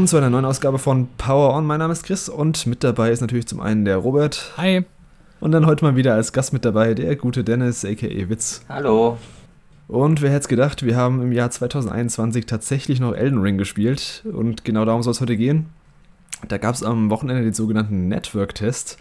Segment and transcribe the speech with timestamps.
[0.00, 1.66] Willkommen zu einer neuen Ausgabe von Power On.
[1.66, 4.54] Mein Name ist Chris und mit dabei ist natürlich zum einen der Robert.
[4.56, 4.82] Hi.
[5.40, 8.64] Und dann heute mal wieder als Gast mit dabei der gute Dennis, aka Witz.
[8.70, 9.18] Hallo.
[9.88, 14.24] Und wer hätte es gedacht, wir haben im Jahr 2021 tatsächlich noch Elden Ring gespielt
[14.32, 15.66] und genau darum soll es heute gehen.
[16.48, 18.96] Da gab es am Wochenende den sogenannten Network-Test,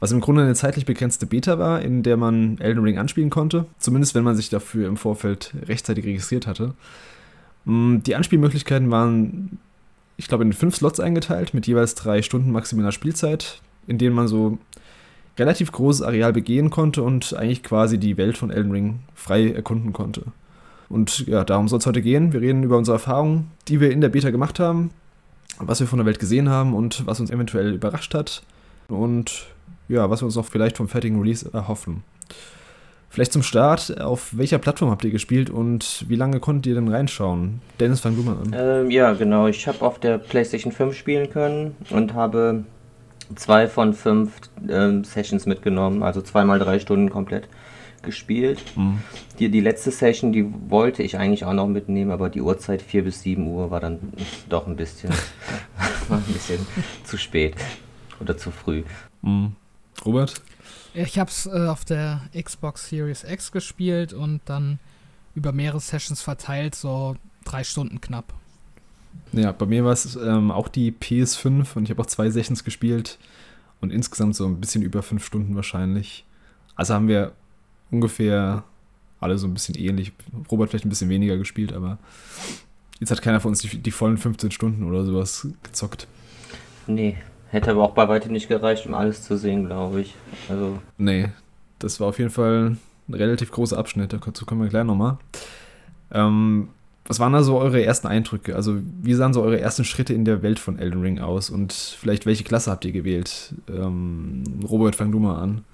[0.00, 3.66] was im Grunde eine zeitlich begrenzte Beta war, in der man Elden Ring anspielen konnte,
[3.78, 6.72] zumindest wenn man sich dafür im Vorfeld rechtzeitig registriert hatte.
[7.66, 9.58] Mm, die Anspielmöglichkeiten waren,
[10.16, 14.28] ich glaube, in fünf Slots eingeteilt, mit jeweils drei Stunden maximaler Spielzeit, in denen man
[14.28, 14.58] so
[15.38, 19.92] relativ großes Areal begehen konnte und eigentlich quasi die Welt von Elden Ring frei erkunden
[19.92, 20.24] konnte.
[20.88, 22.32] Und ja, darum soll es heute gehen.
[22.34, 24.90] Wir reden über unsere Erfahrungen, die wir in der Beta gemacht haben,
[25.58, 28.42] was wir von der Welt gesehen haben und was uns eventuell überrascht hat.
[28.88, 29.46] Und
[29.88, 32.04] ja, was wir uns noch vielleicht vom fertigen Release erhoffen.
[33.12, 36.88] Vielleicht zum Start, auf welcher Plattform habt ihr gespielt und wie lange konntet ihr denn
[36.88, 37.60] reinschauen?
[37.78, 38.54] Dennis, fang du mal an.
[38.56, 39.48] Ähm, ja, genau.
[39.48, 42.64] Ich habe auf der PlayStation 5 spielen können und habe
[43.36, 44.32] zwei von fünf
[44.66, 47.48] ähm, Sessions mitgenommen, also zweimal drei Stunden komplett
[48.00, 48.62] gespielt.
[48.76, 49.00] Mhm.
[49.38, 53.04] Die, die letzte Session, die wollte ich eigentlich auch noch mitnehmen, aber die Uhrzeit 4
[53.04, 53.98] bis 7 Uhr war dann
[54.48, 55.10] doch ein bisschen,
[56.08, 56.66] ein bisschen
[57.04, 57.56] zu spät
[58.20, 58.84] oder zu früh.
[59.20, 59.52] Mhm.
[60.02, 60.40] Robert?
[60.94, 64.78] Ich habe es äh, auf der Xbox Series X gespielt und dann
[65.34, 68.34] über mehrere Sessions verteilt, so drei Stunden knapp.
[69.32, 72.64] Ja, bei mir war es ähm, auch die PS5 und ich habe auch zwei Sessions
[72.64, 73.18] gespielt
[73.80, 76.24] und insgesamt so ein bisschen über fünf Stunden wahrscheinlich.
[76.76, 77.32] Also haben wir
[77.90, 78.64] ungefähr
[79.20, 80.12] alle so ein bisschen ähnlich.
[80.50, 81.98] Robert vielleicht ein bisschen weniger gespielt, aber
[83.00, 86.06] jetzt hat keiner von uns die, die vollen 15 Stunden oder sowas gezockt.
[86.86, 87.16] Nee,
[87.52, 90.14] hätte aber auch bei weitem nicht gereicht, um alles zu sehen, glaube ich.
[90.48, 90.78] Also.
[90.96, 91.28] Nee,
[91.78, 92.76] das war auf jeden Fall
[93.08, 95.18] ein relativ großer Abschnitt, dazu kommen wir gleich nochmal.
[96.10, 96.68] Ähm,
[97.04, 98.56] was waren da so eure ersten Eindrücke?
[98.56, 101.50] Also, wie sahen so eure ersten Schritte in der Welt von Elden Ring aus?
[101.50, 103.54] Und vielleicht, welche Klasse habt ihr gewählt?
[103.68, 105.64] Ähm, Robert, fang du mal an.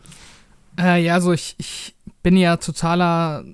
[0.79, 3.45] Äh, ja, also ich, ich bin ja totaler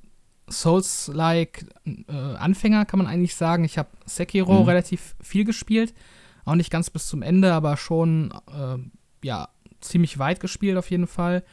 [0.49, 3.65] Souls-like äh, Anfänger, kann man eigentlich sagen.
[3.65, 4.69] Ich habe Sekiro mhm.
[4.69, 5.93] relativ viel gespielt.
[6.44, 8.78] Auch nicht ganz bis zum Ende, aber schon, äh,
[9.27, 9.49] ja,
[9.81, 11.44] ziemlich weit gespielt auf jeden Fall.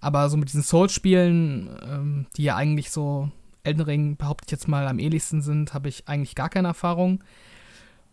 [0.00, 3.30] Aber so mit diesen Souls-Spielen, ähm, die ja eigentlich so
[3.64, 7.22] Elden Ring, behaupte ich jetzt mal, am ähnlichsten sind, habe ich eigentlich gar keine Erfahrung.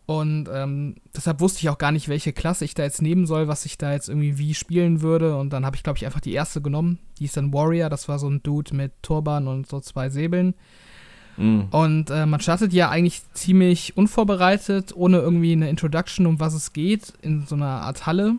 [0.08, 3.48] Und ähm, deshalb wusste ich auch gar nicht, welche Klasse ich da jetzt nehmen soll,
[3.48, 5.36] was ich da jetzt irgendwie wie spielen würde.
[5.38, 7.00] Und dann habe ich, glaube ich, einfach die erste genommen.
[7.20, 7.90] Die ist dann Warrior.
[7.90, 10.54] Das war so ein Dude mit Turban und so zwei Säbeln.
[11.38, 11.62] Mm.
[11.72, 16.74] Und äh, man startet ja eigentlich ziemlich unvorbereitet, ohne irgendwie eine Introduction, um was es
[16.74, 18.36] geht, in so einer Art Halle.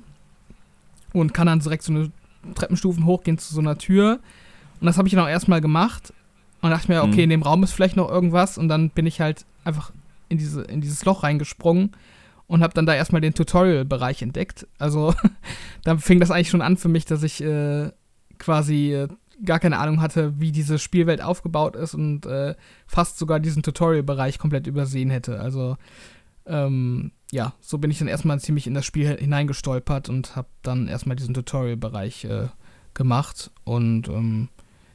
[1.13, 2.11] Und kann dann direkt so eine
[2.55, 4.21] Treppenstufen hochgehen zu so einer Tür.
[4.81, 6.13] Und das habe ich dann auch erstmal gemacht.
[6.63, 7.25] Und dachte mir, okay, mhm.
[7.25, 8.59] in dem Raum ist vielleicht noch irgendwas.
[8.59, 9.93] Und dann bin ich halt einfach
[10.29, 11.93] in, diese, in dieses Loch reingesprungen
[12.47, 14.67] und habe dann da erstmal den Tutorial-Bereich entdeckt.
[14.79, 15.15] Also
[15.85, 17.91] da fing das eigentlich schon an für mich, dass ich äh,
[18.39, 19.09] quasi äh,
[19.45, 22.55] gar keine Ahnung hatte, wie diese Spielwelt aufgebaut ist und äh,
[22.87, 25.41] fast sogar diesen Tutorial-Bereich komplett übersehen hätte.
[25.41, 25.77] Also
[26.47, 30.89] ähm, ja, so bin ich dann erstmal ziemlich in das Spiel hineingestolpert und habe dann
[30.89, 32.49] erstmal diesen Tutorial-Bereich äh,
[32.95, 34.49] gemacht und ähm,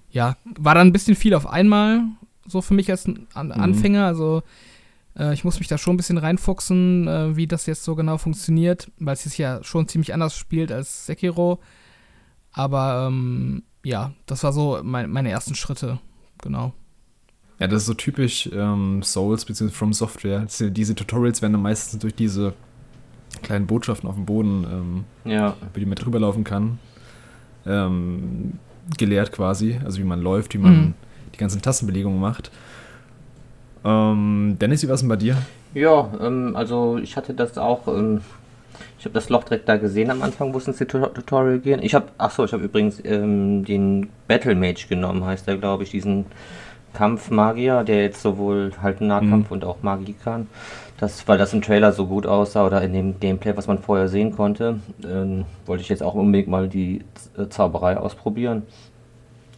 [0.10, 2.04] ja, war dann ein bisschen viel auf einmal,
[2.48, 3.52] so für mich als An mhm.
[3.52, 4.06] Anfänger.
[4.06, 4.44] Also
[5.18, 8.18] äh, ich muss mich da schon ein bisschen reinfuchsen, äh, wie das jetzt so genau
[8.18, 11.60] funktioniert, weil es sich ja schon ziemlich anders spielt als Sekiro.
[12.52, 16.00] Aber ähm, ja, das war so mein, meine ersten Schritte,
[16.42, 16.74] genau.
[17.60, 19.70] Ja, das ist so typisch ähm, Souls bzw.
[19.70, 20.48] From Software.
[20.60, 22.54] Diese Tutorials werden dann meistens durch diese
[23.44, 25.56] kleinen Botschaften auf dem Boden, ähm, ja.
[25.62, 26.80] über die man drüber laufen kann,
[27.66, 28.54] ähm,
[28.98, 29.80] gelehrt quasi.
[29.86, 30.94] Also wie man läuft, wie man mhm.
[31.34, 32.52] die ganzen Tastenbelegungen macht.
[33.84, 35.38] Ähm, Dennis, wie war es denn bei dir?
[35.74, 37.88] Ja, ähm, also ich hatte das auch.
[39.00, 41.82] Ich habe das Loch direkt da gesehen am Anfang, wo es ins Tutorial gehen.
[41.84, 45.84] Ich habe, ach so, ich habe übrigens ähm, den Battle Mage genommen, heißt der, glaube
[45.84, 46.26] ich, diesen
[46.94, 49.54] Kampfmagier, der jetzt sowohl halt Nahkampf mhm.
[49.54, 50.48] und auch Magie kann.
[50.98, 54.08] Das, weil das im Trailer so gut aussah oder in dem Gameplay, was man vorher
[54.08, 57.04] sehen konnte, ähm, wollte ich jetzt auch unbedingt mal die
[57.38, 58.64] äh, Zauberei ausprobieren.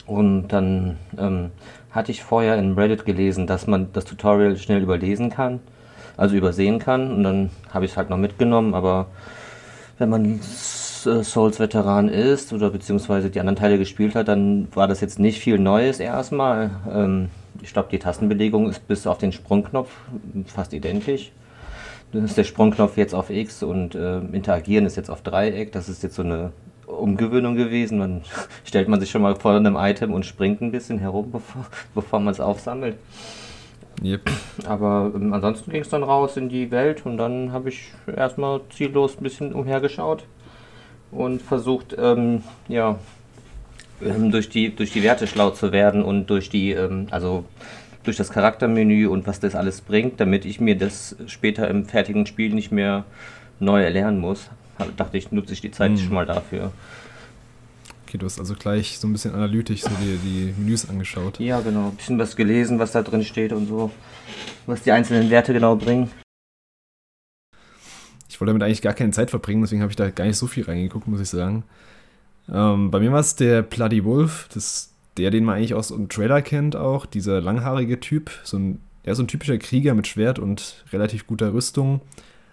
[0.06, 1.52] Und dann ähm,
[1.92, 5.60] hatte ich vorher in Reddit gelesen, dass man das Tutorial schnell überlesen kann,
[6.18, 7.12] also übersehen kann.
[7.12, 9.08] Und dann habe ich es halt noch mitgenommen, aber
[9.98, 15.20] wenn man Souls-Veteran ist oder beziehungsweise die anderen Teile gespielt hat, dann war das jetzt
[15.20, 16.72] nicht viel Neues erstmal.
[16.92, 17.30] Ähm,
[17.62, 19.90] ich glaube, die Tastenbelegung ist bis auf den Sprungknopf
[20.48, 21.32] fast identisch.
[22.12, 25.72] Das ist der Sprungknopf jetzt auf X und äh, Interagieren ist jetzt auf Dreieck.
[25.72, 26.52] Das ist jetzt so eine
[26.86, 28.00] Umgewöhnung gewesen.
[28.00, 28.22] Dann
[28.64, 31.66] stellt man sich schon mal vor einem Item und springt ein bisschen herum, bevor,
[31.96, 32.98] bevor man es aufsammelt.
[34.04, 34.30] Yep.
[34.66, 38.62] Aber ähm, ansonsten ging es dann raus in die Welt und dann habe ich erstmal
[38.70, 40.26] ziellos ein bisschen umhergeschaut
[41.12, 43.00] und versucht, ähm, ja,
[44.02, 47.46] ähm, durch, die, durch die Werte schlau zu werden und durch die, ähm, also
[48.04, 52.26] durch das Charaktermenü und was das alles bringt, damit ich mir das später im fertigen
[52.26, 53.06] Spiel nicht mehr
[53.60, 54.50] neu erlernen muss.
[54.78, 55.98] Hab, dachte ich, nutze ich die Zeit hm.
[55.98, 56.72] schon mal dafür.
[58.14, 61.40] Okay, du hast also gleich so ein bisschen analytisch so die, die Menüs angeschaut.
[61.40, 61.88] Ja, genau.
[61.88, 63.90] Ein bisschen was gelesen, was da drin steht und so.
[64.68, 66.12] Was die einzelnen Werte genau bringen.
[68.30, 70.46] Ich wollte damit eigentlich gar keine Zeit verbringen, deswegen habe ich da gar nicht so
[70.46, 71.64] viel reingeguckt, muss ich sagen.
[72.54, 76.08] Ähm, bei mir war es der Bloody Wolf, das, der, den man eigentlich aus einem
[76.08, 80.38] Trailer kennt auch, dieser langhaarige Typ, so ein, ja, so ein typischer Krieger mit Schwert
[80.38, 82.02] und relativ guter Rüstung.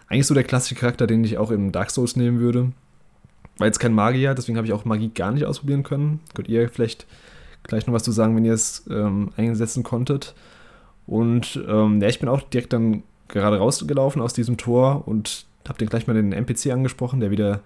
[0.09, 2.73] Eigentlich so der klassische Charakter, den ich auch im Dark Souls nehmen würde.
[3.61, 6.21] War jetzt kein Magier, deswegen habe ich auch Magie gar nicht ausprobieren können.
[6.33, 7.07] Könnt ihr vielleicht
[7.63, 10.35] gleich noch was zu sagen, wenn ihr es ähm, einsetzen konntet.
[11.07, 15.79] Und ähm, ja, ich bin auch direkt dann gerade rausgelaufen aus diesem Tor und habe
[15.79, 17.61] dann gleich mal den NPC angesprochen, der wieder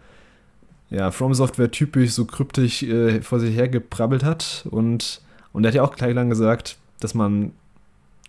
[0.91, 4.67] ja, From Software typisch so kryptisch äh, vor sich her geprabbelt hat.
[4.73, 5.21] Und,
[5.53, 7.53] und er hat ja auch gleich lang gesagt, dass man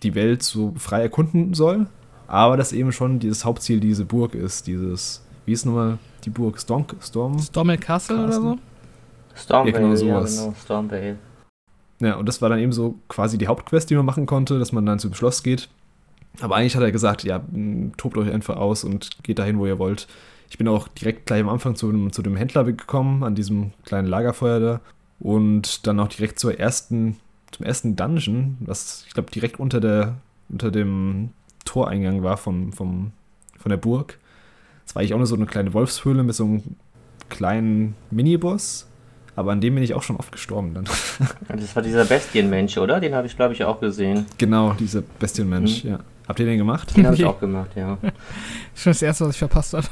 [0.04, 1.88] die Welt so frei erkunden soll,
[2.28, 6.60] aber dass eben schon dieses Hauptziel diese Burg ist, dieses, wie ist nochmal die Burg?
[6.60, 7.38] Storm, Storm?
[7.38, 8.58] Stormel Castle, Castle, oder so?
[9.34, 10.36] Stormvale, ja, genau, sowas.
[10.36, 11.16] ja, genau, Stormvale.
[12.00, 14.72] Ja, und das war dann eben so quasi die Hauptquest, die man machen konnte, dass
[14.72, 15.68] man dann zum Schloss geht.
[16.40, 17.42] Aber eigentlich hat er gesagt, ja,
[17.96, 20.06] tobt euch einfach aus und geht dahin, wo ihr wollt.
[20.50, 24.06] Ich bin auch direkt gleich am Anfang zu, zu dem Händler gekommen, an diesem kleinen
[24.06, 24.80] Lagerfeuer da.
[25.18, 27.16] Und dann auch direkt zur ersten,
[27.52, 30.16] zum ersten Dungeon, was ich glaube direkt unter, der,
[30.50, 31.30] unter dem
[31.64, 33.12] Toreingang war vom, vom,
[33.58, 34.18] von der Burg.
[34.86, 36.62] Das war eigentlich auch nur so eine kleine Wolfshöhle mit so einem
[37.28, 38.86] kleinen Miniboss.
[39.34, 40.84] Aber an dem bin ich auch schon oft gestorben dann.
[41.48, 43.00] Das war dieser Bestienmensch, oder?
[43.00, 44.24] Den habe ich, glaube ich, auch gesehen.
[44.38, 45.90] Genau, dieser Bestienmensch, mhm.
[45.90, 45.98] ja.
[46.26, 46.96] Habt ihr den gemacht?
[46.96, 47.98] Den habe ich auch gemacht, ja.
[48.74, 49.86] schon das erste, was ich verpasst habe.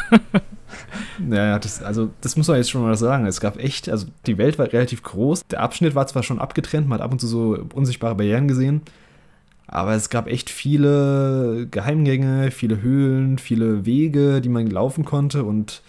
[1.18, 3.26] naja, das, also das muss man jetzt schon mal sagen.
[3.26, 5.46] Es gab echt, also die Welt war relativ groß.
[5.46, 8.82] Der Abschnitt war zwar schon abgetrennt, man hat ab und zu so unsichtbare Barrieren gesehen.
[9.66, 15.82] Aber es gab echt viele Geheimgänge, viele Höhlen, viele Wege, die man laufen konnte und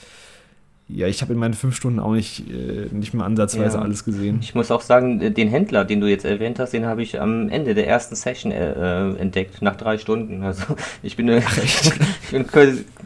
[0.88, 3.84] ja, ich habe in meinen fünf Stunden auch nicht, äh, nicht mehr ansatzweise ja.
[3.84, 4.38] alles gesehen.
[4.42, 7.20] Ich muss auch sagen, äh, den Händler, den du jetzt erwähnt hast, den habe ich
[7.20, 10.44] am Ende der ersten Session äh, entdeckt, nach drei Stunden.
[10.44, 10.64] Also
[11.04, 12.46] ich bin, äh, ich bin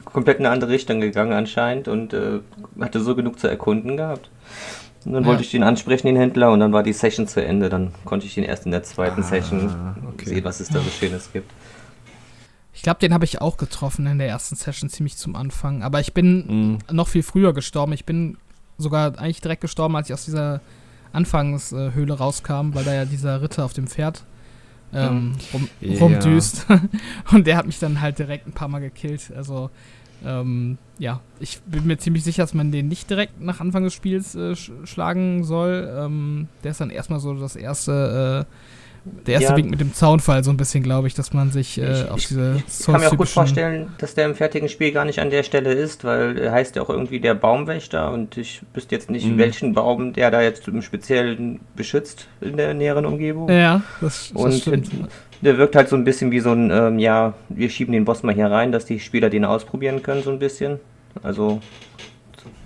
[0.04, 2.40] komplett in eine andere Richtung gegangen anscheinend und äh,
[2.82, 4.30] hatte so genug zu erkunden gehabt.
[5.10, 5.30] Und dann ja.
[5.30, 7.68] wollte ich den ansprechen, den Händler, und dann war die Session zu Ende.
[7.70, 10.26] Dann konnte ich ihn erst in der zweiten ah, Session okay.
[10.30, 11.52] sehen, was es da so Schönes gibt.
[12.76, 15.82] Ich glaube, den habe ich auch getroffen in der ersten Session ziemlich zum Anfang.
[15.82, 16.46] Aber ich bin
[16.76, 16.78] mhm.
[16.92, 17.92] noch viel früher gestorben.
[17.94, 18.38] Ich bin
[18.78, 20.62] sogar eigentlich direkt gestorben, als ich aus dieser
[21.12, 24.26] Anfangshöhle rauskam, weil da ja dieser Ritter auf dem Pferd
[24.94, 26.00] ähm, rum, yeah.
[26.00, 26.68] rumdüst.
[27.32, 29.34] Und der hat mich dann halt direkt ein paar Mal gekillt.
[29.36, 29.72] Also,
[30.26, 33.94] ähm, ja, ich bin mir ziemlich sicher, dass man den nicht direkt nach Anfang des
[33.94, 35.90] Spiels äh, sch schlagen soll.
[35.98, 38.46] Ähm, der ist dann erstmal so das erste.
[38.46, 38.54] Äh,
[39.26, 41.80] der erste ja, Wink mit dem Zaunfall so ein bisschen, glaube ich, dass man sich
[41.80, 44.92] äh, ich, auf diese Ich kann mir auch gut vorstellen, dass der im fertigen Spiel
[44.92, 48.38] gar nicht an der Stelle ist, weil er heißt ja auch irgendwie der Baumwächter und
[48.38, 49.38] ich wüsste jetzt nicht, mhm.
[49.38, 53.50] welchen Baum der da jetzt im Speziellen beschützt in der näheren Umgebung.
[53.50, 54.92] Ja, das, das und stimmt.
[55.42, 58.24] Der wirkt halt so ein bisschen wie so ein, ähm, ja, wir schieben den Boss
[58.24, 60.80] mal hier rein, dass die Spieler den ausprobieren können, so ein bisschen.
[61.24, 61.62] Also,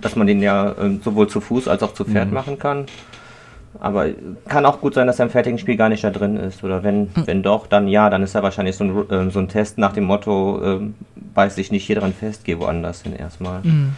[0.01, 2.33] dass man den ja ähm, sowohl zu Fuß als auch zu Pferd mhm.
[2.33, 2.85] machen kann.
[3.79, 4.07] Aber
[4.47, 6.63] kann auch gut sein, dass er im fertigen Spiel gar nicht da drin ist.
[6.63, 7.23] Oder wenn, mhm.
[7.25, 9.93] wenn doch, dann ja, dann ist er wahrscheinlich so ein, äh, so ein Test nach
[9.93, 10.79] dem Motto, äh,
[11.33, 13.61] beiß dich nicht hier dran fest, geh woanders hin erstmal.
[13.63, 13.93] Mhm.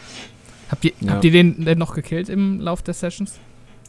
[0.69, 1.13] Habt ihr, ja.
[1.13, 3.39] habt ihr den denn noch gekillt im Lauf der Sessions?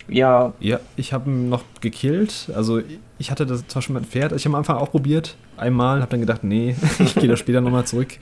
[0.08, 0.52] Ja.
[0.60, 2.50] Ja, ich habe ihn noch gekillt.
[2.54, 2.80] Also
[3.18, 4.32] ich hatte das zwar schon mit Pferd.
[4.32, 5.36] Ich habe am Anfang auch probiert.
[5.56, 8.18] Einmal, habe dann gedacht, nee, ich gehe da später nochmal zurück.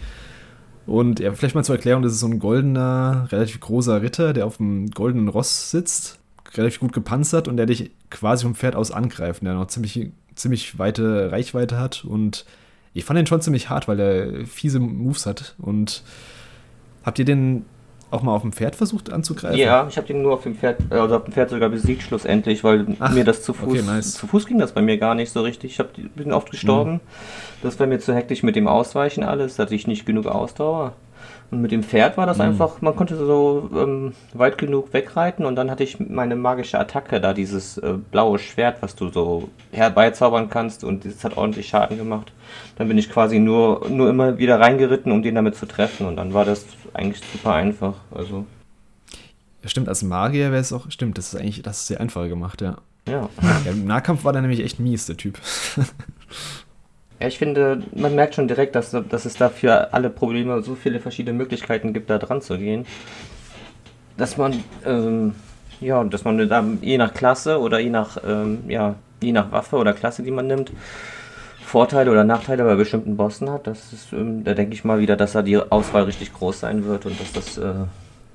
[0.87, 4.47] Und ja, vielleicht mal zur Erklärung, das ist so ein goldener, relativ großer Ritter, der
[4.47, 6.19] auf einem goldenen Ross sitzt
[6.57, 10.79] relativ gut gepanzert und der dich quasi vom Pferd aus angreift, der noch ziemlich, ziemlich
[10.79, 12.05] weite Reichweite hat.
[12.05, 12.45] Und
[12.93, 15.55] ich fand den schon ziemlich hart, weil er fiese Moves hat.
[15.59, 16.03] Und
[17.05, 17.65] habt ihr den
[18.15, 19.59] auch mal auf dem Pferd versucht anzugreifen?
[19.59, 22.03] Ja, ich habe den nur auf dem Pferd, äh, also auf dem Pferd sogar besiegt
[22.03, 24.15] schlussendlich, weil Ach, mir das zu Fuß, okay, nice.
[24.15, 25.73] zu Fuß ging das bei mir gar nicht so richtig.
[25.73, 26.95] Ich hab, bin oft gestorben.
[26.95, 27.01] Mhm.
[27.63, 30.93] Das war mir zu hektisch mit dem Ausweichen alles, hatte ich nicht genug Ausdauer.
[31.51, 32.45] Und mit dem Pferd war das mhm.
[32.45, 37.21] einfach, man konnte so ähm, weit genug wegreiten und dann hatte ich meine magische Attacke
[37.21, 41.97] da, dieses äh, blaue Schwert, was du so herbeizaubern kannst und das hat ordentlich Schaden
[41.97, 42.33] gemacht.
[42.77, 46.17] Dann bin ich quasi nur, nur immer wieder reingeritten, um den damit zu treffen und
[46.17, 47.95] dann war das eigentlich super einfach.
[48.11, 48.47] Also.
[49.65, 52.61] Stimmt, als Magier wäre es auch, stimmt, das ist eigentlich, das ist sehr einfach gemacht,
[52.61, 52.77] ja.
[53.09, 53.29] Ja.
[53.65, 55.39] ja Im Nahkampf war der nämlich echt mies, der Typ.
[57.21, 60.75] Ja, ich finde, man merkt schon direkt, dass, dass es da für alle Probleme so
[60.75, 62.87] viele verschiedene Möglichkeiten gibt, da dran zu gehen.
[64.17, 65.35] Dass man, ähm,
[65.81, 69.77] ja, dass man da je nach Klasse oder je nach, ähm, ja, je nach Waffe
[69.77, 70.73] oder Klasse, die man nimmt,
[71.65, 73.67] Vorteile oder Nachteile bei bestimmten Bossen hat.
[73.67, 76.85] Das ist, ähm, da denke ich mal wieder, dass da die Auswahl richtig groß sein
[76.85, 77.87] wird und dass das äh,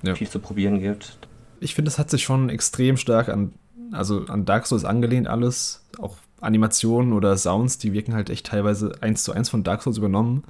[0.03, 0.15] ja.
[0.15, 1.17] viel zu probieren gibt.
[1.59, 3.53] Ich finde, es hat sich schon extrem stark an,
[3.91, 5.86] also an Dark Souls angelehnt, alles.
[6.00, 9.98] Auch Animationen oder Sounds, die wirken halt echt teilweise eins zu eins von Dark Souls
[9.98, 10.43] übernommen.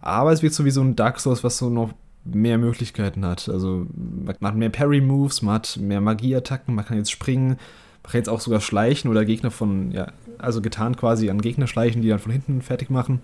[0.00, 1.92] Aber es wirkt so wie so ein Dark Souls, was so noch
[2.24, 3.48] mehr Möglichkeiten hat.
[3.48, 7.58] Also man hat mehr Parry-Moves, man hat mehr Magieattacken, man kann jetzt springen,
[8.02, 11.66] man kann jetzt auch sogar schleichen oder Gegner von, ja, also getan quasi an Gegner
[11.66, 13.20] schleichen, die dann von hinten fertig machen.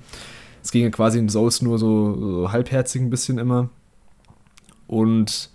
[0.63, 3.69] Es ging ja quasi in Souls nur so, so halbherzig ein bisschen immer.
[4.87, 5.51] Und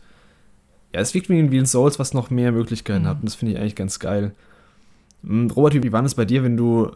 [0.93, 3.07] ja, es wirkt wie in Souls, was noch mehr Möglichkeiten mhm.
[3.07, 3.17] hat.
[3.19, 4.33] Und das finde ich eigentlich ganz geil.
[5.23, 6.91] Hm, Robert, wie war das bei dir, wenn du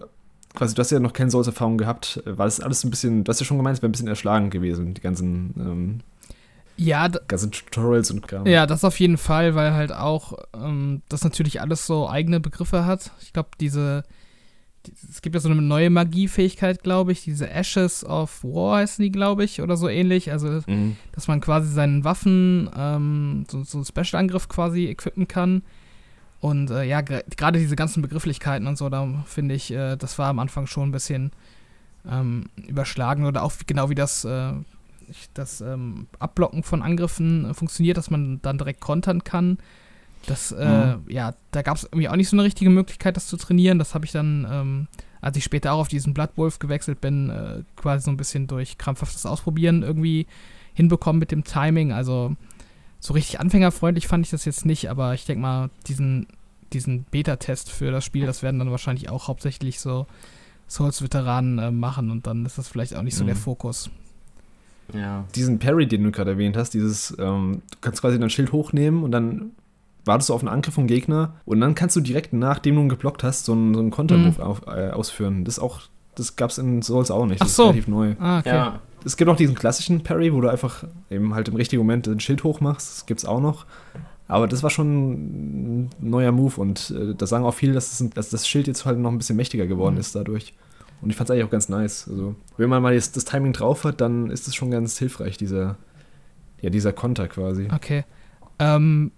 [0.56, 3.40] quasi, du hast ja noch keine Souls-Erfahrung gehabt, war das alles ein bisschen, du hast
[3.40, 6.00] ja schon gemeint, es wäre ein bisschen erschlagen gewesen, die ganzen, ähm,
[6.78, 8.46] ja, ganzen Tutorials und Kram.
[8.46, 12.86] Ja, das auf jeden Fall, weil halt auch ähm, das natürlich alles so eigene Begriffe
[12.86, 13.12] hat.
[13.22, 14.08] Ich glaube, diese, die,
[15.10, 19.12] es gibt ja so eine neue Magiefähigkeit, glaube ich, diese Ashes of War heißen die,
[19.12, 20.32] glaube ich, oder so ähnlich.
[20.32, 20.98] Also, mhm.
[21.12, 25.64] dass man quasi seinen Waffen ähm, so, so einen Special-Angriff quasi equippen kann
[26.46, 30.28] und äh, ja, gerade diese ganzen Begrifflichkeiten und so, da finde ich, äh, das war
[30.30, 31.32] am Anfang schon ein bisschen
[32.08, 34.52] ähm, überschlagen oder auch genau wie das, äh,
[35.34, 39.58] das ähm, Abblocken von Angriffen äh, funktioniert, dass man dann direkt kontern kann.
[40.28, 41.10] Das, äh, mhm.
[41.10, 43.80] ja, da gab es irgendwie auch nicht so eine richtige Möglichkeit, das zu trainieren.
[43.80, 44.88] Das habe ich dann, ähm,
[45.22, 48.78] als ich später auch auf diesen Bloodwolf gewechselt bin, äh, quasi so ein bisschen durch
[48.78, 50.28] krampfhaftes Ausprobieren irgendwie
[50.74, 51.92] hinbekommen mit dem Timing.
[51.92, 52.36] Also
[53.00, 56.28] so richtig anfängerfreundlich fand ich das jetzt nicht, aber ich denke mal, diesen,
[56.74, 60.08] diesen Beta-Test für das Spiel, das werden dann wahrscheinlich auch hauptsächlich so
[60.68, 63.28] Souls-Veteranen äh, machen und dann ist das vielleicht auch nicht so mhm.
[63.28, 63.90] der Fokus.
[64.94, 65.26] Ja.
[65.36, 69.04] Diesen Parry, den du gerade erwähnt hast, dieses, ähm, du kannst quasi dein Schild hochnehmen
[69.04, 69.52] und dann
[70.06, 72.90] wartest du auf einen Angriff vom Gegner und dann kannst du direkt, nachdem du ihn
[72.90, 74.72] geblockt hast, so einen, so einen Kontermove mhm.
[74.72, 75.46] äh, ausführen.
[75.46, 75.82] Das auch,
[76.16, 77.42] das gab es in Souls auch nicht.
[77.42, 77.64] Das Ach so.
[77.64, 78.16] ist relativ neu.
[78.20, 78.50] Ah, okay.
[78.50, 82.08] Ja es gibt auch diesen klassischen Parry, wo du einfach eben halt im richtigen Moment
[82.08, 82.92] ein Schild hochmachst.
[82.92, 83.66] Das gibt es auch noch.
[84.28, 88.10] Aber das war schon ein neuer Move und äh, da sagen auch viele, dass, es,
[88.10, 90.00] dass, das Schild jetzt halt noch ein bisschen mächtiger geworden mhm.
[90.00, 90.56] ist dadurch.
[91.02, 92.08] Und ich fand es eigentlich auch ganz nice.
[92.10, 95.38] Also, wenn man mal jetzt das Timing drauf hat, dann ist es schon ganz hilfreich,
[95.38, 95.78] dieser,
[96.62, 97.68] ja, dieser Konter quasi.
[97.72, 98.04] Okay.
[98.58, 99.12] Ähm,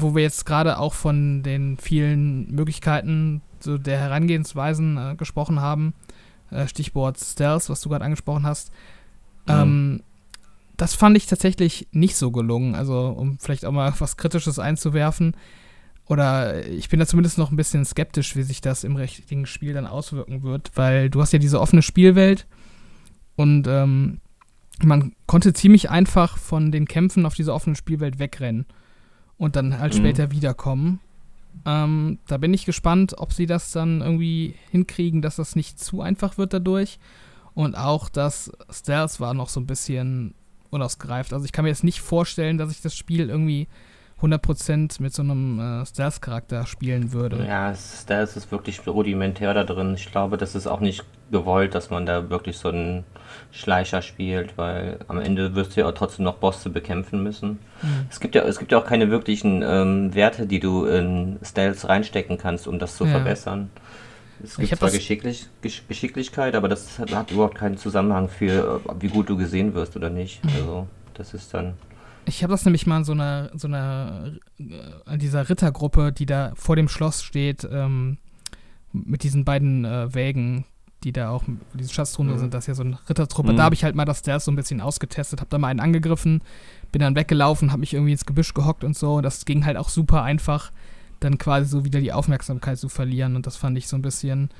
[0.00, 5.94] wo wir jetzt gerade auch von den vielen Möglichkeiten so der Herangehensweisen äh, gesprochen haben,
[6.50, 8.70] äh, Stichwort Stealth, was du gerade angesprochen hast,
[9.48, 10.02] ähm,
[10.76, 12.74] das fand ich tatsächlich nicht so gelungen.
[12.74, 15.34] Also, um vielleicht auch mal was Kritisches einzuwerfen.
[16.06, 19.72] Oder ich bin da zumindest noch ein bisschen skeptisch, wie sich das im richtigen Spiel
[19.72, 22.46] dann auswirken wird, weil du hast ja diese offene Spielwelt
[23.34, 24.20] und ähm,
[24.84, 28.66] man konnte ziemlich einfach von den Kämpfen auf diese offene Spielwelt wegrennen
[29.38, 29.98] und dann halt mhm.
[29.98, 31.00] später wiederkommen.
[31.64, 36.02] Ähm, da bin ich gespannt, ob sie das dann irgendwie hinkriegen, dass das nicht zu
[36.02, 36.98] einfach wird dadurch
[37.54, 40.34] und auch das Stealth war noch so ein bisschen
[40.68, 41.32] unausgereift.
[41.32, 43.66] Also ich kann mir jetzt nicht vorstellen, dass ich das Spiel irgendwie
[44.22, 47.44] 100% mit so einem äh, Stealth-Charakter spielen würde.
[47.46, 49.94] Ja, Stealth ist wirklich rudimentär da drin.
[49.94, 53.04] Ich glaube, das ist auch nicht gewollt, dass man da wirklich so einen
[53.52, 57.58] Schleicher spielt, weil am Ende wirst du ja auch trotzdem noch Bosse bekämpfen müssen.
[57.82, 58.06] Mhm.
[58.10, 61.86] Es, gibt ja, es gibt ja auch keine wirklichen ähm, Werte, die du in Stealth
[61.86, 63.10] reinstecken kannst, um das zu ja.
[63.10, 63.70] verbessern.
[64.42, 69.28] Es gibt zwar Geschicklich, Geschicklichkeit, aber das hat, hat, überhaupt keinen Zusammenhang für, wie gut
[69.28, 70.44] du gesehen wirst oder nicht.
[70.44, 70.50] Mhm.
[70.56, 71.74] Also, das ist dann.
[72.26, 76.52] Ich habe das nämlich mal in so einer, so einer, äh, dieser Rittergruppe, die da
[76.56, 78.18] vor dem Schloss steht, ähm,
[78.92, 80.64] mit diesen beiden äh, Wägen,
[81.04, 82.38] die da auch, diese Schatztruhe mhm.
[82.38, 83.52] sind, das ist ja so eine Rittertruppe.
[83.52, 83.56] Mhm.
[83.56, 85.80] Da habe ich halt mal das Stairs so ein bisschen ausgetestet, habe da mal einen
[85.80, 86.42] angegriffen,
[86.90, 89.16] bin dann weggelaufen, habe mich irgendwie ins Gebüsch gehockt und so.
[89.16, 90.72] Und das ging halt auch super einfach
[91.20, 93.36] dann quasi so wieder die Aufmerksamkeit zu verlieren.
[93.36, 94.50] Und das fand ich so ein bisschen.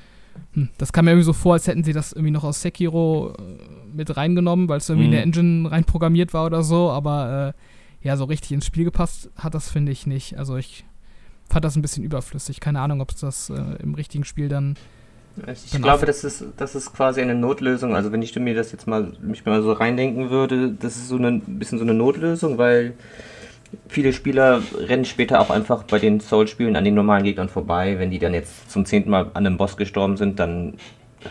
[0.53, 3.33] Hm, das kam mir irgendwie so vor, als hätten sie das irgendwie noch aus Sekiro
[3.37, 5.13] äh, mit reingenommen, weil es irgendwie mhm.
[5.13, 6.89] in der Engine reinprogrammiert war oder so.
[6.91, 10.37] Aber äh, ja, so richtig ins Spiel gepasst hat das, finde ich nicht.
[10.37, 10.85] Also ich
[11.49, 12.59] fand das ein bisschen überflüssig.
[12.59, 14.75] Keine Ahnung, ob es das äh, im richtigen Spiel dann.
[15.45, 17.95] Ich dann glaube, das ist, das ist quasi eine Notlösung.
[17.95, 21.17] Also wenn ich mir das jetzt mal mich mal so reindenken würde, das ist so
[21.17, 22.93] ein bisschen so eine Notlösung, weil
[23.87, 27.99] viele Spieler rennen später auch einfach bei den Soul-Spielen an den normalen Gegnern vorbei.
[27.99, 30.75] Wenn die dann jetzt zum zehnten Mal an einem Boss gestorben sind, dann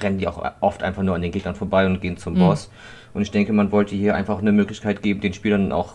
[0.01, 2.41] rennen die auch oft einfach nur an den Gegnern vorbei und gehen zum mhm.
[2.41, 2.71] Boss.
[3.15, 5.95] Und ich denke, man wollte hier einfach eine Möglichkeit geben, den Spielern auch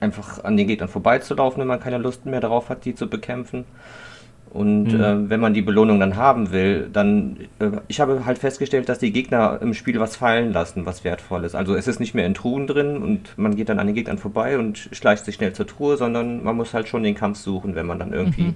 [0.00, 3.64] einfach an den Gegnern vorbeizulaufen, wenn man keine Lust mehr darauf hat, die zu bekämpfen.
[4.50, 5.00] Und mhm.
[5.00, 8.98] äh, wenn man die Belohnung dann haben will, dann, äh, ich habe halt festgestellt, dass
[8.98, 11.54] die Gegner im Spiel was fallen lassen, was wertvoll ist.
[11.54, 14.18] Also es ist nicht mehr in Truhen drin und man geht dann an den Gegnern
[14.18, 17.74] vorbei und schleicht sich schnell zur Truhe, sondern man muss halt schon den Kampf suchen,
[17.74, 18.54] wenn man dann irgendwie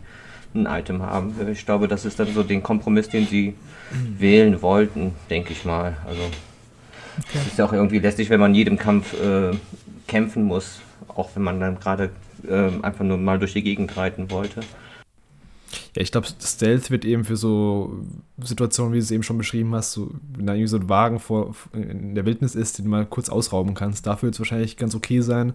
[0.55, 0.67] mhm.
[0.67, 1.51] ein Item haben will.
[1.51, 3.55] Ich glaube, das ist dann so den Kompromiss, den sie
[3.91, 4.21] mhm.
[4.21, 5.97] wählen wollten, denke ich mal.
[6.07, 6.23] Also
[7.19, 7.39] okay.
[7.41, 9.55] es ist ja auch irgendwie lästig, wenn man jedem Kampf äh,
[10.07, 12.11] kämpfen muss, auch wenn man dann gerade
[12.49, 14.61] äh, einfach nur mal durch die Gegend reiten wollte.
[15.97, 18.05] Ja, ich glaube, Stealth wird eben für so
[18.39, 21.19] Situationen, wie du es eben schon beschrieben hast, so, wenn da irgendwie so ein Wagen
[21.19, 24.77] vor, in der Wildnis ist, den du mal kurz ausrauben kannst, dafür wird es wahrscheinlich
[24.77, 25.53] ganz okay sein.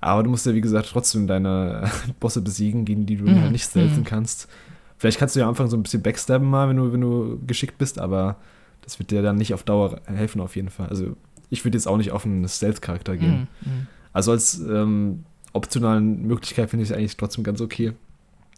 [0.00, 1.90] Aber du musst ja, wie gesagt, trotzdem deine
[2.20, 3.40] Bosse besiegen, gegen die du mhm.
[3.40, 4.04] halt nicht stealthen mhm.
[4.04, 4.48] kannst.
[4.96, 7.38] Vielleicht kannst du ja am Anfang so ein bisschen backstabben mal, wenn du, wenn du
[7.46, 8.36] geschickt bist, aber
[8.82, 10.88] das wird dir dann nicht auf Dauer helfen, auf jeden Fall.
[10.88, 11.16] Also,
[11.50, 13.48] ich würde jetzt auch nicht auf einen Stealth-Charakter gehen.
[13.60, 13.72] Mhm.
[13.72, 13.86] mhm.
[14.12, 17.92] Also, als ähm, optionalen Möglichkeit finde ich es eigentlich trotzdem ganz okay.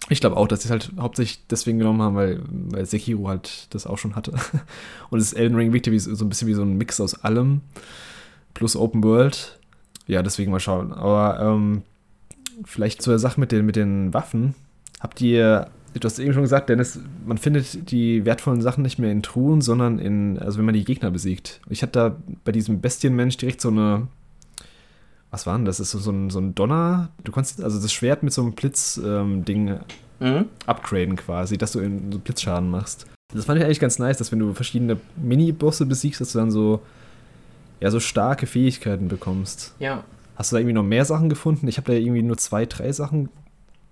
[0.08, 3.68] Ich glaube auch, dass sie es halt hauptsächlich deswegen genommen haben, weil, weil Sekiro halt
[3.70, 4.32] das auch schon hatte.
[5.10, 7.60] Und das Elden Ring wie, so ein bisschen wie so ein Mix aus allem.
[8.54, 9.58] Plus Open World.
[10.06, 10.92] Ja, deswegen mal schauen.
[10.92, 11.82] Aber ähm,
[12.64, 14.54] vielleicht zur Sache mit den, mit den Waffen.
[15.00, 19.12] Habt ihr, du hast eben schon gesagt, Dennis, man findet die wertvollen Sachen nicht mehr
[19.12, 21.60] in Truhen, sondern in, also wenn man die Gegner besiegt.
[21.68, 24.08] Ich hatte da bei diesem Bestienmensch direkt so eine
[25.32, 25.78] was war denn das?
[25.78, 27.08] Das ist so ein, so ein Donner.
[27.24, 29.80] Du kannst also das Schwert mit so einem Blitz-Ding ähm,
[30.20, 30.44] mhm.
[30.66, 33.06] upgraden quasi, dass du in so Blitzschaden machst.
[33.34, 36.50] Das fand ich eigentlich ganz nice, dass wenn du verschiedene Mini-Bosse besiegst, dass du dann
[36.50, 36.82] so,
[37.80, 39.74] ja, so starke Fähigkeiten bekommst.
[39.78, 40.04] Ja.
[40.36, 41.66] Hast du da irgendwie noch mehr Sachen gefunden?
[41.66, 43.30] Ich habe da irgendwie nur zwei, drei Sachen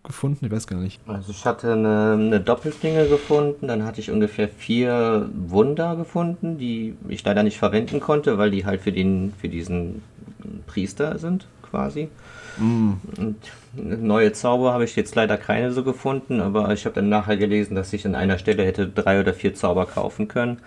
[0.02, 1.00] gefunden, ich weiß gar nicht.
[1.06, 6.96] Also ich hatte eine, eine Doppelklinge gefunden, dann hatte ich ungefähr vier Wunder gefunden, die
[7.08, 10.02] ich leider nicht verwenden konnte, weil die halt für den, für diesen
[10.66, 12.08] Priester sind, quasi.
[12.58, 12.92] Mm.
[13.18, 13.36] Und
[13.74, 17.74] neue Zauber habe ich jetzt leider keine so gefunden, aber ich habe dann nachher gelesen,
[17.74, 20.58] dass ich an einer Stelle hätte drei oder vier Zauber kaufen können.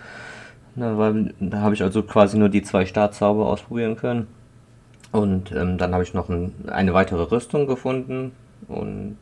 [0.75, 4.27] Da, war, da habe ich also quasi nur die zwei Startzauber ausprobieren können.
[5.11, 8.31] Und ähm, dann habe ich noch ein, eine weitere Rüstung gefunden
[8.67, 9.17] und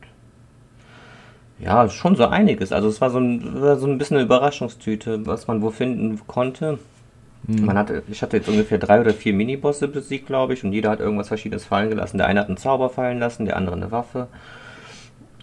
[1.58, 2.72] ja, schon so einiges.
[2.72, 6.20] Also es war so ein, war so ein bisschen eine Überraschungstüte, was man wo finden
[6.26, 6.78] konnte.
[7.46, 7.64] Mhm.
[7.64, 10.90] Man hatte, ich hatte jetzt ungefähr drei oder vier Minibosse besiegt, glaube ich, und jeder
[10.90, 12.18] hat irgendwas Verschiedenes fallen gelassen.
[12.18, 14.28] Der eine hat einen Zauber fallen lassen, der andere eine Waffe.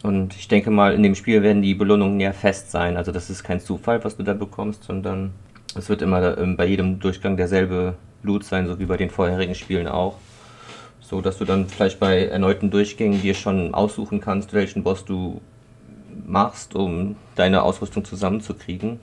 [0.02, 2.96] Und ich denke mal, in dem Spiel werden die Belohnungen ja fest sein.
[2.96, 5.32] Also das ist kein Zufall, was du da bekommst, sondern
[5.76, 9.56] es wird immer ähm, bei jedem Durchgang derselbe Loot sein, so wie bei den vorherigen
[9.56, 10.16] Spielen auch.
[11.02, 15.42] So dass du dann vielleicht bei erneuten Durchgängen dir schon aussuchen kannst, welchen Boss du
[16.26, 19.00] machst, um deine Ausrüstung zusammenzukriegen.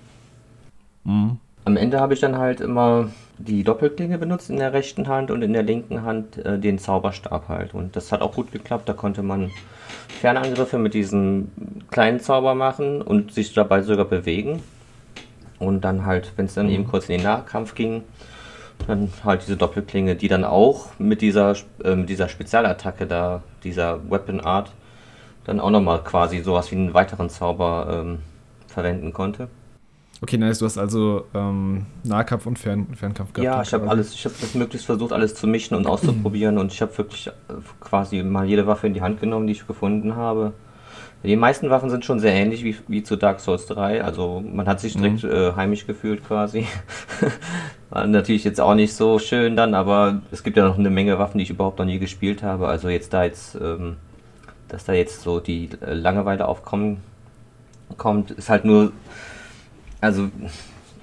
[1.04, 1.38] Mhm.
[1.66, 5.42] Am Ende habe ich dann halt immer die Doppelklinge benutzt in der rechten Hand und
[5.42, 7.74] in der linken Hand äh, den Zauberstab halt.
[7.74, 8.88] Und das hat auch gut geklappt.
[8.88, 9.50] Da konnte man
[10.20, 11.50] Fernangriffe mit diesem
[11.90, 14.62] kleinen Zauber machen und sich dabei sogar bewegen.
[15.58, 18.04] Und dann halt, wenn es dann eben kurz in den Nahkampf ging,
[18.86, 24.40] dann halt diese Doppelklinge, die dann auch mit dieser, äh, dieser Spezialattacke da, dieser Weapon
[24.40, 24.70] Art,
[25.42, 28.18] dann auch nochmal quasi sowas wie einen weiteren Zauber ähm,
[28.68, 29.48] verwenden konnte.
[30.22, 30.58] Okay, nice.
[30.58, 33.44] Du hast also ähm, Nahkampf und Fern Fernkampf gehabt.
[33.44, 36.72] Ja, ich habe alles, ich habe das möglichst versucht, alles zu mischen und auszuprobieren und
[36.72, 37.32] ich habe wirklich äh,
[37.80, 40.52] quasi mal jede Waffe in die Hand genommen, die ich gefunden habe.
[41.22, 44.68] Die meisten Waffen sind schon sehr ähnlich wie, wie zu Dark Souls 3, also man
[44.68, 45.30] hat sich direkt mhm.
[45.30, 46.66] äh, heimisch gefühlt quasi.
[47.90, 51.18] War natürlich jetzt auch nicht so schön dann, aber es gibt ja noch eine Menge
[51.18, 52.68] Waffen, die ich überhaupt noch nie gespielt habe.
[52.68, 53.96] Also jetzt da jetzt, ähm,
[54.68, 56.98] dass da jetzt so die äh, Langeweile aufkommen
[57.96, 58.92] kommt, ist halt nur
[60.00, 60.30] also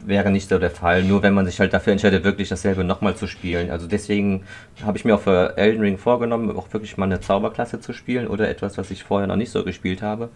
[0.06, 3.15] wäre nicht so der Fall, nur wenn man sich halt dafür entscheidet, wirklich dasselbe nochmal
[3.15, 3.71] zu spielen.
[3.71, 4.43] Also deswegen
[4.84, 8.27] habe ich mir auch für Elden Ring vorgenommen, auch wirklich mal eine Zauberklasse zu spielen
[8.27, 10.29] oder etwas, was ich vorher noch nicht so gespielt habe.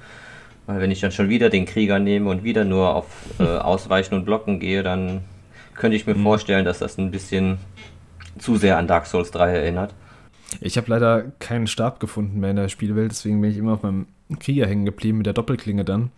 [0.66, 3.06] Weil wenn ich dann schon wieder den Krieger nehme und wieder nur auf
[3.40, 5.22] äh, Ausweichen und Blocken gehe, dann
[5.76, 6.24] könnte ich mir mhm.
[6.24, 7.58] vorstellen, dass das ein bisschen
[8.38, 9.94] zu sehr an Dark Souls 3 erinnert.
[10.62, 13.84] Ich habe leider keinen Stab gefunden mehr in der Spielwelt, deswegen bin ich immer auf
[13.84, 14.08] meinem
[14.40, 16.12] Krieger hängen geblieben mit der Doppelklinge dann.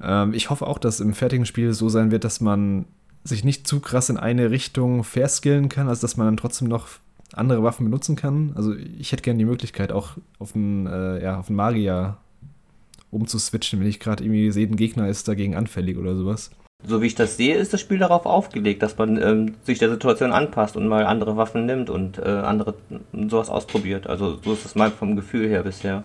[0.00, 2.86] Ähm, ich hoffe auch, dass im fertigen Spiel so sein wird, dass man
[3.24, 6.88] sich nicht zu krass in eine Richtung verskillen kann, also dass man dann trotzdem noch
[7.32, 8.52] andere Waffen benutzen kann.
[8.54, 12.16] Also ich hätte gerne die Möglichkeit, auch auf einen, äh, ja, auf einen Magier
[13.10, 16.50] umzuswitchen, wenn ich gerade irgendwie sehe, ein Gegner ist dagegen anfällig oder sowas.
[16.84, 19.90] So wie ich das sehe, ist das Spiel darauf aufgelegt, dass man ähm, sich der
[19.90, 22.74] Situation anpasst und mal andere Waffen nimmt und äh, andere
[23.28, 24.06] sowas ausprobiert.
[24.06, 26.04] Also so ist es mal vom Gefühl her bisher.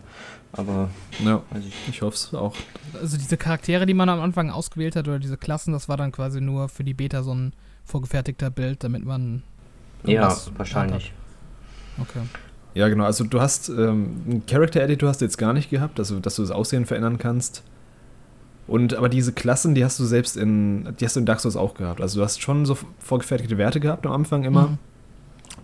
[0.54, 0.90] Aber
[1.24, 2.56] ja, ich, ich hoffe es auch.
[3.00, 6.12] Also diese Charaktere, die man am Anfang ausgewählt hat, oder diese Klassen, das war dann
[6.12, 7.54] quasi nur für die Beta so ein
[7.86, 9.44] vorgefertigter Bild, damit man.
[10.04, 11.14] Ja, wahrscheinlich.
[12.00, 12.22] Okay.
[12.74, 13.04] Ja, genau.
[13.06, 16.36] Also du hast ähm, einen Character Editor hast du jetzt gar nicht gehabt, also dass
[16.36, 17.64] du das Aussehen verändern kannst.
[18.72, 21.58] Und aber diese Klassen, die hast du selbst in, die hast du in Dark Souls
[21.58, 22.00] auch gehabt.
[22.00, 24.70] Also du hast schon so vorgefertigte Werte gehabt am Anfang immer.
[24.70, 24.78] Mhm.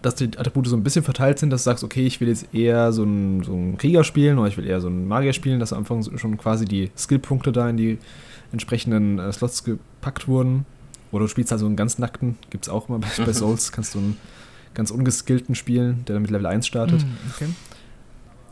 [0.01, 2.53] Dass die Attribute so ein bisschen verteilt sind, dass du sagst, okay, ich will jetzt
[2.53, 5.61] eher so einen, so einen Krieger spielen oder ich will eher so einen Magier spielen,
[5.61, 7.97] dass am Anfang schon quasi die Skillpunkte da in die
[8.51, 10.65] entsprechenden äh, Slots gepackt wurden.
[11.13, 13.71] Oder du spielst halt so einen ganz nackten, gibt es auch immer bei, bei Souls,
[13.71, 14.17] kannst du einen
[14.73, 17.03] ganz ungeskillten spielen, der dann mit Level 1 startet.
[17.03, 17.47] Mhm, okay.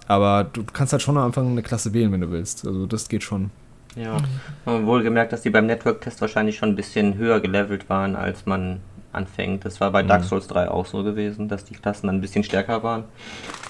[0.07, 2.65] Aber du kannst halt schon am Anfang eine Klasse wählen, wenn du willst.
[2.65, 3.51] Also das geht schon.
[3.95, 4.17] Ja,
[4.65, 4.85] mhm.
[4.85, 8.81] wohl gemerkt, dass die beim Network-Test wahrscheinlich schon ein bisschen höher gelevelt waren, als man
[9.13, 9.63] anfängt.
[9.63, 10.09] Das war bei mhm.
[10.09, 13.05] Dark Souls 3 auch so gewesen, dass die Klassen dann ein bisschen stärker waren,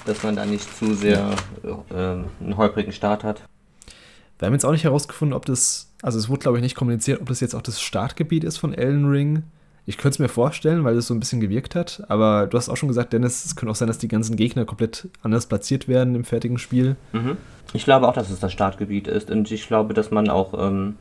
[0.06, 1.30] dass man da nicht zu sehr
[1.64, 3.44] äh, einen holprigen Start hat.
[4.40, 7.22] Wir haben jetzt auch nicht herausgefunden, ob das, also es wurde glaube ich nicht kommuniziert,
[7.22, 9.44] ob das jetzt auch das Startgebiet ist von Elden Ring
[9.88, 12.70] ich könnte es mir vorstellen, weil es so ein bisschen gewirkt hat, aber du hast
[12.70, 15.88] auch schon gesagt, Dennis, es könnte auch sein, dass die ganzen Gegner komplett anders platziert
[15.88, 16.96] werden im fertigen Spiel.
[17.14, 17.38] Mhm.
[17.74, 20.96] Ich glaube auch, dass es das Startgebiet ist und ich glaube, dass man auch ähm,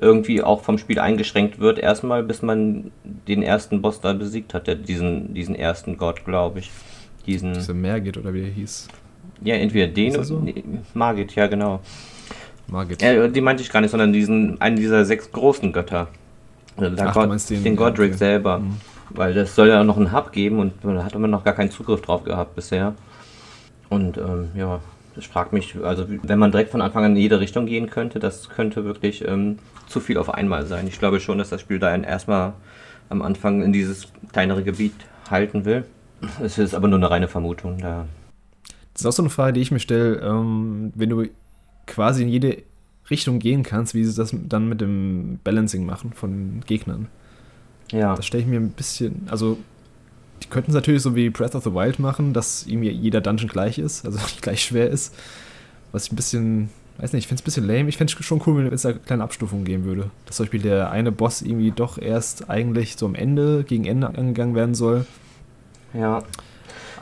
[0.00, 4.66] irgendwie auch vom Spiel eingeschränkt wird, erstmal, bis man den ersten Boss da besiegt hat,
[4.66, 6.70] der, diesen, diesen ersten Gott, glaube ich.
[7.26, 7.54] Diesen.
[7.54, 8.88] Dieser Mergit oder wie er hieß.
[9.42, 10.24] Ja, entweder den oder.
[10.24, 10.38] So?
[10.38, 10.62] Nee,
[10.94, 11.80] Margit, ja, genau.
[12.68, 13.02] Margit.
[13.02, 16.08] Ja, die meinte ich gar nicht, sondern diesen, einen dieser sechs großen Götter.
[16.76, 18.18] Da Ach, God, den, den Godric okay.
[18.18, 18.60] selber.
[18.60, 18.76] Mhm.
[19.10, 21.70] Weil das soll ja noch einen Hub geben und da hat man noch gar keinen
[21.70, 22.94] Zugriff drauf gehabt bisher.
[23.88, 24.80] Und ähm, ja,
[25.18, 28.18] ich frage mich, also wenn man direkt von Anfang an in jede Richtung gehen könnte,
[28.18, 30.86] das könnte wirklich ähm, zu viel auf einmal sein.
[30.86, 32.54] Ich glaube schon, dass das Spiel da erstmal
[33.08, 34.94] am Anfang in dieses kleinere Gebiet
[35.30, 35.84] halten will.
[36.42, 37.78] Es ist aber nur eine reine Vermutung.
[37.78, 38.06] Da.
[38.92, 40.16] Das ist auch so eine Frage, die ich mir stelle.
[40.20, 41.26] Ähm, wenn du
[41.86, 42.62] quasi in jede
[43.10, 47.08] Richtung gehen kannst, wie sie das dann mit dem Balancing machen von Gegnern.
[47.90, 48.14] Ja.
[48.14, 49.58] Das stelle ich mir ein bisschen, also
[50.42, 53.48] die könnten es natürlich so wie Breath of the Wild machen, dass ihm jeder Dungeon
[53.48, 55.14] gleich ist, also gleich schwer ist.
[55.92, 57.88] Was ich ein bisschen, weiß nicht, ich finde es ein bisschen lame.
[57.88, 60.10] Ich fände es schon cool, wenn es da kleine Abstufungen geben würde.
[60.26, 64.08] Dass zum Beispiel der eine Boss irgendwie doch erst eigentlich so am Ende, gegen Ende
[64.08, 65.06] angegangen werden soll.
[65.94, 66.22] Ja.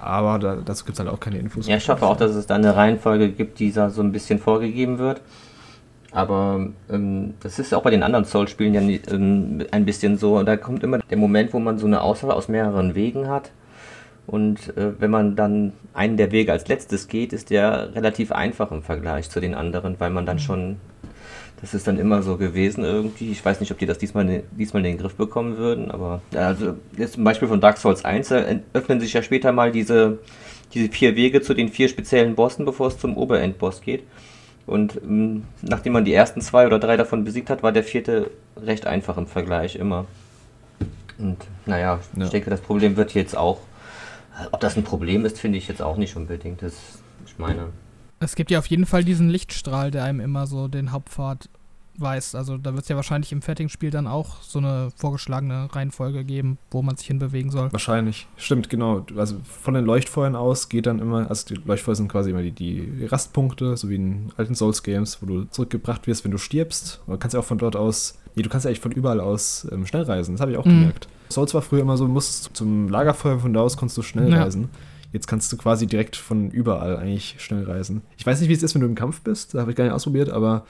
[0.01, 1.67] Aber da, dazu gibt es halt auch keine Infos.
[1.67, 4.39] Ja, ich hoffe auch, dass es da eine Reihenfolge gibt, die da so ein bisschen
[4.39, 5.21] vorgegeben wird.
[6.17, 10.43] Aber ähm, das ist auch bei den anderen Soul-Spielen ja ähm, ein bisschen so.
[10.45, 13.51] Da kommt immer der Moment, wo man so eine Auswahl aus mehreren Wegen hat.
[14.27, 18.73] Und äh, wenn man dann einen der Wege als letztes geht, ist der relativ einfach
[18.73, 20.41] im Vergleich zu den anderen, weil man dann mhm.
[20.41, 20.77] schon.
[21.61, 23.31] Das ist dann immer so gewesen irgendwie.
[23.31, 26.77] Ich weiß nicht, ob die das diesmal, diesmal in den Griff bekommen würden, aber also
[26.97, 28.31] jetzt zum Beispiel von Dark Souls 1
[28.75, 30.19] öffnen sich ja später mal diese,
[30.75, 34.03] diese vier Wege zu den vier speziellen Bossen, bevor es zum Oberendboss geht.
[34.67, 38.31] Und ähm, nachdem man die ersten zwei oder drei davon besiegt hat, war der vierte
[38.57, 40.07] recht einfach im Vergleich immer.
[41.19, 42.25] Und naja, ja.
[42.25, 43.61] ich denke, das Problem wird jetzt auch.
[44.53, 46.63] Ob das ein Problem ist, finde ich jetzt auch nicht unbedingt.
[46.63, 46.75] Das,
[47.27, 47.69] ich meine.
[48.19, 51.49] Es gibt ja auf jeden Fall diesen Lichtstrahl, der einem immer so den Hauptpfad
[52.01, 52.35] weiß.
[52.35, 56.25] Also da wird es ja wahrscheinlich im fertigen Spiel dann auch so eine vorgeschlagene Reihenfolge
[56.25, 57.73] geben, wo man sich hinbewegen soll.
[57.73, 58.27] Wahrscheinlich.
[58.37, 59.05] Stimmt, genau.
[59.17, 62.53] Also von den Leuchtfeuern aus geht dann immer, also die Leuchtfeuer sind quasi immer die,
[62.53, 67.01] die Rastpunkte, so wie in alten Souls-Games, wo du zurückgebracht wirst, wenn du stirbst.
[67.07, 69.67] Du kannst ja auch von dort aus, nee, du kannst ja eigentlich von überall aus
[69.73, 70.35] ähm, schnell reisen.
[70.35, 70.81] Das habe ich auch mhm.
[70.81, 71.09] gemerkt.
[71.29, 74.31] Souls war früher immer so, du musstest zum Lagerfeuer, von da aus konntest du schnell
[74.31, 74.43] ja.
[74.43, 74.69] reisen.
[75.13, 78.03] Jetzt kannst du quasi direkt von überall eigentlich schnell reisen.
[78.17, 79.55] Ich weiß nicht, wie es ist, wenn du im Kampf bist.
[79.55, 80.67] Da habe ich gar nicht ausprobiert, aber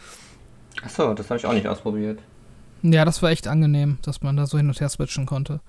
[0.84, 2.20] Achso, das habe ich auch nicht ausprobiert.
[2.82, 5.60] Ja, das war echt angenehm, dass man da so hin und her switchen konnte.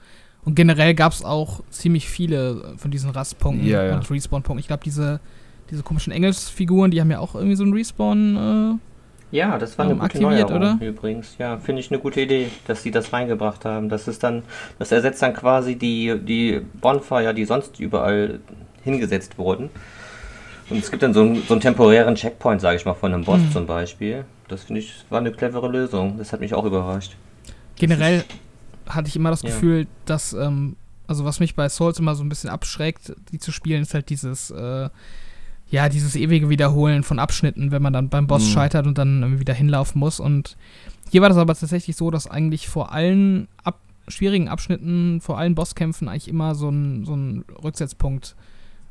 [0.43, 3.95] Und generell gab es auch ziemlich viele von diesen Rastpunkten ja, ja.
[3.95, 4.59] und Respawn-Punkten.
[4.59, 5.19] Ich glaube, diese,
[5.69, 8.79] diese komischen Engelsfiguren, die haben ja auch irgendwie so einen Respawn.
[9.31, 10.77] Äh, ja, das war eine ähm, gute aktiviert, oder?
[10.79, 11.35] übrigens.
[11.37, 13.89] Ja, finde ich eine gute Idee, dass sie das reingebracht haben.
[13.89, 14.43] Das ist dann,
[14.79, 18.39] das ersetzt dann quasi die, die Bonfire, die sonst überall
[18.83, 19.69] hingesetzt wurden.
[20.69, 23.23] Und es gibt dann so einen, so einen temporären Checkpoint, sage ich mal, von einem
[23.23, 23.51] Boss mhm.
[23.51, 24.23] zum Beispiel.
[24.47, 26.17] Das finde ich, war eine clevere Lösung.
[26.17, 27.15] Das hat mich auch überrascht.
[27.75, 28.23] Generell
[28.87, 29.49] hatte ich immer das ja.
[29.49, 30.75] Gefühl, dass, ähm,
[31.07, 34.09] also was mich bei Souls immer so ein bisschen abschreckt, die zu spielen, ist halt
[34.09, 34.89] dieses, äh,
[35.69, 38.53] ja, dieses ewige Wiederholen von Abschnitten, wenn man dann beim Boss mhm.
[38.53, 40.19] scheitert und dann wieder hinlaufen muss.
[40.19, 40.55] Und
[41.11, 45.55] hier war das aber tatsächlich so, dass eigentlich vor allen ab schwierigen Abschnitten, vor allen
[45.55, 48.35] Bosskämpfen eigentlich immer so ein, so ein Rücksetzpunkt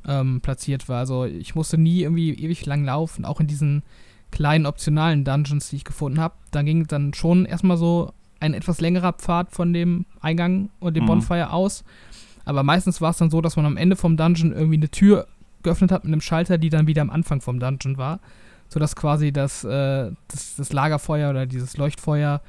[0.06, 0.98] ähm, platziert war.
[0.98, 3.82] Also ich musste nie irgendwie ewig lang laufen, auch in diesen
[4.30, 6.34] kleinen optionalen Dungeons, die ich gefunden habe.
[6.50, 11.04] Da ging dann schon erstmal so ein etwas längerer Pfad von dem Eingang und dem
[11.04, 11.08] mhm.
[11.08, 11.84] Bonfire aus.
[12.44, 15.26] Aber meistens war es dann so, dass man am Ende vom Dungeon irgendwie eine Tür
[15.62, 18.20] geöffnet hat mit einem Schalter, die dann wieder am Anfang vom Dungeon war.
[18.68, 22.40] Sodass quasi das, äh, das, das, Lagerfeuer oder dieses Leuchtfeuer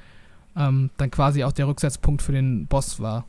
[0.56, 3.26] ähm, dann quasi auch der Rücksetzpunkt für den Boss war,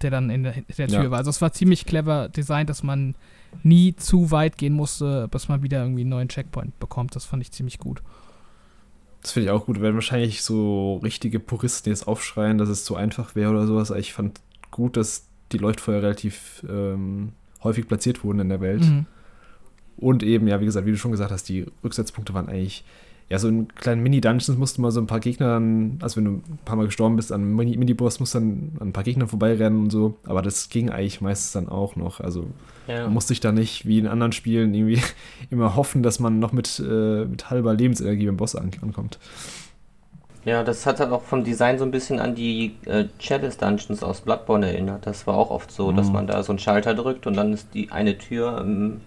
[0.00, 1.10] der dann in der, in der Tür ja.
[1.10, 1.18] war.
[1.18, 3.14] Also es war ziemlich clever designt, dass man
[3.62, 7.16] nie zu weit gehen musste, bis man wieder irgendwie einen neuen Checkpoint bekommt.
[7.16, 8.02] Das fand ich ziemlich gut.
[9.22, 9.80] Das finde ich auch gut.
[9.80, 13.90] Werden wahrscheinlich so richtige Puristen jetzt aufschreien, dass es zu einfach wäre oder sowas.
[13.90, 14.40] Aber ich fand
[14.70, 18.82] gut, dass die Leuchtfeuer relativ ähm, häufig platziert wurden in der Welt.
[18.82, 19.06] Mhm.
[19.96, 22.84] Und eben, ja, wie gesagt, wie du schon gesagt hast, die Rücksetzpunkte waren eigentlich
[23.28, 26.24] ja, so in kleinen Mini-Dungeons musst du mal so ein paar Gegner dann, also wenn
[26.24, 29.26] du ein paar Mal gestorben bist, an Mini-Boss musst du dann an ein paar Gegner
[29.26, 30.16] vorbeirennen und so.
[30.24, 32.20] Aber das ging eigentlich meistens dann auch noch.
[32.20, 32.46] Also
[32.86, 33.02] ja.
[33.02, 35.02] man musste sich da nicht wie in anderen Spielen irgendwie
[35.50, 39.18] immer hoffen, dass man noch mit, äh, mit halber Lebensenergie beim Boss an ankommt.
[40.44, 44.04] Ja, das hat halt auch vom Design so ein bisschen an die äh, Chalice Dungeons
[44.04, 45.04] aus Bloodborne erinnert.
[45.04, 45.96] Das war auch oft so, mhm.
[45.96, 49.00] dass man da so einen Schalter drückt und dann ist die eine Tür ähm,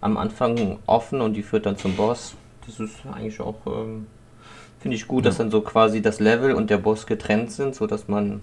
[0.00, 2.34] am Anfang offen und die führt dann zum Boss
[2.66, 4.06] das ist eigentlich auch, ähm,
[4.80, 5.30] finde ich gut, ja.
[5.30, 8.40] dass dann so quasi das Level und der Boss getrennt sind, sodass man,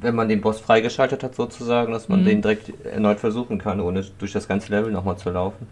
[0.00, 2.26] wenn man den Boss freigeschaltet hat sozusagen, dass man mhm.
[2.26, 5.66] den direkt erneut versuchen kann, ohne durch das ganze Level nochmal zu laufen.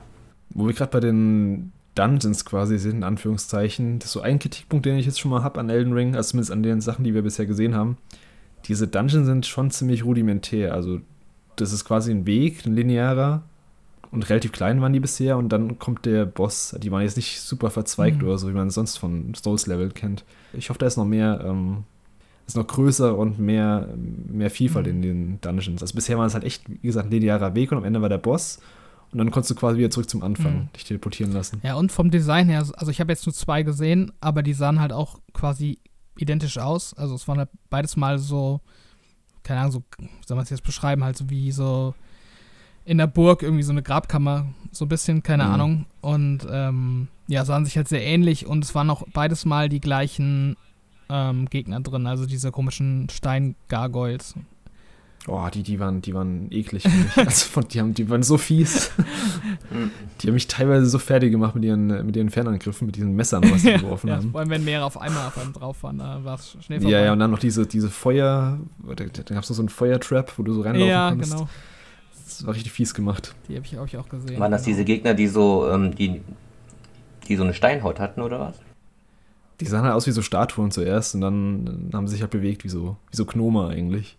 [0.51, 4.87] Wo wir gerade bei den Dungeons quasi sind, in Anführungszeichen, das ist so ein Kritikpunkt,
[4.87, 7.15] den ich jetzt schon mal habe an Elden Ring, also zumindest an den Sachen, die
[7.15, 7.99] wir bisher gesehen haben.
[8.67, 11.01] Diese Dungeons sind schon ziemlich rudimentär, also
[11.57, 13.43] das ist quasi ein Weg, ein linearer,
[14.11, 16.75] und relativ klein waren die bisher und dann kommt der Boss.
[16.79, 18.29] Die waren jetzt nicht super verzweigt mhm.
[18.29, 20.25] oder so, wie man es sonst von Souls-Level kennt.
[20.53, 21.85] Ich hoffe, da ist noch mehr, ähm,
[22.47, 24.93] ist noch größer und mehr, mehr Vielfalt mhm.
[24.93, 25.83] in den Dungeons.
[25.83, 28.09] Also bisher war es halt echt, wie gesagt, ein linearer Weg und am Ende war
[28.09, 28.61] der Boss.
[29.11, 30.69] Und dann konntest du quasi wieder zurück zum Anfang mhm.
[30.75, 31.61] dich teleportieren lassen.
[31.63, 34.81] Ja, und vom Design her, also ich habe jetzt nur zwei gesehen, aber die sahen
[34.81, 35.79] halt auch quasi
[36.19, 36.95] identisch aus.
[36.95, 38.61] Also es waren halt beides mal so,
[39.43, 41.95] keine Ahnung, so, wie soll man es jetzt beschreiben, halt so wie so
[42.89, 45.51] in der Burg irgendwie so eine Grabkammer, so ein bisschen, keine mhm.
[45.51, 45.87] Ahnung.
[46.01, 49.81] Und ähm, ja, sahen sich halt sehr ähnlich und es waren auch beides mal die
[49.81, 50.57] gleichen
[51.11, 54.35] ähm, Gegner drin, also diese komischen Steingargoyles.
[55.27, 56.85] Oh, die, die waren, die waren eklig.
[57.17, 58.91] also, die, haben, die waren so fies.
[60.23, 63.43] die haben mich teilweise so fertig gemacht mit ihren, mit ihren Fernangriffen, mit diesen Messern,
[63.51, 64.31] was sie geworfen ja, haben.
[64.31, 66.97] Vor allem, wenn mehrere auf einmal auf einem drauf waren, da war es schnell vorbei.
[66.97, 69.69] Ja, ja, und dann noch diese, diese Feuer, da, da gab es noch so einen
[69.69, 71.33] Feuertrap, wo du so reinlaufen ja, konntest.
[71.33, 71.51] Ja, genau.
[72.39, 73.35] Das war richtig fies gemacht.
[73.49, 74.39] Die habe ich, hab ich auch gesehen.
[74.39, 74.77] Waren das genau.
[74.77, 76.21] diese Gegner, die so, ähm, die,
[77.27, 78.61] die so eine Steinhaut hatten oder was?
[79.61, 82.63] Die sahen halt aus wie so Statuen zuerst und dann, haben sie sich halt bewegt
[82.63, 84.17] wie so, wie so Gnome eigentlich.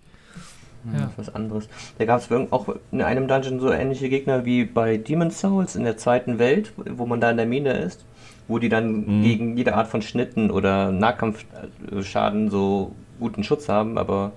[0.84, 1.12] Hm, ja.
[1.16, 1.70] Was anderes.
[1.98, 5.86] Da gab es auch in einem Dungeon so ähnliche Gegner wie bei Demon's Souls in
[5.86, 8.04] der zweiten Welt, wo man da in der Mine ist,
[8.50, 9.24] wo die dann mhm.
[9.24, 14.34] gegen jede Art von Schnitten oder Nahkampfschaden so guten Schutz haben, aber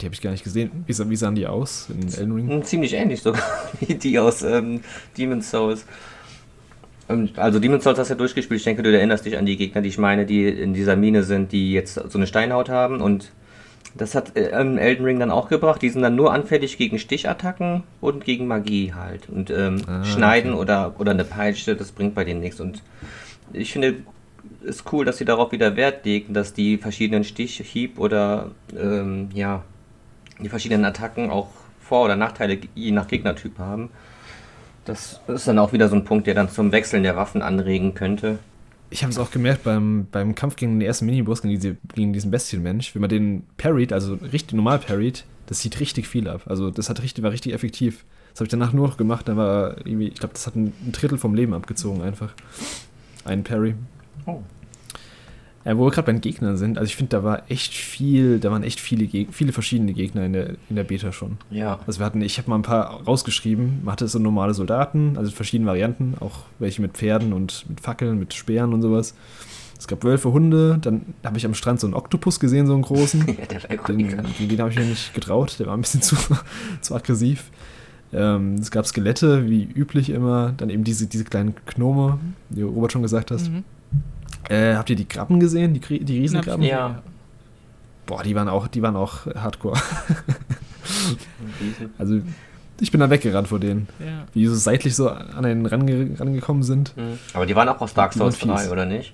[0.00, 0.70] die habe ich gar nicht gesehen.
[0.86, 2.48] Wie, wie, sahen die aus in Elden Ring?
[2.48, 3.42] Hm, ziemlich ähnlich sogar
[3.80, 4.80] wie die aus ähm,
[5.16, 5.84] Demon's Souls.
[7.36, 8.58] Also Demon's Souls hast du ja durchgespielt.
[8.58, 11.24] Ich denke, du erinnerst dich an die Gegner, die ich meine, die in dieser Mine
[11.24, 13.00] sind, die jetzt so eine Steinhaut haben.
[13.00, 13.32] Und
[13.94, 15.82] das hat äh, Elden Ring dann auch gebracht.
[15.82, 19.28] Die sind dann nur anfällig gegen Stichattacken und gegen Magie halt.
[19.28, 20.60] Und ähm, ah, Schneiden okay.
[20.60, 22.60] oder, oder eine Peitsche, das bringt bei denen nichts.
[22.60, 22.82] Und
[23.52, 23.96] ich finde
[24.64, 29.28] es cool, dass sie darauf wieder Wert legen, dass die verschiedenen Stich, Hieb oder ähm,
[29.34, 29.64] ja,
[30.42, 31.48] die verschiedenen Attacken auch
[31.80, 33.90] Vor- oder Nachteile je nach Gegnertyp haben.
[34.84, 37.94] Das ist dann auch wieder so ein Punkt, der dann zum Wechseln der Waffen anregen
[37.94, 38.38] könnte.
[38.90, 42.12] Ich habe es auch gemerkt beim, beim Kampf gegen den ersten Miniboss, gegen, diese, gegen
[42.12, 46.42] diesen Bestienmensch, wenn man den parried, also richtig normal parried, das sieht richtig viel ab.
[46.46, 48.04] Also das hat richtig, war richtig effektiv.
[48.32, 50.72] Das habe ich danach nur noch gemacht, dann war irgendwie, ich glaube, das hat ein,
[50.86, 52.32] ein Drittel vom Leben abgezogen einfach.
[53.24, 53.74] Ein Parry.
[54.26, 54.42] Oh.
[55.64, 58.40] Ja, wo wir gerade bei den Gegnern sind, also ich finde, da war echt viel,
[58.40, 61.36] da waren echt viele, Geg viele verschiedene Gegner in der, in der Beta schon.
[61.50, 61.80] Ja.
[61.86, 65.30] Also wir hatten, ich habe mal ein paar rausgeschrieben, man hatte so normale Soldaten, also
[65.30, 69.14] verschiedene Varianten, auch welche mit Pferden und mit Fackeln, mit Speeren und sowas.
[69.78, 72.82] Es gab Wölfe, Hunde, dann habe ich am Strand so einen Oktopus gesehen, so einen
[72.82, 73.26] großen.
[73.26, 73.86] ja, der war.
[73.86, 76.16] Den, den, den habe ich mir nicht getraut, der war ein bisschen zu,
[76.80, 77.50] zu aggressiv.
[78.12, 82.18] Ähm, es gab Skelette, wie üblich immer, dann eben diese, diese kleinen Gnome,
[82.48, 83.50] die Robert schon gesagt hast.
[83.50, 83.62] Mhm
[84.50, 85.74] äh, habt ihr die Krabben gesehen?
[85.74, 86.64] Die, die Riesenkrabben?
[86.64, 87.02] Ja.
[88.06, 89.78] Boah, die waren auch, die waren auch hardcore.
[91.98, 92.20] also
[92.80, 93.88] ich bin da weggerannt vor denen.
[94.00, 94.26] Ja.
[94.34, 96.96] Wie so seitlich so an einen range, rangekommen sind.
[96.96, 97.18] Mhm.
[97.34, 99.12] Aber die waren auch aus Dark Souls 3, oder nicht?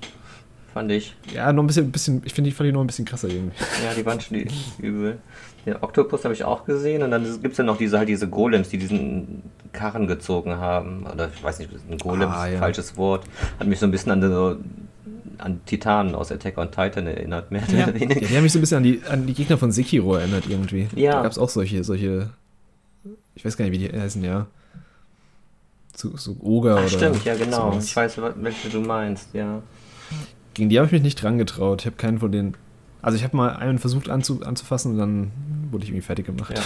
[0.72, 1.14] Fand ich.
[1.34, 3.56] Ja, noch ein bisschen, bisschen ich finde, die fand ich noch ein bisschen krasser irgendwie.
[3.84, 4.46] Ja, die waren schon
[4.78, 5.18] übel.
[5.66, 8.28] Den Oktopus habe ich auch gesehen und dann gibt es ja noch diese halt diese
[8.28, 11.04] Golems, die diesen Karren gezogen haben.
[11.12, 12.58] Oder ich weiß nicht, ein Golem ah, ist ein ja.
[12.60, 13.24] falsches Wort.
[13.58, 14.56] Hat mich so ein bisschen an so
[15.38, 17.84] an Titanen aus Attack on Titan erinnert, mehr ja.
[17.84, 18.22] oder weniger.
[18.22, 20.44] Ja, die haben mich so ein bisschen an die, an die Gegner von Sekiro erinnert
[20.48, 20.88] irgendwie.
[20.94, 21.12] Ja.
[21.12, 22.30] Da gab es auch solche, solche,
[23.34, 24.46] ich weiß gar nicht, wie die heißen, ja.
[25.94, 27.72] So, so Oger Ach, oder Stimmt, ja genau.
[27.72, 27.86] Sowas.
[27.86, 29.62] Ich weiß, welche du meinst, ja.
[30.54, 31.80] Gegen die habe ich mich nicht dran getraut.
[31.80, 32.54] Ich habe keinen von denen.
[33.02, 35.30] Also ich habe mal einen versucht anzu, anzufassen und dann
[35.70, 36.54] wurde ich irgendwie fertig gemacht.
[36.56, 36.62] Ja,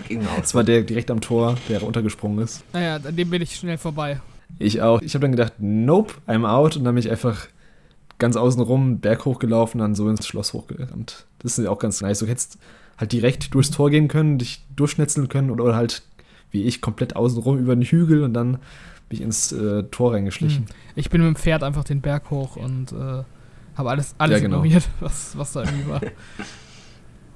[0.08, 0.30] genau.
[0.38, 2.64] das war der direkt am Tor, der runtergesprungen ist.
[2.72, 4.20] Naja, an dem bin ich schnell vorbei.
[4.58, 5.02] Ich auch.
[5.02, 7.48] Ich habe dann gedacht, nope, I'm out und dann bin ich einfach
[8.18, 11.26] ganz außen rum, Berg hochgelaufen, dann so ins Schloss hochgerannt.
[11.40, 12.20] Das ist ja auch ganz nice.
[12.20, 12.58] Du hättest
[12.96, 16.02] halt direkt durchs Tor gehen können, dich durchschnetzeln können oder, oder halt,
[16.50, 18.58] wie ich, komplett außen rum über den Hügel und dann
[19.08, 20.66] bin ich ins äh, Tor reingeschlichen.
[20.66, 20.74] Hm.
[20.96, 23.24] Ich bin mit dem Pferd einfach den Berg hoch und äh,
[23.76, 24.58] habe alles, alles ja, genau.
[24.58, 26.00] ignoriert, was, was da irgendwie war.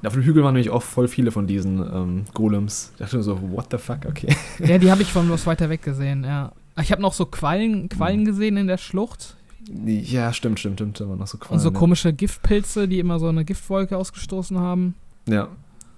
[0.06, 2.90] Auf dem Hügel waren nämlich auch voll viele von diesen ähm, Golems.
[2.92, 4.28] Ich dachte nur so, what the fuck, okay.
[4.60, 6.52] Ja, die habe ich von was weiter weg gesehen, ja.
[6.80, 9.36] Ich habe noch so Quallen, Quallen gesehen in der Schlucht.
[9.66, 11.01] Ja, stimmt, stimmt, stimmt.
[11.01, 11.59] Waren noch so Quallen.
[11.59, 14.94] Und so komische Giftpilze, die immer so eine Giftwolke ausgestoßen haben.
[15.27, 15.49] Ja.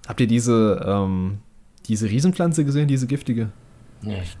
[0.07, 1.39] Habt ihr diese, ähm,
[1.87, 3.51] diese Riesenpflanze gesehen, diese giftige?
[4.01, 4.21] Nee.
[4.23, 4.37] Ich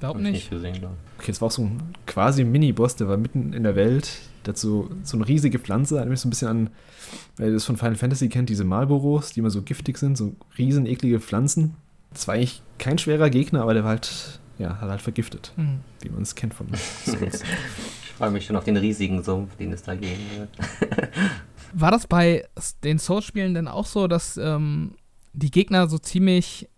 [0.00, 0.32] glaube nicht.
[0.32, 0.92] nicht gesehen, glaub.
[1.18, 4.20] Okay, das war auch so ein quasi Mini-Boss, der war mitten in der Welt.
[4.42, 6.70] Dazu so eine riesige Pflanze, hat mich so ein bisschen an,
[7.36, 10.86] wer das von Final Fantasy kennt, diese Marlboros, die immer so giftig sind, so riesen
[10.86, 11.76] eklige Pflanzen.
[12.12, 15.80] Das war eigentlich kein schwerer Gegner, aber der war halt, ja, hat halt vergiftet, mhm.
[16.00, 16.66] wie man es kennt von
[17.04, 17.44] Souls.
[18.22, 20.50] freue mich schon auf den riesigen Sumpf, den es da geben wird.
[21.72, 22.44] war das bei
[22.84, 24.92] den Souls-Spielen denn auch so, dass ähm,
[25.32, 26.68] die Gegner so ziemlich,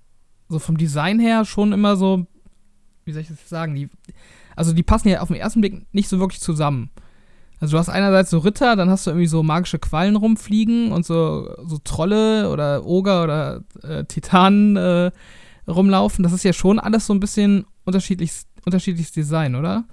[0.48, 2.26] so vom Design her schon immer so,
[3.04, 3.90] wie soll ich das sagen, die,
[4.56, 6.88] also die passen ja auf den ersten Blick nicht so wirklich zusammen.
[7.60, 11.04] Also du hast einerseits so Ritter, dann hast du irgendwie so magische Quallen rumfliegen und
[11.04, 15.10] so, so Trolle oder Oger oder äh, Titanen äh,
[15.68, 16.22] rumlaufen.
[16.22, 19.84] Das ist ja schon alles so ein bisschen unterschiedliches, unterschiedliches Design, oder?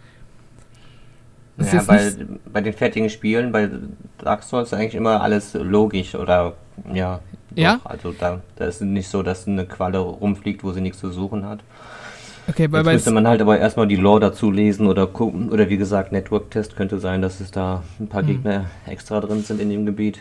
[1.61, 2.11] Das ja, bei,
[2.51, 3.69] bei den fertigen Spielen, bei
[4.17, 6.53] Dark Souls ist eigentlich immer alles logisch oder
[6.93, 7.19] ja.
[7.55, 7.77] Ja?
[7.77, 11.11] Doch, also da, da ist nicht so, dass eine Qualle rumfliegt, wo sie nichts zu
[11.11, 11.59] suchen hat.
[12.47, 15.49] Okay, weil Jetzt müsste man halt aber erstmal die Lore dazu lesen oder gucken.
[15.49, 18.27] Oder wie gesagt, Network-Test könnte sein, dass es da ein paar hm.
[18.27, 20.19] Gegner extra drin sind in dem Gebiet.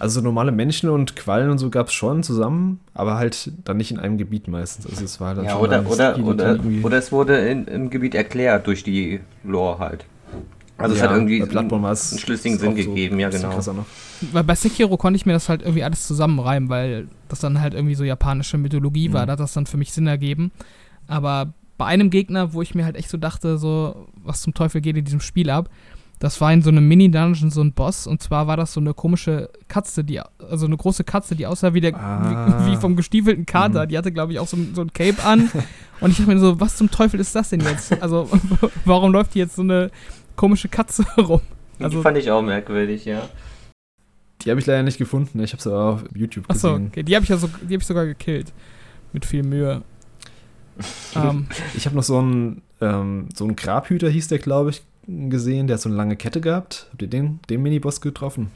[0.00, 3.92] Also normale Menschen und Quallen und so gab es schon zusammen, aber halt dann nicht
[3.92, 4.86] in einem Gebiet meistens.
[4.86, 8.16] Also es war dann ja, schon oder, oder, oder, oder es wurde in, im Gebiet
[8.16, 10.04] erklärt durch die Lore halt.
[10.76, 13.86] Also ja, es hat irgendwie einen, einen schlüssigen Sinn gegeben, so, ja genau.
[14.32, 17.74] Weil bei Sekiro konnte ich mir das halt irgendwie alles zusammenreimen, weil das dann halt
[17.74, 19.12] irgendwie so japanische Mythologie mhm.
[19.12, 20.50] war, da hat das dann für mich Sinn ergeben.
[21.06, 24.80] Aber bei einem Gegner, wo ich mir halt echt so dachte, so, was zum Teufel
[24.80, 25.68] geht in diesem Spiel ab,
[26.18, 28.94] das war in so einem Mini-Dungeon so ein Boss und zwar war das so eine
[28.94, 32.64] komische Katze, die, also eine große Katze, die aussah wie, der, ah.
[32.64, 33.84] wie, wie, vom gestiefelten Kater.
[33.84, 33.88] Mhm.
[33.88, 35.50] Die hatte, glaube ich, auch so, so ein Cape an.
[36.00, 38.00] und ich dachte mir so, was zum Teufel ist das denn jetzt?
[38.00, 38.30] Also,
[38.84, 39.90] warum läuft die jetzt so eine
[40.36, 41.40] komische Katze rum?
[41.78, 43.28] Also, die fand ich auch merkwürdig, ja.
[44.42, 45.42] Die habe ich leider nicht gefunden.
[45.42, 46.70] Ich habe sie auf YouTube gesehen.
[46.74, 47.02] Achso, okay.
[47.02, 48.52] Die habe ich, ja so, hab ich sogar gekillt.
[49.12, 49.82] Mit viel Mühe
[51.14, 51.22] um.
[51.22, 51.46] Ähm.
[51.74, 55.66] Ich habe noch so einen, ähm, so einen Grabhüter, hieß der, glaube ich, gesehen.
[55.66, 56.88] Der hat so eine lange Kette gehabt.
[56.90, 58.50] Habt ihr den, den Miniboss getroffen?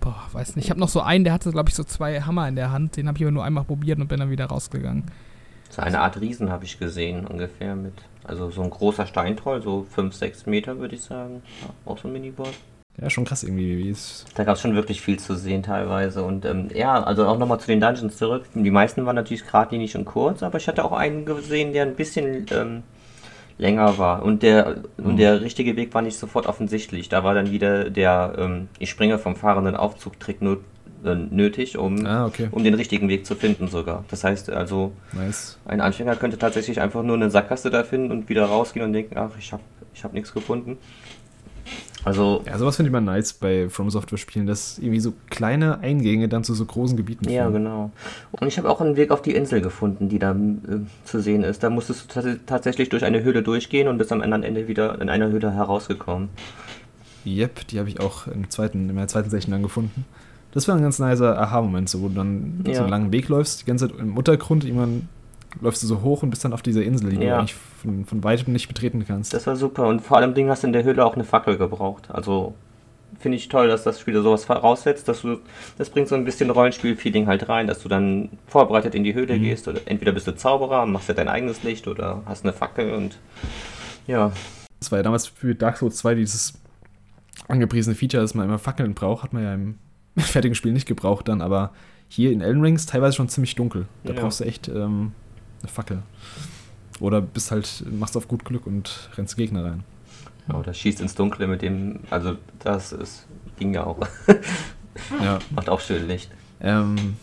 [0.00, 0.64] Boah, weiß nicht.
[0.64, 2.96] Ich habe noch so einen, der hatte, glaube ich, so zwei Hammer in der Hand.
[2.96, 5.04] Den habe ich aber nur einmal probiert und bin dann wieder rausgegangen.
[5.68, 7.94] So eine Art Riesen habe ich gesehen, ungefähr mit.
[8.24, 11.42] Also so ein großer Steintroll, so 5, 6 Meter würde ich sagen.
[11.62, 12.54] Ja, auch so ein Miniboss.
[13.00, 14.26] Ja, schon krass irgendwie, wie es.
[14.34, 16.22] Da gab es schon wirklich viel zu sehen teilweise.
[16.22, 18.44] Und ähm, ja, also auch nochmal zu den Dungeons zurück.
[18.54, 21.94] Die meisten waren natürlich geradlinig und kurz, aber ich hatte auch einen gesehen, der ein
[21.94, 22.82] bisschen ähm,
[23.56, 24.22] länger war.
[24.22, 25.04] Und der, mhm.
[25.06, 27.08] und der richtige Weg war nicht sofort offensichtlich.
[27.08, 30.60] Da war dann wieder der ähm, Ich springe vom fahrenden Aufzugtrick nur
[31.02, 32.48] nötig, um, ah, okay.
[32.50, 34.04] um den richtigen Weg zu finden sogar.
[34.08, 35.58] Das heißt also, nice.
[35.64, 39.16] ein Anfänger könnte tatsächlich einfach nur eine Sackgasse da finden und wieder rausgehen und denken,
[39.16, 39.62] ach, ich habe
[39.94, 40.78] ich hab nichts gefunden.
[42.04, 42.42] Also.
[42.46, 46.28] Ja, sowas finde ich mal nice bei From Software Spielen, dass irgendwie so kleine Eingänge
[46.28, 47.36] dann zu so großen Gebieten führen.
[47.36, 47.90] Ja, genau.
[48.30, 51.44] Und ich habe auch einen Weg auf die Insel gefunden, die da äh, zu sehen
[51.44, 51.62] ist.
[51.62, 55.10] Da musstest du tatsächlich durch eine Höhle durchgehen und bist am anderen Ende wieder in
[55.10, 56.30] einer Höhle herausgekommen.
[57.26, 60.06] Yep, die habe ich auch im zweiten, in meiner zweiten Session dann gefunden.
[60.52, 62.74] Das war ein ganz nicer Aha-Moment, so, wo du dann ja.
[62.74, 65.08] so einen langen Weg läufst, die ganze Zeit im Untergrund, irgendwann
[65.60, 67.34] läufst du so hoch und bist dann auf dieser Insel, die ja.
[67.34, 69.34] du eigentlich von, von weitem nicht betreten kannst.
[69.34, 71.56] Das war super und vor allem Ding hast du in der Höhle auch eine Fackel
[71.56, 72.10] gebraucht.
[72.10, 72.54] Also
[73.18, 75.38] finde ich toll, dass das Spiel sowas voraussetzt, dass du,
[75.76, 79.36] das bringt so ein bisschen Rollenspiel-Feeling halt rein, dass du dann vorbereitet in die Höhle
[79.36, 79.42] mhm.
[79.42, 82.52] gehst oder entweder bist du Zauberer und machst ja dein eigenes Licht oder hast eine
[82.52, 83.18] Fackel und
[84.06, 84.32] ja.
[84.78, 86.54] Das war ja damals für Dark Souls 2 dieses
[87.48, 89.78] angepriesene Feature, dass man immer Fackeln braucht, hat man ja im
[90.18, 91.70] fertigen Spiel nicht gebraucht dann, aber
[92.08, 93.86] hier in Elden Rings teilweise schon ziemlich dunkel.
[94.04, 94.20] Da ja.
[94.20, 95.12] brauchst du echt ähm,
[95.60, 96.02] eine Fackel.
[96.98, 99.84] Oder bist halt, machst auf gut Glück und rennst Gegner rein.
[100.48, 103.26] Ja, oder schießt ins Dunkle mit dem, also das ist,
[103.58, 104.06] ging ja auch.
[105.22, 105.38] ja.
[105.50, 106.30] Macht auch schön Licht.
[106.60, 107.16] Ähm,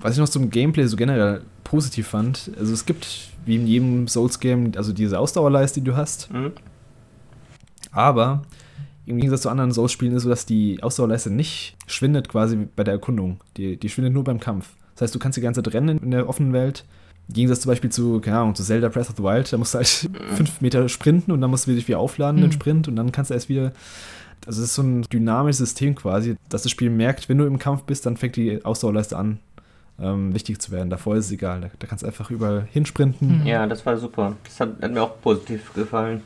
[0.00, 4.08] was ich noch zum Gameplay so generell positiv fand, also es gibt wie in jedem
[4.08, 6.32] Souls-Game, also diese Ausdauerleiste, die du hast.
[6.32, 6.52] Mhm.
[7.90, 8.42] Aber
[9.10, 12.84] im Gegensatz zu anderen Souls-Spielen ist es so, dass die Ausdauerleiste nicht schwindet quasi bei
[12.84, 13.40] der Erkundung.
[13.56, 14.70] Die, die schwindet nur beim Kampf.
[14.94, 16.84] Das heißt, du kannst die ganze Zeit rennen in der offenen Welt
[17.30, 19.74] im Gegensatz zum Beispiel zu, keine Ahnung, zu Zelda Breath of the Wild, da musst
[19.74, 20.34] du halt mhm.
[20.36, 22.46] fünf Meter sprinten und dann musst du dich wieder aufladen, mhm.
[22.46, 23.72] den Sprint, und dann kannst du erst wieder
[24.46, 27.60] Also es ist so ein dynamisches System quasi, dass das Spiel merkt, wenn du im
[27.60, 29.38] Kampf bist, dann fängt die Ausdauerleiste an,
[30.00, 30.90] ähm, wichtig zu werden.
[30.90, 31.60] Davor ist es egal.
[31.60, 33.42] Da, da kannst du einfach überall hinsprinten.
[33.42, 33.46] Mhm.
[33.46, 34.34] Ja, das war super.
[34.42, 36.22] Das hat, hat mir auch positiv gefallen.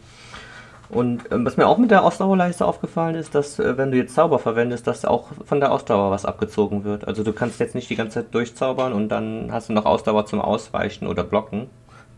[0.95, 4.15] Und ähm, was mir auch mit der Ausdauerleiste aufgefallen ist, dass äh, wenn du jetzt
[4.15, 7.07] Zauber verwendest, dass auch von der Ausdauer was abgezogen wird.
[7.09, 10.25] Also du kannst jetzt nicht die ganze Zeit durchzaubern und dann hast du noch Ausdauer
[10.27, 11.67] zum Ausweichen oder Blocken.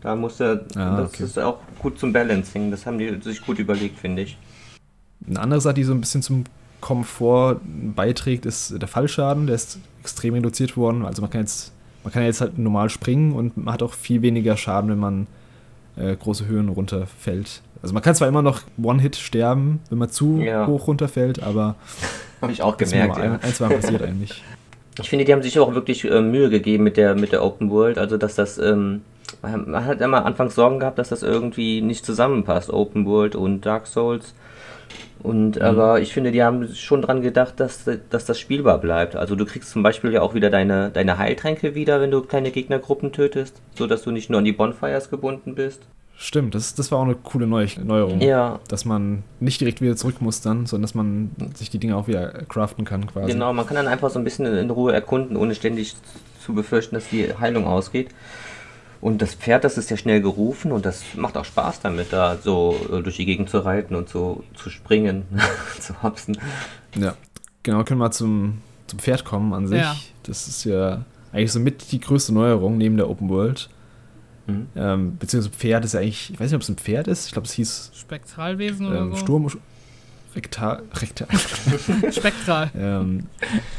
[0.01, 1.23] Da musst du, ah, das okay.
[1.23, 2.69] ist auch gut zum Balancing.
[2.69, 4.37] Das haben die sich gut überlegt, finde ich.
[5.27, 6.43] Eine andere Sache, die so ein bisschen zum
[6.79, 9.47] Komfort beiträgt, ist der Fallschaden.
[9.47, 11.03] Der ist extrem reduziert worden.
[11.03, 11.73] Also man kann jetzt,
[12.03, 15.27] man kann jetzt halt normal springen und man hat auch viel weniger Schaden, wenn man
[15.95, 17.63] äh, große Höhen runterfällt.
[17.81, 20.67] Also man kann zwar immer noch One-Hit sterben, wenn man zu ja.
[20.67, 21.75] hoch runterfällt, aber
[22.41, 23.17] habe ich auch gemerkt.
[23.17, 23.39] Ja.
[23.41, 24.43] Ein, zwei passiert eigentlich.
[24.99, 27.69] Ich finde, die haben sich auch wirklich äh, Mühe gegeben mit der mit der Open
[27.69, 29.03] World, also dass das ähm,
[29.41, 33.87] man hat immer anfangs Sorgen gehabt, dass das irgendwie nicht zusammenpasst, Open World und Dark
[33.87, 34.33] Souls.
[35.21, 35.61] Und mhm.
[35.61, 39.15] aber ich finde, die haben schon dran gedacht, dass, dass das spielbar bleibt.
[39.15, 42.51] Also du kriegst zum Beispiel ja auch wieder deine, deine Heiltränke wieder, wenn du kleine
[42.51, 45.81] Gegnergruppen tötest, sodass du nicht nur an die Bonfires gebunden bist.
[46.19, 48.21] Stimmt, das, das war auch eine coole Neu Neuerung.
[48.21, 48.59] Ja.
[48.67, 52.07] Dass man nicht direkt wieder zurück muss dann, sondern dass man sich die Dinge auch
[52.07, 53.33] wieder craften kann quasi.
[53.33, 55.95] Genau, man kann dann einfach so ein bisschen in Ruhe erkunden, ohne ständig
[56.43, 58.09] zu befürchten, dass die Heilung ausgeht.
[58.99, 62.35] Und das Pferd, das ist ja schnell gerufen und das macht auch Spaß damit, da
[62.35, 65.25] so äh, durch die Gegend zu reiten und so zu springen,
[65.79, 66.39] zu hopsen.
[66.95, 67.13] Ja,
[67.61, 68.57] genau, können wir zum,
[68.87, 69.81] zum Pferd kommen an sich.
[69.81, 69.95] Ja.
[70.23, 73.69] Das ist ja eigentlich so mit die größte Neuerung neben der Open World.
[74.47, 74.67] Mhm.
[74.75, 77.27] Ähm, beziehungsweise Pferd ist ja eigentlich, ich weiß nicht, ob es ein Pferd ist.
[77.27, 77.91] Ich glaube, es hieß.
[77.93, 79.17] Spektralwesen oder ähm, so?
[79.17, 79.47] Sturm.
[80.35, 80.83] Rektal.
[80.93, 81.27] Rektal.
[82.11, 82.71] Spektral.
[82.77, 83.25] ähm,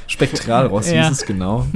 [0.07, 1.03] spektral raus ja.
[1.05, 1.67] hieß es genau.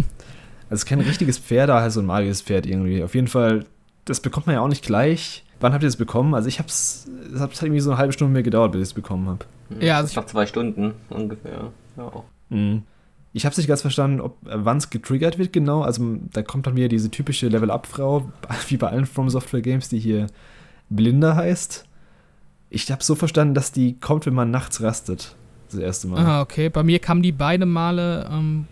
[0.68, 3.02] Also kein richtiges Pferd, aber halt so ein magisches Pferd irgendwie.
[3.02, 3.64] Auf jeden Fall,
[4.04, 5.44] das bekommt man ja auch nicht gleich.
[5.60, 6.34] Wann habt ihr das bekommen?
[6.34, 8.94] Also ich hab's, es hat irgendwie so eine halbe Stunde mehr gedauert, bis ich es
[8.94, 9.44] bekommen habe.
[9.78, 11.70] Ja, also nach zwei Stunden ungefähr.
[11.96, 12.24] Ja, auch.
[12.48, 12.82] Mhm.
[13.34, 15.82] Ich habe nicht ganz verstanden, ob äh, wann es getriggert wird genau.
[15.82, 18.30] Also da kommt dann wieder diese typische Level-Up-Frau,
[18.68, 20.26] wie bei allen From Software Games, die hier
[20.90, 21.84] Blinda heißt.
[22.70, 25.36] Ich habe so verstanden, dass die kommt, wenn man nachts rastet.
[25.70, 26.24] Das erste Mal.
[26.24, 26.68] Ah, okay.
[26.68, 28.66] Bei mir kamen die beide Male, ähm,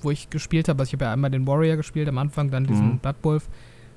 [0.00, 0.80] wo ich gespielt habe.
[0.80, 2.98] Also ich habe ja einmal den Warrior gespielt am Anfang, dann diesen mhm.
[2.98, 3.48] Blood Wolf.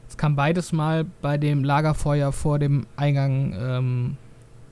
[0.08, 4.18] Es kam beides mal bei dem Lagerfeuer vor dem Eingang ähm,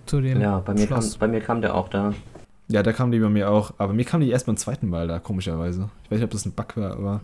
[0.06, 2.14] zu dem Ja, bei mir, kam, bei mir kam der auch da.
[2.72, 3.74] Ja, da kam die bei mir auch.
[3.78, 5.90] Aber mir kam die erst beim zweiten Mal da, komischerweise.
[6.06, 7.22] Ich weiß nicht, ob das ein Bug war, aber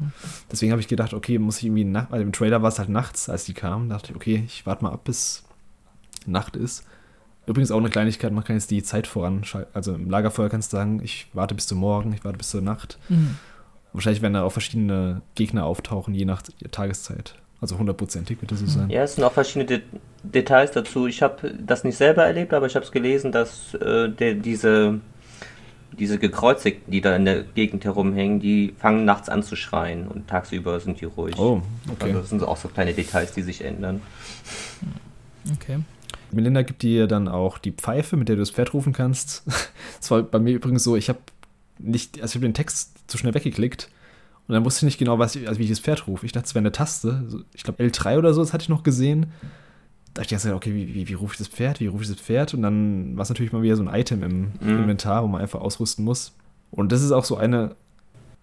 [0.52, 2.12] deswegen habe ich gedacht, okay, muss ich irgendwie nach.
[2.12, 3.89] Also im Trailer war es halt nachts, als die kam.
[3.89, 5.43] Da dachte ich, okay, ich warte mal ab, bis
[6.26, 6.86] Nacht ist.
[7.45, 9.74] Übrigens auch eine Kleinigkeit, man kann jetzt die Zeit voranschalten.
[9.74, 12.62] Also im Lagerfeuer kannst du sagen, ich warte bis zum Morgen, ich warte bis zur
[12.62, 13.00] Nacht.
[13.08, 13.38] Mhm.
[13.93, 16.41] Wahrscheinlich werden da auch verschiedene Gegner auftauchen, je nach
[16.72, 17.36] Tageszeit.
[17.62, 18.70] Also hundertprozentig wird das so mhm.
[18.70, 18.89] sein.
[18.89, 19.82] Ja, es sind auch verschiedene De
[20.24, 21.08] Details dazu.
[21.08, 25.00] Ich habe das nicht selber erlebt, aber ich habe es gelesen, dass äh, der, diese
[25.91, 30.27] diese Gekreuzigten, die da in der Gegend herumhängen, die fangen nachts an zu schreien und
[30.27, 31.38] tagsüber sind die ruhig.
[31.38, 32.07] Oh, okay.
[32.07, 34.01] Also das sind auch so kleine Details, die sich ändern.
[35.53, 35.79] Okay.
[36.31, 39.43] Melinda gibt dir dann auch die Pfeife, mit der du das Pferd rufen kannst.
[39.99, 41.19] Das war bei mir übrigens so, ich habe
[41.79, 43.89] nicht, also ich habe den Text zu schnell weggeklickt
[44.47, 46.25] und dann wusste ich nicht genau, was ich, also wie ich das Pferd rufe.
[46.25, 47.43] Ich dachte, es wäre eine Taste.
[47.53, 49.27] Ich glaube L3 oder so, das hatte ich noch gesehen
[50.18, 52.20] da ich dachte, okay, wie, wie, wie rufe ich das Pferd, wie rufe ich das
[52.20, 52.55] Pferd?
[52.55, 54.80] Und dann war es natürlich mal wieder so ein Item im mhm.
[54.80, 56.34] Inventar, wo man einfach ausrüsten muss.
[56.72, 57.76] Und das ist auch so eine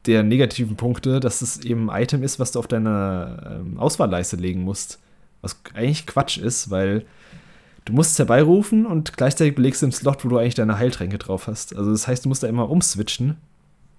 [0.07, 4.37] der negativen Punkte, dass es eben ein Item ist, was du auf deine ähm, Auswahlleiste
[4.37, 5.01] legen musst.
[5.43, 7.05] Was eigentlich Quatsch ist, weil
[7.87, 11.19] du musst es herbeirufen und gleichzeitig belegst du im Slot, wo du eigentlich deine Heiltränke
[11.19, 11.75] drauf hast.
[11.75, 13.37] Also das heißt, du musst da immer umswitchen,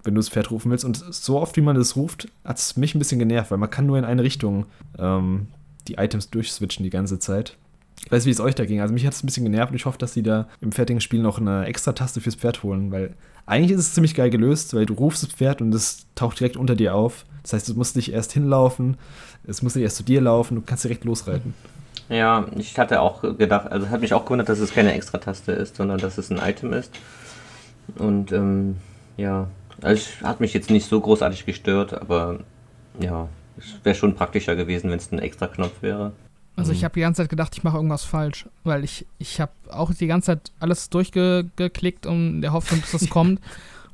[0.04, 0.86] wenn du das Pferd rufen willst.
[0.86, 3.70] Und so oft, wie man das ruft, hat es mich ein bisschen genervt, weil man
[3.70, 4.66] kann nur in eine Richtung
[4.98, 5.48] ähm,
[5.90, 7.58] die Items durchswitchen die ganze Zeit.
[8.04, 8.82] Ich weiß, wie es euch da ging.
[8.82, 11.02] Also mich hat es ein bisschen genervt und ich hoffe, dass sie da im fertigen
[11.02, 13.16] Spiel noch eine extra Taste fürs Pferd holen, weil
[13.46, 16.58] eigentlich ist es ziemlich geil gelöst, weil du rufst das Pferd und es taucht direkt
[16.58, 17.26] unter dir auf.
[17.44, 18.98] Das heißt, du musst nicht erst hinlaufen,
[19.46, 21.54] es muss nicht erst zu dir laufen, du kannst direkt losreiten.
[22.10, 25.52] Ja, ich hatte auch gedacht, also hat mich auch gewundert, dass es keine extra Taste
[25.52, 26.92] ist, sondern dass es ein Item ist.
[27.98, 28.78] Und ähm,
[29.18, 29.48] ja,
[29.82, 32.40] also es hat mich jetzt nicht so großartig gestört, aber
[33.00, 33.28] ja,
[33.58, 36.12] es wäre schon praktischer gewesen, wenn es ein extra Knopf wäre.
[36.56, 36.86] Also ich mhm.
[36.86, 40.08] habe die ganze Zeit gedacht, ich mache irgendwas falsch, weil ich, ich habe auch die
[40.08, 43.42] ganze Zeit alles durchgeklickt, um der Hoffnung, dass das kommt.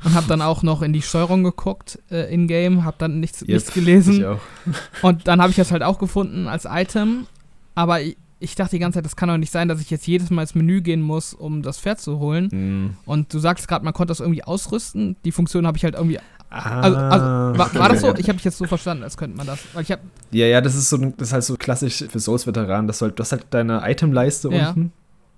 [0.03, 3.49] Und habe dann auch noch in die Steuerung geguckt, äh, in-game, habe dann nichts, yep,
[3.49, 4.25] nichts gelesen.
[4.65, 5.03] Ich.
[5.03, 7.27] Und dann habe ich das halt auch gefunden als Item.
[7.75, 10.07] Aber ich, ich, dachte die ganze Zeit, das kann doch nicht sein, dass ich jetzt
[10.07, 12.47] jedes Mal ins Menü gehen muss, um das Pferd zu holen.
[12.47, 12.97] Mm.
[13.05, 15.17] Und du sagst gerade, man konnte das irgendwie ausrüsten.
[15.23, 16.17] Die Funktion habe ich halt irgendwie
[16.53, 17.25] Ah, also, also
[17.57, 18.13] war, war, das so?
[18.17, 19.59] Ich habe dich jetzt so verstanden, als könnte man das.
[19.73, 22.87] Weil ich hab ja, ja, das ist so das ist halt so klassisch für Souls-Veteranen.
[22.87, 24.69] Das halt, du hast halt deine Itemleiste ja.
[24.69, 24.91] unten,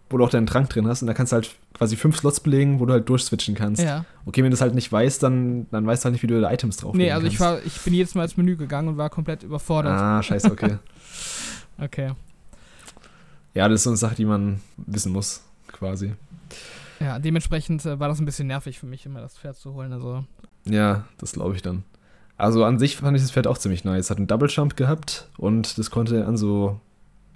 [0.10, 2.40] wo du auch deinen Trank drin hast und da kannst du halt quasi fünf Slots
[2.40, 3.84] belegen, wo du halt durchswitchen kannst.
[3.84, 4.06] Ja.
[4.26, 6.42] Okay, wenn du das halt nicht weißt, dann, dann weißt du halt nicht, wie du
[6.42, 8.98] da Items drauf Nee, also ich, war, ich bin jedes Mal ins Menü gegangen und
[8.98, 9.94] war komplett überfordert.
[9.94, 10.78] Ah, scheiße, okay.
[11.82, 12.12] Okay.
[13.56, 15.42] ja, das ist so eine Sache, die man wissen muss,
[15.72, 16.14] quasi.
[17.00, 19.92] Ja, dementsprechend äh, war das ein bisschen nervig für mich, immer das Pferd zu holen.
[19.92, 20.24] Also,
[20.66, 21.84] Ja, das glaube ich dann.
[22.38, 24.10] Also an sich fand ich das Pferd auch ziemlich nice.
[24.10, 26.80] Hat einen Double Jump gehabt und das konnte an so,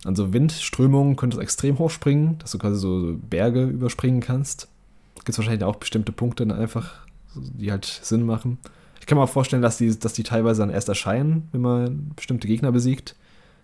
[0.05, 4.67] an so Windströmungen konnte es extrem hoch springen, dass du quasi so Berge überspringen kannst.
[5.15, 6.93] Gibt es wahrscheinlich auch bestimmte Punkte dann einfach,
[7.35, 8.57] die halt Sinn machen.
[8.99, 12.11] Ich kann mir auch vorstellen, dass die, dass die teilweise dann erst erscheinen, wenn man
[12.15, 13.15] bestimmte Gegner besiegt.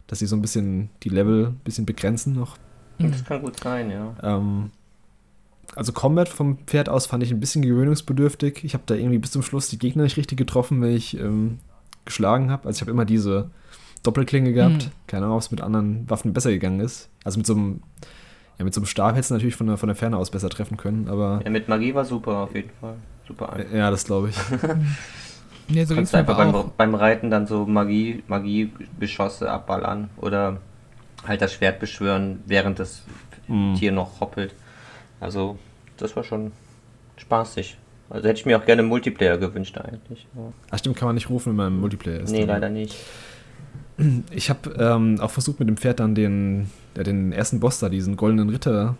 [0.07, 2.57] Dass sie so ein bisschen die Level ein bisschen begrenzen noch.
[2.99, 3.11] Mhm.
[3.11, 4.15] Das kann gut sein, ja.
[4.21, 4.71] Ähm,
[5.75, 8.63] also Combat vom Pferd aus fand ich ein bisschen gewöhnungsbedürftig.
[8.63, 11.59] Ich habe da irgendwie bis zum Schluss die Gegner nicht richtig getroffen, wenn ich ähm,
[12.05, 12.67] geschlagen habe.
[12.67, 13.49] Also ich habe immer diese
[14.03, 14.85] Doppelklinge gehabt.
[14.85, 14.91] Mhm.
[15.07, 17.09] Keine Ahnung, ob es mit anderen Waffen besser gegangen ist.
[17.23, 17.81] Also mit so einem,
[18.57, 20.49] ja, mit so einem Stab hättest du natürlich von der, von der Ferne aus besser
[20.49, 21.49] treffen können, aber ja.
[21.49, 22.95] Mit Magie war super auf jeden Fall.
[23.27, 23.73] Super einfach.
[23.73, 24.35] ja, das glaube ich.
[25.69, 30.57] nee, so es kannst einfach beim, beim Reiten dann so Magie, Magie-Geschosse abballern oder
[31.25, 33.03] halt das Schwert beschwören, während das
[33.47, 33.75] Mhm.
[33.75, 34.55] Tier noch hoppelt.
[35.23, 35.57] Also,
[35.97, 36.51] das war schon
[37.17, 37.77] spaßig.
[38.09, 40.27] Also hätte ich mir auch gerne Multiplayer gewünscht eigentlich.
[40.35, 40.51] Ja.
[40.69, 42.31] Ach stimmt, kann man nicht rufen, wenn man im Multiplayer ist.
[42.31, 42.49] Nee, dann.
[42.49, 42.95] leider nicht.
[44.31, 47.89] Ich habe ähm, auch versucht, mit dem Pferd dann den, ja, den ersten Boss da,
[47.89, 48.97] diesen goldenen Ritter,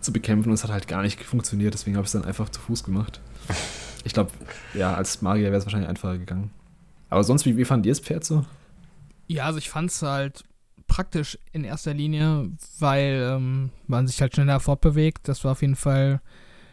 [0.00, 2.48] zu bekämpfen und es hat halt gar nicht funktioniert, deswegen habe ich es dann einfach
[2.48, 3.20] zu Fuß gemacht.
[4.02, 4.30] Ich glaube,
[4.72, 6.50] ja, als Magier wäre es wahrscheinlich einfacher gegangen.
[7.10, 8.46] Aber sonst, wie, wie fand ihr das Pferd so?
[9.26, 10.42] Ja, also ich fand es halt
[10.90, 15.28] praktisch in erster Linie, weil ähm, man sich halt schneller fortbewegt.
[15.28, 16.20] Das war auf jeden Fall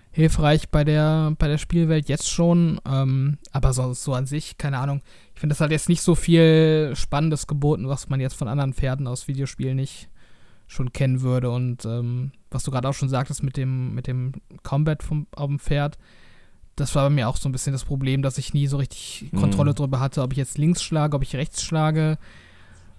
[0.10, 2.82] hilfreich bei der, bei der Spielwelt jetzt schon.
[2.90, 5.02] Ähm, aber so, so an sich, keine Ahnung.
[5.36, 8.74] Ich finde, das hat jetzt nicht so viel Spannendes geboten, was man jetzt von anderen
[8.74, 10.10] Pferden aus Videospielen nicht
[10.66, 11.52] schon kennen würde.
[11.52, 14.32] Und ähm, was du gerade auch schon sagtest mit dem, mit dem
[14.64, 16.00] Combat vom, auf dem Pferd,
[16.76, 19.30] das war bei mir auch so ein bisschen das Problem, dass ich nie so richtig
[19.32, 19.38] Mhm.
[19.38, 22.18] Kontrolle drüber hatte, ob ich jetzt links schlage, ob ich rechts schlage.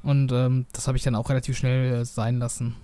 [0.03, 2.77] Und ähm, das habe ich dann auch relativ schnell äh, sein lassen.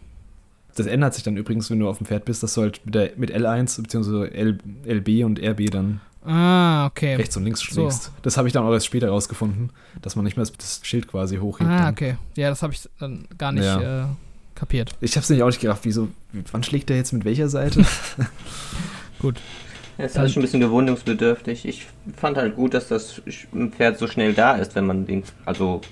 [0.76, 2.94] Das ändert sich dann übrigens, wenn du auf dem Pferd bist, dass du halt mit,
[2.94, 4.26] der, mit L1 bzw.
[4.28, 7.14] L, LB und RB dann Ah, okay.
[7.16, 7.66] rechts und links So.
[7.82, 8.10] schlägst.
[8.22, 9.70] Das habe ich dann auch erst später rausgefunden,
[10.02, 11.68] dass man nicht mehr das, das Schild quasi hochhebt.
[11.70, 11.92] Ah, dann.
[11.92, 12.16] okay.
[12.34, 14.04] Ja, das habe ich dann gar nicht Ja.
[14.04, 14.06] äh,
[14.54, 14.90] kapiert.
[15.00, 16.08] Ich habe es nämlich auch nicht gerafft, wieso,
[16.50, 17.84] wann schlägt der jetzt mit welcher Seite?
[19.20, 19.36] Gut.
[19.98, 21.66] Ja, ist alles schon ein bisschen gewöhnungsbedürftig.
[21.66, 21.86] Ich
[22.16, 23.22] fand halt gut, dass das
[23.76, 25.22] Pferd so schnell da ist, wenn man den.
[25.44, 25.82] Also.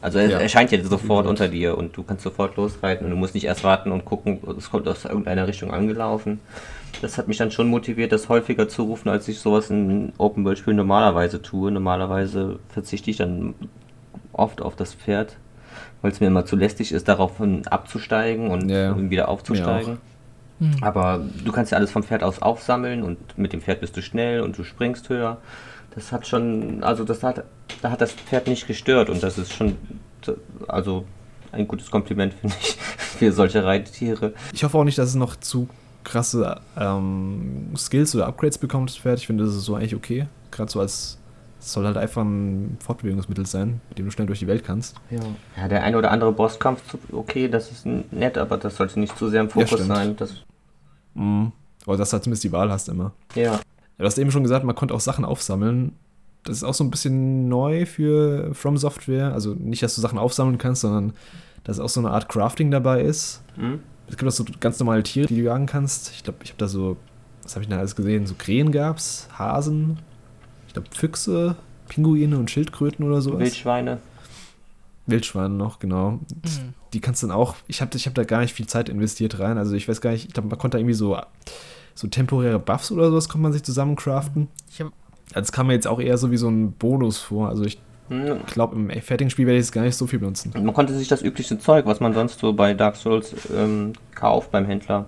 [0.00, 0.38] Also er Ja.
[0.38, 3.64] erscheint jetzt sofort unter dir und du kannst sofort losreiten und du musst nicht erst
[3.64, 6.40] warten und gucken, es kommt aus irgendeiner Richtung angelaufen.
[7.02, 10.44] Das hat mich dann schon motiviert, das häufiger zu rufen, als ich sowas in Open
[10.44, 11.70] World Spielen normalerweise tue.
[11.70, 13.54] Normalerweise verzichte ich dann
[14.32, 15.36] oft auf das Pferd,
[16.00, 17.32] weil es mir immer zu lästig ist, darauf
[17.68, 19.10] abzusteigen und Ja, ja.
[19.10, 19.98] wieder aufzusteigen.
[20.60, 20.70] Hm.
[20.80, 24.02] Aber du kannst ja alles vom Pferd aus aufsammeln und mit dem Pferd bist du
[24.02, 25.38] schnell und du springst höher.
[25.94, 27.44] Das hat schon, also das hat,
[27.82, 29.76] da hat das Pferd nicht gestört und das ist schon,
[30.66, 31.04] also
[31.52, 34.34] ein gutes Kompliment finde ich für solche Reittiere.
[34.52, 35.68] Ich hoffe auch nicht, dass es noch zu
[36.04, 39.18] krasse ähm, Skills oder Upgrades bekommt, das Pferd.
[39.18, 40.26] Ich finde, das ist so eigentlich okay.
[40.50, 41.18] Gerade so als,
[41.60, 44.96] es soll halt einfach ein Fortbewegungsmittel sein, mit dem du schnell durch die Welt kannst.
[45.10, 45.20] Ja.
[45.56, 49.28] ja, der eine oder andere Bosskampf, okay, das ist nett, aber das sollte nicht zu
[49.28, 49.88] sehr im Fokus stimmt.
[49.88, 50.16] sein.
[50.16, 50.44] Das,
[51.18, 51.52] Mhm.
[51.86, 53.12] Aber dass du halt zumindest die Wahl hast immer.
[53.34, 53.60] ja, Ja,
[53.98, 55.96] du hast eben schon gesagt, man konnte auch Sachen aufsammeln.
[56.44, 59.32] Das ist auch so ein bisschen neu für From Software.
[59.32, 61.12] Also nicht, dass du Sachen aufsammeln kannst, sondern
[61.64, 63.42] dass auch so eine Art Crafting dabei ist.
[63.56, 63.80] hm?
[64.08, 66.12] Es gibt auch so ganz normale Tiere, die du jagen kannst.
[66.12, 66.96] Ich glaube, ich habe da so,
[67.42, 68.26] was habe ich denn alles gesehen?
[68.26, 69.98] So Krähen gab's, Hasen,
[70.66, 71.56] ich glaube Füchse,
[71.88, 73.40] Pinguine und Schildkröten oder sowas.
[73.40, 73.98] Wildschweine.
[75.06, 76.12] Wildschweine noch, genau.
[76.12, 76.74] Mhm.
[76.92, 79.38] Die kannst du dann auch, ich habe ich hab da gar nicht viel Zeit investiert
[79.38, 79.58] rein.
[79.58, 81.18] Also ich weiß gar nicht, ich glaube, man konnte da irgendwie so,
[81.94, 84.48] so temporäre Buffs oder sowas, konnte man sich zusammen craften.
[84.70, 84.92] Ich hab,
[85.34, 87.48] Das kam mir jetzt auch eher so wie so ein Bonus vor.
[87.48, 87.78] Also ich
[88.46, 90.52] glaube, im fertigen Spiel werde ich es gar nicht so viel benutzen.
[90.54, 94.50] Man konnte sich das übliche Zeug, was man sonst so bei Dark Souls ähm, kauft
[94.50, 95.04] beim Händler.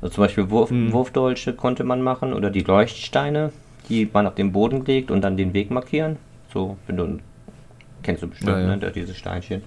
[0.00, 0.92] Also zum Beispiel Wurf, Mhm.
[0.92, 3.50] Wurfdolche konnte man machen oder die Leuchtsteine,
[3.88, 6.16] die man auf den Boden legt und dann den Weg markieren.
[6.52, 7.18] So, wenn du
[8.04, 8.76] kennst du bestimmt, Ja, ja.
[8.76, 9.62] ne, diese Steinchen.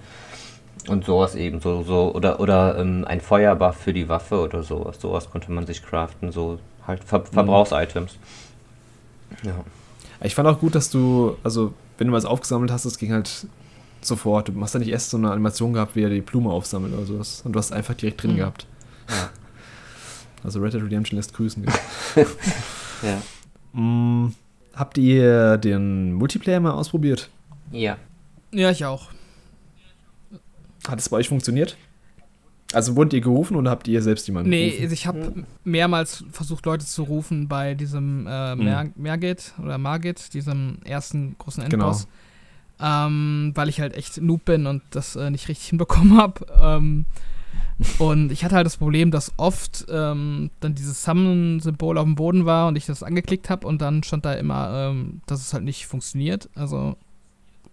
[0.88, 4.98] Und sowas eben, so, so, oder, oder ähm, ein Feuerbuff für die Waffe oder sowas.
[5.00, 8.16] Sowas konnte man sich craften, so halt Ver Verbrauchsitems.
[9.44, 9.52] Ja.
[10.24, 13.46] Ich fand auch gut, dass du, also wenn du was aufgesammelt hast, das ging halt
[14.00, 14.48] sofort.
[14.48, 17.06] Du hast da nicht erst so eine Animation gehabt, wie er die Blume aufsammelt oder
[17.06, 17.42] sowas.
[17.44, 18.36] Und du hast es einfach direkt drin Mhm.
[18.36, 18.66] gehabt.
[19.08, 19.30] Ja.
[20.44, 21.64] Also Red Dead Redemption lässt grüßen.
[23.02, 23.20] Ja.
[23.80, 24.32] mm,
[24.74, 27.30] habt ihr den Multiplayer mal ausprobiert?
[27.72, 27.96] ja.
[28.52, 29.08] ja, ich auch.
[30.86, 31.76] Hat es bei euch funktioniert?
[32.72, 34.82] Also wurdet ihr gerufen oder habt ihr selbst jemanden Nee, gerufen?
[34.82, 38.64] also ich habe mehrmals versucht, Leute zu rufen bei diesem äh, Mhm.
[38.64, 41.86] Mer Mergit oder Margit, diesem ersten großen Genau.
[41.88, 42.08] Endboss.
[42.80, 46.46] Ähm, weil ich halt echt Noob bin und das äh, nicht richtig hinbekommen habe.
[46.60, 47.04] Ähm,
[47.98, 52.44] und ich hatte halt das Problem, dass oft ähm, dann dieses Summon-Symbol auf dem Boden
[52.44, 55.64] war und ich das angeklickt habe und dann stand da immer, ähm, dass es halt
[55.64, 56.48] nicht funktioniert.
[56.54, 56.96] Also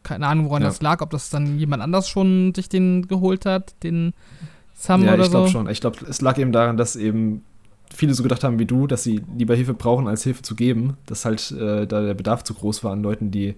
[0.04, 0.68] keine Ahnung, woran Ja.
[0.70, 4.14] das lag, ob das dann jemand anders schon sich den geholt hat, den
[4.80, 5.52] Summon ja, oder ich glaube so.
[5.52, 5.70] schon.
[5.70, 7.44] Ich glaube, es lag eben daran, dass eben
[7.94, 10.96] viele so gedacht haben wie du, dass sie lieber Hilfe brauchen, als Hilfe zu geben.
[11.06, 13.56] Dass halt äh, da der Bedarf zu groß war an Leuten, die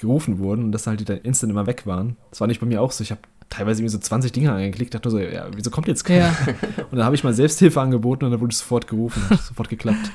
[0.00, 2.16] gerufen wurden und dass halt die dann instant immer weg waren.
[2.30, 3.02] Das war nicht bei mir auch so.
[3.04, 6.04] Ich habe teilweise irgendwie so 20 Dinge angeklickt, dachte nur so, ja, wieso kommt jetzt
[6.04, 6.28] keiner?
[6.28, 6.34] Ja,
[6.90, 9.68] Und dann habe ich mal Selbsthilfe angeboten und dann wurde es sofort gerufen, hat sofort
[9.68, 10.10] geklappt.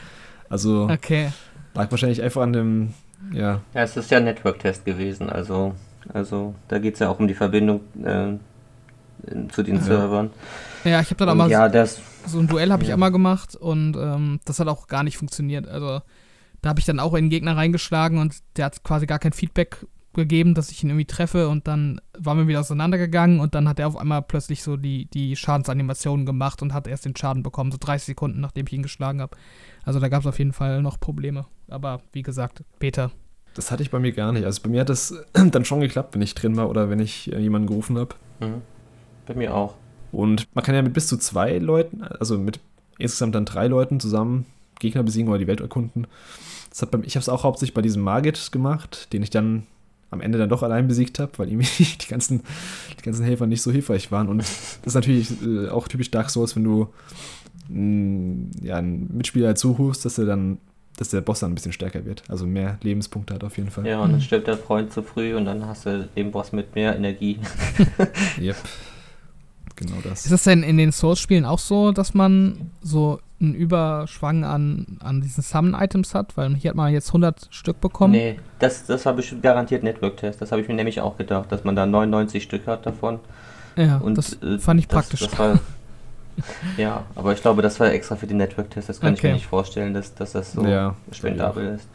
[0.50, 1.32] Also okay.
[1.76, 2.94] lag wahrscheinlich einfach an dem,
[3.32, 5.76] ja, Ja, es ist ja ein Network-Test gewesen, also,
[6.12, 8.34] also da geht es ja auch um die Verbindung äh,
[9.52, 9.82] zu den Ja.
[9.82, 10.30] Servern.
[10.84, 12.96] Ja, ich habe dann auch Und mal ja, das, so ein Duell habe ich Ja.
[12.96, 15.68] auch mal gemacht und ähm, das hat auch gar nicht funktioniert.
[15.68, 16.02] Also
[16.62, 19.34] da habe ich dann auch in den Gegner reingeschlagen und der hat quasi gar kein
[19.34, 23.70] Feedback gegeben, dass ich ihn irgendwie treffe und dann waren wir wieder auseinandergegangen und dann
[23.70, 27.44] hat er auf einmal plötzlich so die, die Schadensanimationen gemacht und hat erst den Schaden
[27.44, 29.38] bekommen, so 30 Sekunden, nachdem ich ihn geschlagen habe.
[29.86, 31.46] Also da gab es auf jeden Fall noch Probleme.
[31.70, 33.12] Aber wie gesagt, Peter.
[33.54, 34.46] das hatte ich bei mir gar nicht.
[34.46, 37.32] Also bei mir hat das dann schon geklappt, wenn ich drin war oder wenn ich
[37.32, 38.16] äh, jemanden gerufen habe.
[38.40, 38.62] mhm.
[39.30, 39.76] Bei mir auch.
[40.12, 42.60] Und man kann ja mit bis zu zwei Leuten, also mit
[42.98, 44.46] insgesamt dann drei Leuten zusammen
[44.80, 46.08] Gegner besiegen oder die Welt erkunden.
[46.70, 49.64] Das hat beim, ich habe es auch hauptsächlich bei diesem Margit gemacht, den ich dann
[50.12, 52.42] am Ende dann doch allein besiegt habe, weil irgendwie die ganzen,
[52.98, 54.28] die ganzen Helfer nicht so hilfreich waren.
[54.28, 56.88] Und das ist natürlich äh, auch typisch Dark Souls, wenn du
[57.68, 60.58] mh, ja, einen Mitspieler zurufst, dass er dann,
[60.98, 62.24] dass der Boss dann ein bisschen stärker wird.
[62.28, 63.86] Also mehr Lebenspunkte hat auf jeden Fall.
[63.86, 66.74] Ja, und dann stirbt der Freund zu früh und dann hast du den Boss mit
[66.74, 67.38] mehr Energie.
[68.42, 68.56] Yep.
[69.80, 70.26] Genau das.
[70.26, 75.22] Ist das denn in den Souls-Spielen auch so, dass man so einen Überschwang an, an
[75.22, 76.36] diesen Summon-Items hat?
[76.38, 78.12] Weil hier hat man jetzt 100 Stück bekommen.
[78.14, 80.42] Nee, das, das habe ich garantiert Network-Test.
[80.42, 83.20] Das habe ich mir nämlich auch gedacht, dass man da 99 Stück hat davon.
[83.78, 85.22] Ja, Und, das äh, fand ich das, praktisch.
[85.22, 85.60] Das war,
[86.78, 88.90] ja, aber ich glaube, das war extra für den Network-Test.
[88.90, 89.28] Das kann ich Okay.
[89.30, 91.88] mir nicht vorstellen, dass, dass das so Ja, spendabel ist.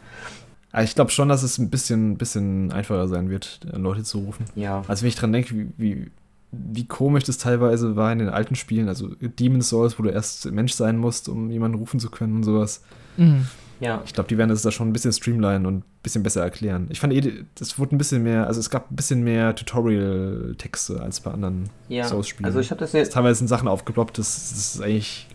[0.83, 4.45] Ich glaube schon, dass es ein bisschen, bisschen einfacher sein wird, Leute zu rufen.
[4.55, 6.11] Ja, Also wenn ich dran denke, wie, wie,
[6.51, 10.49] wie komisch das teilweise war in den alten Spielen, also Demon's Souls, wo du erst
[10.51, 12.81] Mensch sein musst, um jemanden rufen zu können und sowas.
[13.17, 13.47] Mhm.
[13.79, 14.01] ja.
[14.05, 16.87] Ich glaube, die werden das da schon ein bisschen streamlinen und ein bisschen besser erklären.
[16.89, 21.01] Ich fand eh, das wurde ein bisschen mehr, also es gab ein bisschen mehr Tutorial-Texte
[21.01, 22.05] als bei anderen ja.
[22.05, 22.45] Souls-Spielen.
[22.45, 25.27] Also ich habe das jetzt Teilweise sind Sachen aufgeploppt, das, das ist eigentlich,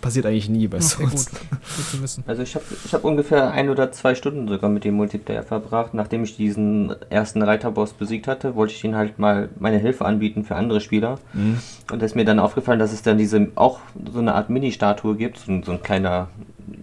[0.00, 1.30] passiert eigentlich nie bei Okay, Souls.
[1.30, 1.40] gut.
[1.50, 2.24] Gut zu wissen.
[2.26, 5.94] Also ich habe ich hab ungefähr ein oder zwei Stunden sogar mit dem Multiplayer verbracht.
[5.94, 10.44] Nachdem ich diesen ersten Reiterboss besiegt hatte, wollte ich ihnen halt mal meine Hilfe anbieten
[10.44, 11.18] für andere Spieler.
[11.32, 11.58] Mhm.
[11.92, 13.80] Und da ist mir dann aufgefallen, dass es dann diese auch
[14.12, 16.28] so eine Art Mini-Statue gibt, so, ein- so ein kleiner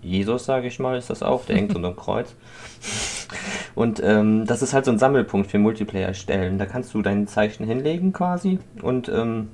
[0.02, 2.34] Jesus, sage ich mal, ist das auch, der hängt so ein Kreuz.
[3.76, 6.58] Und ähm, das ist halt so ein Sammelpunkt für Multiplayer-Stellen.
[6.58, 9.50] Da kannst du dein Zeichen hinlegen quasi und ähm,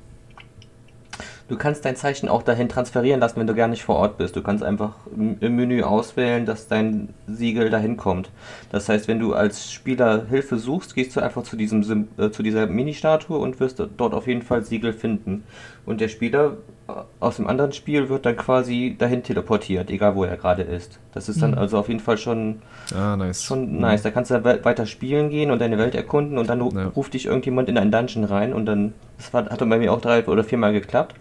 [1.47, 4.35] du kannst dein Zeichen auch dahin transferieren lassen, wenn du gar nicht vor Ort bist.
[4.35, 8.29] Du kannst einfach im Menü auswählen, dass dein Siegel dahin kommt.
[8.71, 12.43] Das heißt, wenn du als Spieler Hilfe suchst, gehst du einfach zu, diesem äh, zu
[12.43, 15.43] dieser Mini-Statue und wirst dort auf jeden Fall Siegel finden.
[15.85, 16.57] Und der Spieler
[17.19, 20.99] aus dem anderen Spiel wird dann quasi dahin teleportiert, egal wo er gerade ist.
[21.13, 21.57] Das ist dann Mhm.
[21.57, 22.61] also auf jeden Fall schon
[22.95, 23.43] Ah, nice.
[23.43, 24.01] Schon nice.
[24.03, 26.87] Da kannst du we- weiter spielen gehen und deine Welt erkunden und dann Ja.
[26.95, 29.91] ruft dich irgendjemand in einen Dungeon rein und dann, das war, hat dann bei mir
[29.93, 31.15] auch drei oder viermal geklappt.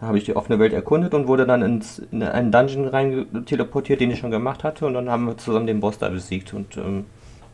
[0.00, 3.26] Da habe ich die offene Welt erkundet und wurde dann ins, in einen Dungeon rein
[3.46, 6.52] teleportiert, den ich schon gemacht hatte und dann haben wir zusammen den Boss da besiegt
[6.54, 7.04] und ähm,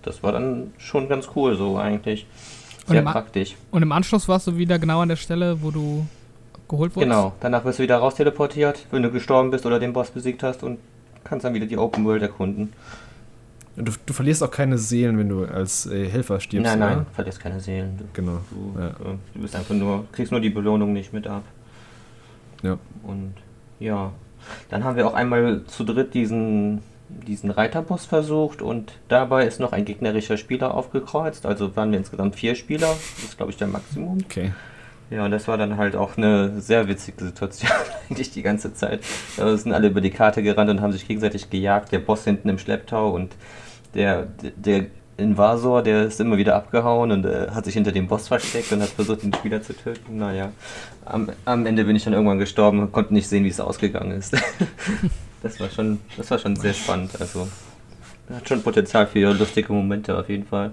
[0.03, 2.27] das war dann schon ganz cool so eigentlich.
[2.87, 3.57] Und Sehr A- praktisch.
[3.71, 6.07] Und im Anschluss warst du wieder genau an der Stelle, wo du
[6.71, 7.11] geholt wurdest?
[7.11, 10.43] Genau, danach wirst du wieder raus teleportiert, wenn du gestorben bist oder den Boss besiegt
[10.43, 10.79] hast und
[11.25, 12.73] kannst dann wieder die Open World erkunden.
[13.77, 16.69] Du, du verlierst auch keine Seelen, wenn du als äh, Helfer stirbst.
[16.71, 17.07] nein, nein, oder?
[17.15, 17.97] verlierst keine Seelen.
[17.99, 18.39] Du, Genau.
[18.51, 18.89] du, Ja.
[18.89, 18.93] äh,
[19.35, 21.45] du bist einfach nur, kriegst nur die Belohnung nicht mit ab.
[22.63, 22.79] Ja.
[23.03, 23.35] Und
[23.79, 24.13] ja,
[24.71, 29.73] dann haben wir auch einmal zu dritt diesen, diesen Reiterboss versucht und dabei ist noch
[29.73, 31.47] ein gegnerischer Spieler aufgekreuzt.
[31.47, 32.89] Also waren wir insgesamt vier Spieler.
[32.89, 34.19] Das ist, glaube ich, der Maximum.
[34.25, 34.53] Okay.
[35.11, 37.71] Ja, und das war dann halt auch eine sehr witzige Situation,
[38.09, 39.01] eigentlich die ganze Zeit.
[39.37, 41.91] Da sind alle über die Karte gerannt und haben sich gegenseitig gejagt.
[41.91, 43.35] Der Boss hinten im Schlepptau und
[43.95, 44.87] der, der
[45.17, 48.83] Invasor, der ist immer wieder abgehauen und äh, hat sich hinter dem Boss versteckt und
[48.83, 50.19] hat versucht, den Spieler zu töten.
[50.19, 50.53] Naja,
[51.05, 54.13] am, am Ende bin ich dann irgendwann gestorben und konnte nicht sehen, wie es ausgegangen
[54.13, 54.37] ist.
[55.43, 57.21] das war schon, das war schon sehr spannend.
[57.21, 57.49] Also,
[58.33, 60.73] hat schon Potenzial für lustige Momente auf jeden Fall.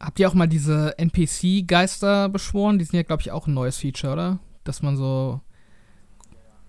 [0.00, 2.78] Habt ihr auch mal diese NPC-Geister beschworen?
[2.78, 4.38] Die sind ja, glaube ich, auch ein neues Feature, oder?
[4.64, 5.40] dass man so.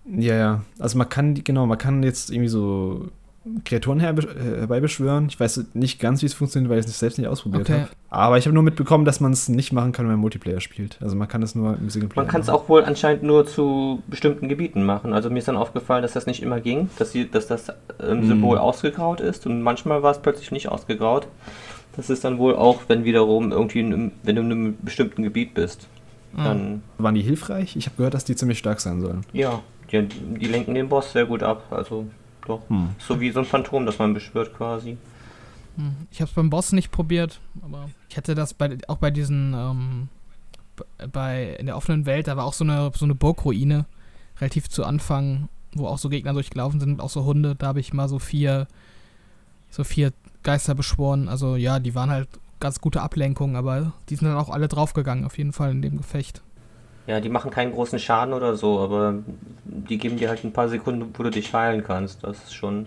[0.05, 0.61] Ja, ja.
[0.79, 3.09] Also man kann, genau, man kann jetzt irgendwie so
[3.65, 5.27] Kreaturen herbeibeschwören.
[5.29, 7.81] Ich weiß nicht ganz, wie es funktioniert, weil ich es selbst nicht ausprobiert okay.
[7.81, 7.89] habe.
[8.09, 10.97] Aber ich habe nur mitbekommen, dass man es nicht machen kann, wenn man Multiplayer spielt.
[11.01, 12.23] Also man kann es nur im Singleplayer.
[12.23, 15.13] Man kann es auch wohl anscheinend nur zu bestimmten Gebieten machen.
[15.13, 18.25] Also mir ist dann aufgefallen, dass das nicht immer ging, dass, die, dass das ähm,
[18.25, 18.61] Symbol mm.
[18.61, 21.27] ausgegraut ist und manchmal war es plötzlich nicht ausgegraut.
[21.95, 25.53] Das ist dann wohl auch, wenn wiederum irgendwie, in, wenn du in einem bestimmten Gebiet
[25.53, 25.87] bist.
[26.33, 26.43] Mhm.
[26.43, 27.75] Dann Waren die hilfreich?
[27.75, 29.25] Ich habe gehört, dass die ziemlich stark sein sollen.
[29.33, 29.61] Ja,
[29.91, 31.65] die, die lenken den Boss sehr gut ab.
[31.71, 32.07] Also
[32.45, 32.61] doch.
[32.69, 32.89] Hm.
[32.97, 34.97] So wie so ein Phantom, das man beschwört quasi.
[35.77, 35.95] Hm.
[36.11, 39.53] Ich habe es beim Boss nicht probiert, aber ich hätte das bei, auch bei diesen,
[39.53, 40.09] ähm,
[41.11, 43.85] bei in der offenen Welt, da war auch so eine, so eine Burgruine,
[44.39, 47.55] relativ zu Anfang, wo auch so Gegner durchgelaufen sind, auch so Hunde.
[47.55, 48.67] Da habe ich mal so vier,
[49.69, 50.11] so vier
[50.43, 51.27] Geister beschworen.
[51.29, 52.27] Also ja, die waren halt
[52.59, 55.97] ganz gute Ablenkung, aber die sind dann auch alle draufgegangen, auf jeden Fall in dem
[55.97, 56.41] Gefecht.
[57.07, 59.15] Ja, die machen keinen großen Schaden oder so, aber
[59.65, 62.23] die geben dir halt ein paar Sekunden, wo du dich heilen kannst.
[62.23, 62.85] Das ist schon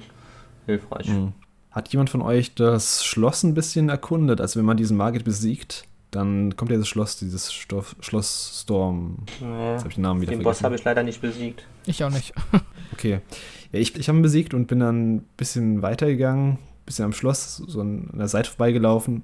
[0.67, 1.09] hilfreich.
[1.09, 1.33] Mhm.
[1.73, 4.41] Hat jemand von euch das Schloss ein bisschen erkundet?
[4.41, 9.17] Also wenn man diesen Margit besiegt, dann kommt ja das Schloss, dieses Stoff, Schloss Storm.
[9.41, 10.61] Nee, Jetzt habe ich den Namen wieder Den vergessen.
[10.61, 11.67] Boss habe ich leider nicht besiegt.
[11.87, 12.33] Ich auch nicht.
[12.93, 13.21] okay.
[13.73, 17.57] Ja, ich, ich habe ihn besiegt und bin dann ein bisschen weitergegangen, bisschen am Schloss,
[17.57, 19.23] so an der Seite vorbeigelaufen.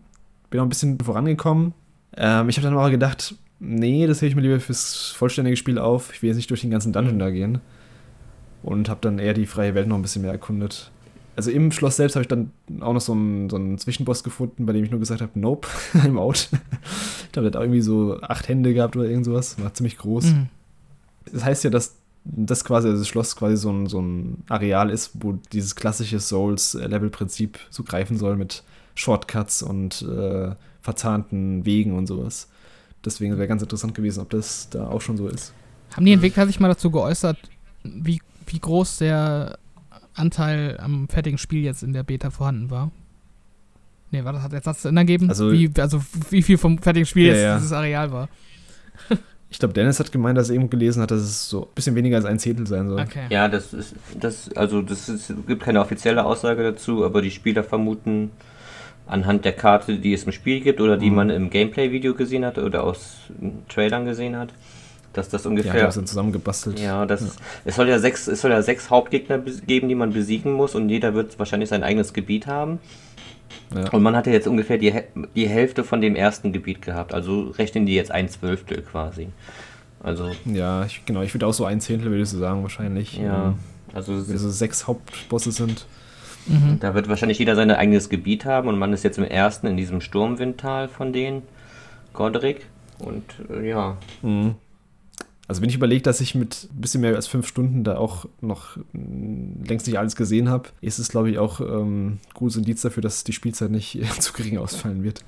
[0.51, 1.75] Bin noch ein bisschen vorangekommen.
[2.17, 5.79] Ähm, ich habe dann aber gedacht, nee, das hebe ich mir lieber fürs vollständige Spiel
[5.79, 6.13] auf.
[6.13, 7.61] Ich will jetzt nicht durch den ganzen Dungeon da gehen.
[8.63, 10.91] Und habe dann eher die freie Welt noch ein bisschen mehr erkundet.
[11.37, 12.51] Also im Schloss selbst habe ich dann
[12.81, 15.69] auch noch so einen, so einen Zwischenboss gefunden, bei dem ich nur gesagt habe, nope,
[15.95, 16.49] I'm out.
[17.25, 19.59] ich glaube, der hat irgendwie so acht Hände gehabt oder irgend sowas.
[19.63, 20.27] War ziemlich groß.
[20.27, 20.49] Mhm.
[21.33, 24.91] Das heißt ja, dass das quasi, also das Schloss quasi so ein, so ein Areal
[24.91, 28.63] ist, wo dieses klassische Souls-Level-Prinzip so greifen soll mit
[28.95, 32.49] Shortcuts und äh, verzahnten Wegen und sowas.
[33.05, 35.55] Deswegen wäre ganz interessant gewesen, ob das da auch schon so ist.
[35.97, 37.39] Haben die Entwickler sich mal dazu geäußert,
[37.83, 39.59] wie, wie groß der
[40.15, 42.91] Anteil am fertigen Spiel jetzt in der Beta vorhanden war?
[44.11, 45.29] Nee, war das, hat jetzt das Sinn ergeben?
[45.29, 47.57] Also wie, also wie viel vom fertigen Spiel ja, jetzt ja.
[47.57, 48.29] dieses Areal war?
[49.51, 51.97] Ich glaube, Dennis hat gemeint, dass er eben gelesen hat, dass es so ein bisschen
[51.97, 53.01] weniger als ein Zehntel sein soll.
[53.01, 53.25] Okay.
[53.31, 57.65] Ja, das ist, das, also das ist, gibt keine offizielle Aussage dazu, aber die Spieler
[57.65, 58.31] vermuten,
[59.11, 61.17] anhand der Karte, die es im Spiel gibt oder die mhm.
[61.17, 63.17] man im Gameplay-Video gesehen hat oder aus
[63.69, 64.51] Trailern gesehen hat,
[65.13, 65.75] dass das ungefähr.
[65.75, 66.79] Ja, das sind zusammengebastelt.
[66.79, 67.29] Ja, das ja.
[67.65, 70.89] es soll ja sechs, es soll ja sechs Hauptgegner geben, die man besiegen muss und
[70.89, 72.79] jeder wird wahrscheinlich sein eigenes Gebiet haben.
[73.75, 73.91] Ja.
[73.91, 74.93] Und man hatte jetzt ungefähr die,
[75.35, 79.29] die Hälfte von dem ersten Gebiet gehabt, also rechnen die jetzt ein Zwölftel quasi.
[80.03, 80.31] Also.
[80.47, 83.19] Ja, ich, genau, ich würde auch so ein Zehntel, würde ich so sagen, wahrscheinlich.
[83.19, 83.55] Ja.
[83.93, 85.87] Also, also sechs Hauptbosse sind.
[86.47, 86.79] Mhm.
[86.81, 89.77] Da wird wahrscheinlich jeder sein eigenes Gebiet haben und man ist jetzt im ersten in
[89.77, 91.43] diesem Sturmwindtal von denen,
[92.13, 92.67] Godric.
[92.99, 93.97] Und äh, ja.
[94.23, 94.55] Mhm.
[95.51, 98.27] Also wenn ich überlege, dass ich mit ein bisschen mehr als fünf Stunden da auch
[98.41, 102.83] noch mm, längst nicht alles gesehen habe, ist es, glaube ich, auch ähm, gutes Indiz
[102.83, 105.25] dafür, dass die Spielzeit nicht zu gering ausfallen wird.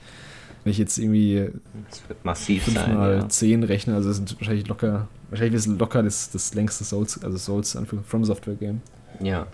[0.62, 1.50] Wenn ich jetzt irgendwie
[1.90, 3.28] das wird massiv 5 sein, mal ja.
[3.28, 7.76] 10 rechne, also sind wahrscheinlich locker, wahrscheinlich ist locker das, das längste Souls, also Souls
[8.06, 8.80] From Software Game.
[9.18, 9.48] Ja.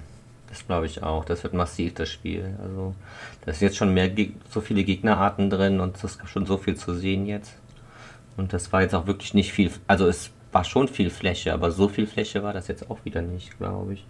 [0.50, 1.24] Das glaube ich auch.
[1.24, 2.54] Das wird massiv, das Spiel.
[2.62, 2.94] Also,
[3.46, 4.10] da ist jetzt schon mehr,
[4.50, 7.54] so viele Gegnerarten drin und es gibt schon so viel zu sehen jetzt.
[8.36, 9.70] Und das war jetzt auch wirklich nicht viel.
[9.86, 13.22] Also, es war schon viel Fläche, aber so viel Fläche war das jetzt auch wieder
[13.22, 14.06] nicht, glaube ich.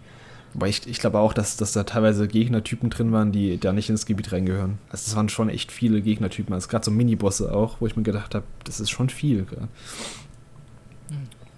[0.55, 3.89] Aber ich, ich glaube auch, dass, dass da teilweise Gegnertypen drin waren, die da nicht
[3.89, 4.79] ins Gebiet reingehören.
[4.89, 6.53] Also, es waren schon echt viele Gegnertypen.
[6.53, 9.43] Also, gerade so Minibosse auch, wo ich mir gedacht habe, das ist schon viel.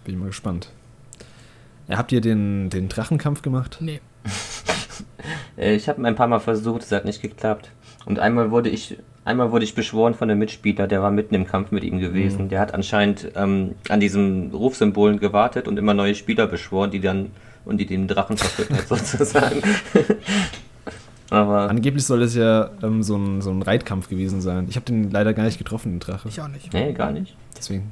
[0.03, 0.71] Bin ich mal gespannt.
[1.87, 3.77] Ja, habt ihr den, den Drachenkampf gemacht?
[3.79, 4.01] Nee.
[5.57, 7.71] Äh, ich habe ein paar Mal versucht, es hat nicht geklappt.
[8.05, 11.45] Und einmal wurde ich, einmal wurde ich beschworen von einem Mitspieler, der war mitten im
[11.45, 12.45] Kampf mit ihm gewesen.
[12.45, 12.49] Mhm.
[12.49, 17.31] Der hat anscheinend ähm, an diesen Rufsymbolen gewartet und immer neue Spieler beschworen, die dann
[17.65, 19.61] und die den Drachen verführt hat sozusagen.
[21.29, 24.65] Aber Angeblich soll es ja ähm, so, ein, so ein Reitkampf gewesen sein.
[24.69, 26.27] Ich habe den leider gar nicht getroffen, den Drache.
[26.27, 26.73] Ich auch nicht.
[26.73, 27.37] Nee, gar nicht.
[27.57, 27.91] Deswegen.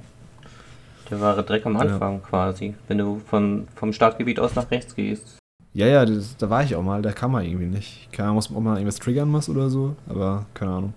[1.10, 2.20] Der war direkt am Anfang ja.
[2.20, 2.76] quasi.
[2.90, 5.38] Wenn du von, vom Startgebiet aus nach rechts gehst.
[5.74, 8.12] Ja, ja, das, da war ich auch mal, da kann man irgendwie nicht.
[8.12, 10.94] Keine Ahnung, ob man irgendwas triggern muss oder so, aber keine Ahnung.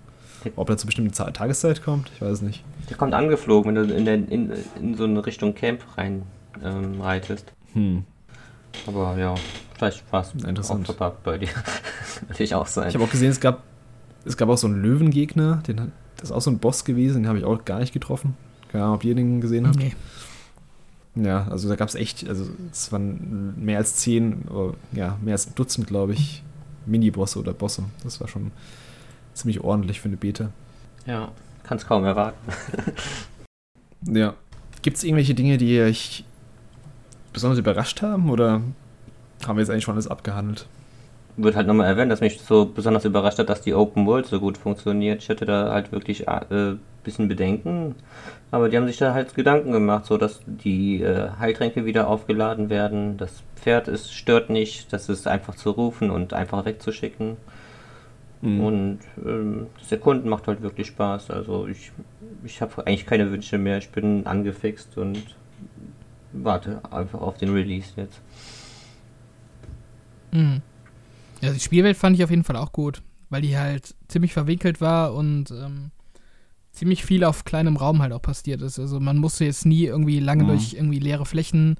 [0.56, 2.64] Ob er zu bestimmten Tageszeit kommt, ich weiß nicht.
[2.88, 6.22] Der kommt angeflogen, wenn du in, der, in, in so eine Richtung Camp rein
[6.62, 7.52] ähm, reitest.
[7.74, 8.04] Hm.
[8.86, 9.34] Aber ja,
[9.76, 10.88] vielleicht war es Interessant.
[11.00, 11.48] auch bei dir.
[12.28, 12.88] Natürlich auch sein.
[12.88, 13.62] Ich habe auch gesehen, es gab,
[14.24, 17.28] es gab auch so einen Löwengegner, den, das ist auch so ein Boss gewesen, den
[17.28, 18.36] habe ich auch gar nicht getroffen.
[18.70, 19.78] Keine Ahnung, ob ihr den gesehen habt.
[19.78, 19.94] Nee.
[21.14, 25.34] Ja, also da gab es echt, also es waren mehr als zehn, oder, ja, mehr
[25.34, 26.42] als ein Dutzend, glaube ich,
[26.86, 27.84] Mini-Bosse oder Bosse.
[28.02, 28.50] Das war schon
[29.34, 30.50] ziemlich ordentlich für eine Beta.
[31.06, 31.30] Ja,
[31.64, 32.38] kann es kaum erwarten.
[34.12, 34.34] ja.
[34.82, 36.24] Gibt es irgendwelche Dinge, die euch
[37.32, 38.62] besonders überrascht haben oder
[39.46, 40.66] haben wir jetzt eigentlich schon alles abgehandelt?
[41.36, 44.38] Wird halt nochmal erwähnt, dass mich so besonders überrascht hat, dass die Open World so
[44.38, 45.22] gut funktioniert.
[45.22, 47.94] Ich hatte da halt wirklich ein äh, bisschen Bedenken,
[48.50, 52.68] aber die haben sich da halt Gedanken gemacht, so dass die äh, Heiltränke wieder aufgeladen
[52.68, 53.16] werden.
[53.16, 57.36] Das Pferd ist, stört nicht, das ist einfach zu rufen und einfach wegzuschicken.
[58.42, 58.60] Mhm.
[58.60, 61.30] Und ähm, das Erkunden macht halt wirklich Spaß.
[61.30, 61.92] Also ich,
[62.44, 63.78] ich habe eigentlich keine Wünsche mehr.
[63.78, 65.36] Ich bin angefixt und
[66.32, 68.20] warte einfach auf den Release jetzt.
[70.32, 70.60] Mhm.
[71.40, 74.80] Ja, die Spielwelt fand ich auf jeden Fall auch gut, weil die halt ziemlich verwinkelt
[74.80, 75.90] war und ähm,
[76.72, 78.78] ziemlich viel auf kleinem Raum halt auch passiert ist.
[78.78, 80.48] Also man musste jetzt nie irgendwie lange mhm.
[80.48, 81.76] durch irgendwie leere Flächen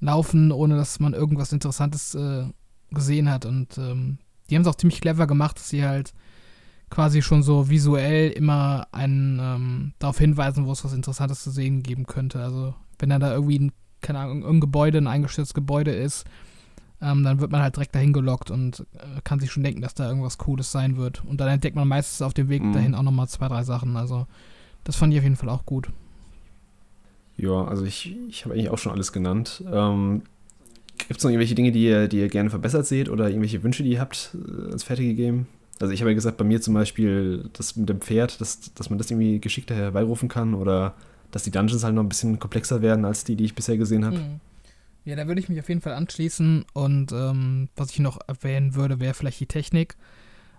[0.00, 2.44] laufen, ohne dass man irgendwas Interessantes äh,
[2.90, 3.44] gesehen hat.
[3.44, 4.18] Und ähm,
[4.48, 6.12] die haben es auch ziemlich clever gemacht, dass sie halt
[6.90, 11.82] quasi schon so visuell immer einen ähm, darauf hinweisen, wo es was Interessantes zu sehen
[11.82, 12.40] geben könnte.
[12.40, 16.24] Also wenn dann da irgendwie ein, keine Ahnung, irgendein Gebäude, ein eingestürztes Gebäude ist,
[17.00, 19.94] ähm, dann wird man halt direkt dahin gelockt und äh, kann sich schon denken, dass
[19.94, 21.24] da irgendwas Cooles sein wird.
[21.24, 22.72] Und dann entdeckt man meistens auf dem Weg mhm.
[22.72, 23.96] dahin auch nochmal zwei, drei Sachen.
[23.96, 24.26] Also
[24.84, 25.88] das fand ich auf jeden Fall auch gut.
[27.36, 29.64] Ja, also ich, ich habe eigentlich auch schon alles genannt.
[29.70, 30.22] Ähm,
[30.98, 33.82] Gibt es noch irgendwelche Dinge, die ihr, die ihr gerne verbessert seht oder irgendwelche Wünsche,
[33.82, 35.46] die ihr habt äh, als fertige Game?
[35.80, 38.90] Also ich habe ja gesagt, bei mir zum Beispiel das mit dem Pferd, dass, dass
[38.90, 40.94] man das irgendwie geschickter herbeirufen kann oder
[41.30, 44.04] dass die Dungeons halt noch ein bisschen komplexer werden als die, die ich bisher gesehen
[44.04, 44.18] habe.
[44.18, 44.40] Mhm.
[45.04, 48.74] Ja, da würde ich mich auf jeden Fall anschließen und ähm, was ich noch erwähnen
[48.74, 49.96] würde, wäre vielleicht die Technik.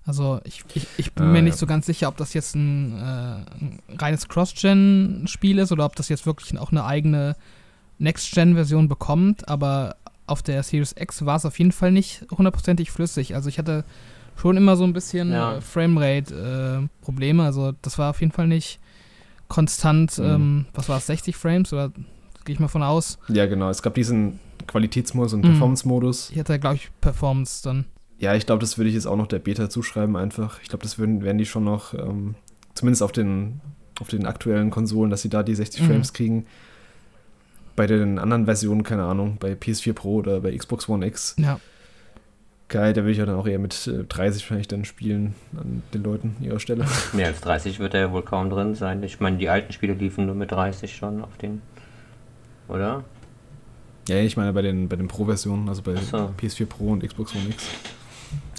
[0.05, 1.43] Also ich, ich, ich bin ah, mir ja.
[1.45, 5.95] nicht so ganz sicher, ob das jetzt ein, äh, ein reines Cross-Gen-Spiel ist oder ob
[5.95, 7.35] das jetzt wirklich auch eine eigene
[7.97, 9.95] Next-Gen-Version bekommt, aber
[10.27, 13.35] auf der Series X war es auf jeden Fall nicht hundertprozentig flüssig.
[13.35, 13.83] Also ich hatte
[14.35, 15.61] schon immer so ein bisschen ja.
[15.61, 17.43] Framerate-Probleme.
[17.43, 18.79] Äh, also das war auf jeden Fall nicht
[19.47, 20.25] konstant, mhm.
[20.25, 21.91] ähm, was war es, 60 Frames oder
[22.45, 23.17] gehe ich mal von aus.
[23.27, 23.69] Ja, genau.
[23.69, 25.51] Es gab diesen Qualitätsmodus und mhm.
[25.51, 26.31] Performance-Modus.
[26.31, 27.85] Ich hatte, glaube ich, Performance dann.
[28.17, 30.59] Ja, ich glaube, das würde ich jetzt auch noch der Beta zuschreiben einfach.
[30.61, 32.35] Ich glaube, das würden, werden die schon noch, ähm,
[32.73, 33.61] zumindest auf den,
[33.99, 35.87] auf den aktuellen Konsolen, dass sie da die 60 mhm.
[35.87, 36.45] Frames kriegen
[37.75, 41.35] bei den anderen Versionen, keine Ahnung, bei PS4 Pro oder bei Xbox One X.
[41.37, 41.59] Ja.
[42.67, 45.83] Geil, da würde ich ja dann auch eher mit 30 äh, wahrscheinlich dann spielen an
[45.93, 46.85] den Leuten ihrer Stelle.
[47.13, 49.03] Mehr als 30 wird er ja wohl kaum drin sein.
[49.03, 51.61] Ich meine, die alten Spiele liefen nur mit 30 schon auf den.
[52.67, 53.03] Oder?
[54.09, 56.33] Ja, ich meine bei den, bei den Pro-Versionen, also bei so.
[56.39, 57.67] PS4 Pro und Xbox One X.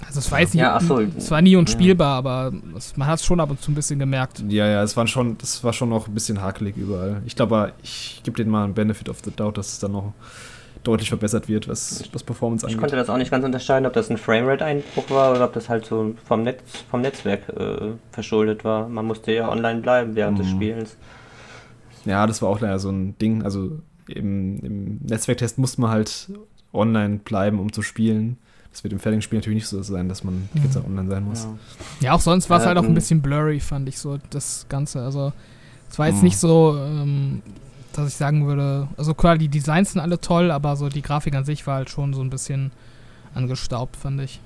[0.05, 0.99] Also es war jetzt nicht, ja, so.
[0.99, 2.17] es war nie unspielbar, ja.
[2.17, 4.43] aber es, man hat es schon ab und zu ein bisschen gemerkt.
[4.47, 7.21] Ja, ja, es war schon, das war schon noch ein bisschen hakelig überall.
[7.25, 10.13] Ich glaube, ich gebe denen mal einen Benefit of the Doubt, dass es dann noch
[10.83, 12.77] deutlich verbessert wird, was das Performance angeht.
[12.77, 15.67] Ich konnte das auch nicht ganz unterscheiden, ob das ein Framerate-Einbruch war oder ob das
[15.67, 18.87] halt so vom, Netz, vom Netzwerk äh, verschuldet war.
[18.87, 20.41] Man musste ja online bleiben während mhm.
[20.41, 20.97] des Spiels.
[22.05, 23.43] Ja, das war auch leider so ein Ding.
[23.43, 26.31] Also im, im Netzwerktest musste man halt
[26.73, 28.37] online bleiben, um zu spielen.
[28.77, 31.09] Das wird im fertigen Spiel natürlich nicht so sein, dass man die ganze Zeit online
[31.09, 31.45] sein muss.
[31.45, 31.57] Ja,
[32.01, 34.67] ja auch sonst war es äh, halt auch ein bisschen blurry, fand ich so, das
[34.69, 35.01] Ganze.
[35.01, 35.33] Also,
[35.89, 36.23] es war jetzt mh.
[36.23, 37.41] nicht so, ähm,
[37.93, 41.33] dass ich sagen würde, also klar, die Designs sind alle toll, aber so die Grafik
[41.33, 42.71] an sich war halt schon so ein bisschen
[43.33, 44.41] angestaubt, fand ich.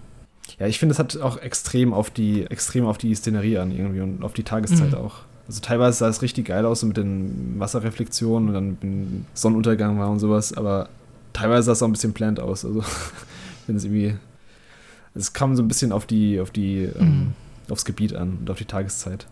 [0.60, 4.00] Ja, ich finde, es hat auch extrem auf die, extrem auf die Szenerie an irgendwie
[4.00, 4.98] und auf die Tageszeit mhm.
[4.98, 5.16] auch.
[5.50, 9.26] Also teilweise sah es richtig geil aus, so mit den Wasserreflexionen und dann mit dem
[9.34, 10.88] Sonnenuntergang war und sowas, aber
[11.34, 12.64] teilweise sah es auch ein bisschen plant aus.
[12.64, 12.82] Also
[13.68, 14.16] wenn es irgendwie.
[15.14, 17.01] Es kam so ein bisschen auf die, auf die, ähm, mhm.
[17.01, 17.34] ähm,
[17.70, 19.28] aufs Gebiet an und auf die Tageszeit.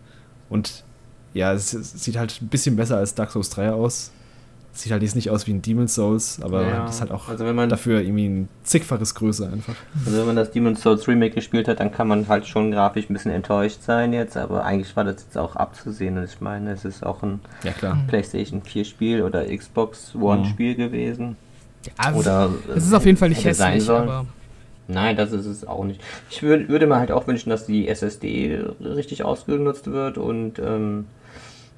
[0.50, 0.84] Und
[1.32, 4.10] ja, es, es, sieht halt ein bisschen besser als Dark Souls 3 aus.
[4.72, 7.28] Sieht halt jetzt nicht aus wie ein Demon's Souls, aber ja, das ist halt auch
[7.28, 9.74] also man, dafür irgendwie ein zigfaches größer einfach.
[10.06, 13.10] Also wenn man das Demon's Souls Remake gespielt hat, dann kann man halt schon grafisch
[13.10, 16.70] ein bisschen enttäuscht sein jetzt, aber eigentlich war das jetzt auch abzusehen und ich meine,
[16.70, 17.72] es ist auch ein ja,
[18.06, 20.44] PlayStation 4 Spiel oder Xbox One mhm.
[20.46, 21.36] Spiel gewesen.
[21.86, 24.26] Ja, Oder, es ist auf jeden Fall nicht hässlich, aber.
[24.88, 26.00] Nein, das ist es auch nicht.
[26.30, 31.06] Ich würd, würde mir halt auch wünschen, dass die SSD richtig ausgenutzt wird und ähm,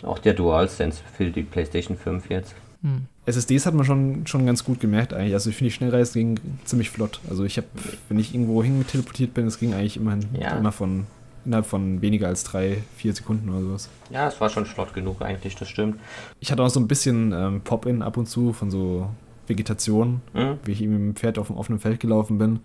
[0.03, 2.55] auch der DualSense für die PlayStation 5 jetzt.
[2.83, 3.03] Hm.
[3.27, 5.35] SSDs hat man schon, schon ganz gut gemerkt eigentlich.
[5.35, 7.21] Also ich finde die Schnellreise ging ziemlich flott.
[7.29, 7.69] Also ich habe,
[8.09, 10.57] wenn ich irgendwo hin teleportiert bin, es ging eigentlich immerhin ja.
[10.57, 11.07] immer von
[11.45, 13.89] innerhalb von weniger als drei, vier Sekunden oder sowas.
[14.11, 15.99] Ja, es war schon flott genug eigentlich, das stimmt.
[16.41, 19.09] Ich hatte auch so ein bisschen ähm, Pop-In ab und zu von so
[19.47, 20.59] Vegetation, mhm.
[20.65, 22.61] wie ich eben mit dem Pferd auf dem offenen Feld gelaufen bin.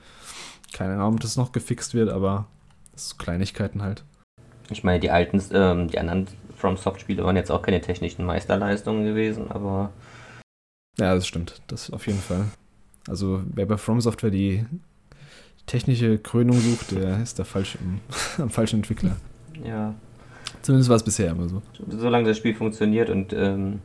[0.73, 2.47] Keine Ahnung, ob das noch gefixt wird, aber
[2.93, 4.03] das sind Kleinigkeiten halt.
[4.69, 9.05] Ich meine, die alten, ähm, die anderen From Soft-Spiele waren jetzt auch keine technischen Meisterleistungen
[9.05, 9.91] gewesen, aber.
[10.99, 11.61] Ja, das stimmt.
[11.67, 12.45] Das auf jeden Fall.
[13.07, 14.65] Also, wer bei From Software die
[15.67, 17.99] technische Krönung sucht, der ist da falsch im,
[18.43, 19.15] am falschen Entwickler.
[19.63, 19.93] Ja.
[20.61, 21.61] Zumindest war es bisher immer so.
[21.89, 23.79] Solange das Spiel funktioniert und ähm,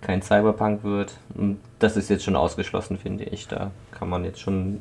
[0.00, 1.18] kein Cyberpunk wird.
[1.34, 3.48] Und das ist jetzt schon ausgeschlossen, finde ich.
[3.48, 4.80] Da kann man jetzt schon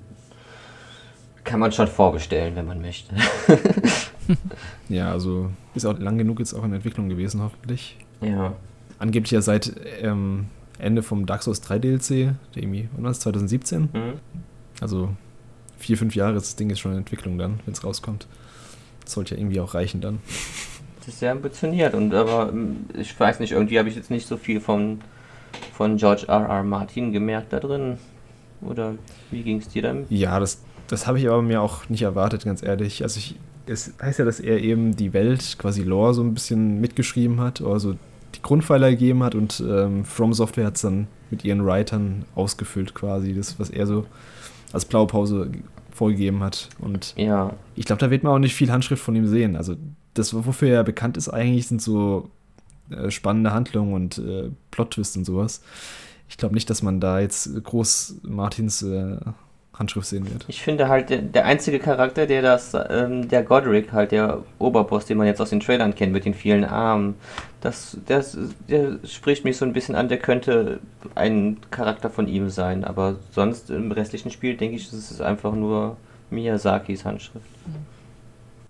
[1.47, 3.15] kann man schon vorbestellen, wenn man möchte.
[4.89, 7.97] ja, also ist auch lang genug jetzt auch in Entwicklung gewesen, hoffentlich.
[8.19, 8.53] Ja.
[8.99, 13.21] Angeblich ja seit ähm, Ende vom Dark Souls 3 DLC, der irgendwie, wann war das,
[13.21, 13.83] 2017?
[13.83, 14.13] Mhm.
[14.81, 15.15] Also
[15.77, 18.27] vier, fünf Jahre ist das Ding jetzt schon in Entwicklung dann, wenn es rauskommt.
[19.05, 20.19] Das sollte ja irgendwie auch reichen dann.
[21.07, 24.27] Das ist sehr ambitioniert und aber ähm, ich weiß nicht, irgendwie habe ich jetzt nicht
[24.27, 24.99] so viel von,
[25.71, 26.49] von George R.
[26.49, 26.63] R.
[26.63, 27.97] Martin gemerkt da drin.
[28.59, 28.95] Oder
[29.31, 30.05] wie ging es dir dann?
[30.09, 33.03] Ja, das, das habe ich aber mir auch nicht erwartet, ganz ehrlich.
[33.03, 33.35] Also ich,
[33.67, 37.61] es heißt ja, dass er eben die Welt, quasi Lore, so ein bisschen mitgeschrieben hat,
[37.61, 37.93] also
[38.35, 42.93] die Grundpfeiler gegeben hat und ähm, From Software hat es dann mit ihren Writern ausgefüllt
[42.93, 44.05] quasi, das, was er so
[44.73, 45.51] als Blaupause
[45.89, 46.67] vorgegeben hat.
[46.79, 47.53] Und ja.
[47.75, 49.55] ich glaube, da wird man auch nicht viel Handschrift von ihm sehen.
[49.55, 49.77] Also
[50.17, 52.29] das, wofür er bekannt ist eigentlich, sind so
[52.89, 55.61] äh, spannende Handlungen und äh, Plot-Twists und sowas.
[56.29, 59.17] Ich glaube nicht, dass man da jetzt groß Martins äh,
[59.77, 60.45] Handschrift sehen wird.
[60.47, 65.05] Ich finde halt, der, der einzige Charakter, der das, ähm, der Godric, halt der Oberboss,
[65.05, 67.15] den man jetzt aus den Trailern kennt, mit den vielen Armen,
[67.61, 68.37] das, das,
[68.67, 70.79] der spricht mich so ein bisschen an, der könnte
[71.15, 75.53] ein Charakter von ihm sein, aber sonst im restlichen Spiel denke ich, das ist einfach
[75.53, 75.97] nur
[76.29, 77.45] Miyazakis Handschrift.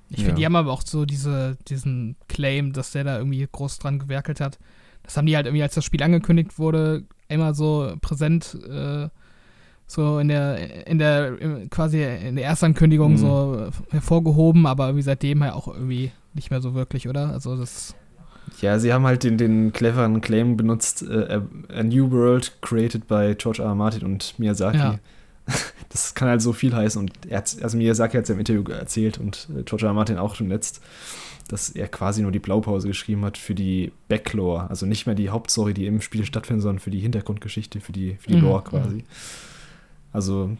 [0.09, 0.35] Ich finde, ja.
[0.35, 4.39] die haben aber auch so diese, diesen Claim, dass der da irgendwie groß dran gewerkelt
[4.39, 4.57] hat.
[5.03, 9.09] Das haben die halt irgendwie, als das Spiel angekündigt wurde, immer so präsent äh,
[9.87, 11.37] so in der, in der,
[11.69, 13.17] quasi in der Erstankündigung mhm.
[13.17, 17.29] so hervorgehoben, aber irgendwie seitdem halt auch irgendwie nicht mehr so wirklich, oder?
[17.29, 17.95] Also das.
[18.61, 23.33] Ja, sie haben halt den, den cleveren Claim benutzt, uh, a, New World created by
[23.37, 23.69] George R.
[23.69, 23.75] R.
[23.75, 24.77] Martin und Miyazaki.
[24.77, 24.99] Ja.
[25.89, 28.61] Das kann halt so viel heißen und er hat, also Miyazaki hat es im Interview
[28.71, 29.91] erzählt und äh, George R.
[29.91, 29.93] R.
[29.93, 30.81] Martin auch schon letzt,
[31.47, 35.29] dass er quasi nur die Blaupause geschrieben hat für die Backlore, also nicht mehr die
[35.29, 38.43] Hauptstory, die im Spiel stattfindet, sondern für die Hintergrundgeschichte, für die, für die mhm.
[38.43, 38.97] Lore quasi.
[38.97, 39.03] Mhm.
[40.11, 40.57] Also,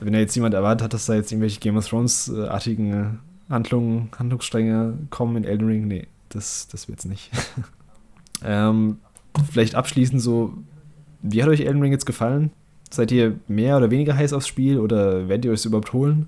[0.00, 4.08] wenn da jetzt jemand erwartet hat, dass da jetzt irgendwelche Game of Thrones-artigen äh, Handlungen,
[4.18, 7.30] Handlungsstränge kommen in Elden Ring, nee, das, das wird's nicht.
[8.44, 8.98] ähm,
[9.52, 10.54] vielleicht abschließend so,
[11.22, 12.50] wie hat euch Elden Ring jetzt gefallen?
[12.94, 16.26] Seid ihr mehr oder weniger heiß aufs Spiel oder werdet ihr euch überhaupt holen?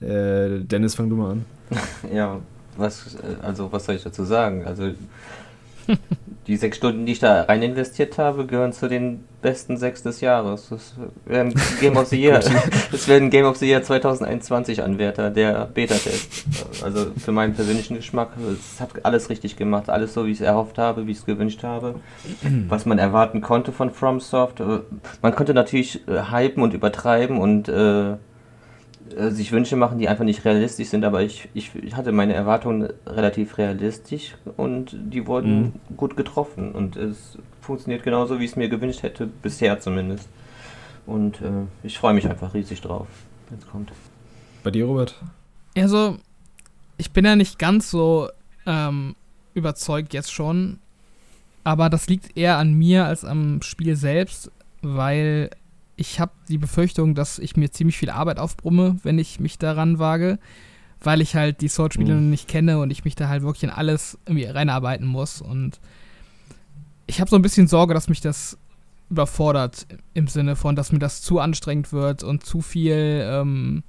[0.00, 1.44] Äh, Dennis, fang du mal an.
[2.14, 2.38] Ja,
[2.76, 4.64] was, äh, also was soll ich dazu sagen?
[4.64, 4.92] Also
[6.48, 10.22] die sechs Stunden, die ich da rein investiert habe, gehören zu den besten sechs des
[10.22, 10.68] Jahres.
[10.70, 10.94] Das
[11.26, 12.40] werden Game of the Year,
[12.90, 16.46] das werden Game of the Year 2021 Anwärter, der Beta-Test.
[16.82, 20.46] Also für meinen persönlichen Geschmack, es hat alles richtig gemacht, alles so, wie ich es
[20.46, 21.96] erhofft habe, wie ich es gewünscht habe,
[22.68, 24.62] was man erwarten konnte von FromSoft.
[25.22, 28.16] Man konnte natürlich äh, hypen und übertreiben und äh,
[29.14, 32.34] äh, sich Wünsche machen, die einfach nicht realistisch sind, aber ich, ich, ich hatte meine
[32.34, 35.96] Erwartungen relativ realistisch und die wurden mhm.
[35.96, 40.28] gut getroffen und es funktioniert genauso, wie ich es mir gewünscht hätte, bisher zumindest.
[41.06, 43.06] Und äh, ich freue mich einfach riesig drauf,
[43.48, 43.92] wenn es kommt.
[44.62, 45.14] Bei dir, Robert?
[45.76, 46.18] Also,
[46.96, 48.28] ich bin ja nicht ganz so
[48.66, 49.14] ähm,
[49.54, 50.78] überzeugt jetzt schon,
[51.64, 54.50] aber das liegt eher an mir als am Spiel selbst,
[54.82, 55.50] weil
[55.98, 59.98] ich habe die Befürchtung, dass ich mir ziemlich viel Arbeit aufbrumme, wenn ich mich daran
[59.98, 60.38] wage,
[61.00, 62.30] weil ich halt die Sword-Spiele mhm.
[62.30, 65.42] nicht kenne und ich mich da halt wirklich in alles irgendwie reinarbeiten muss.
[65.42, 65.80] Und
[67.08, 68.58] ich habe so ein bisschen Sorge, dass mich das
[69.10, 73.82] überfordert im Sinne von, dass mir das zu anstrengend wird und zu viel, ähm,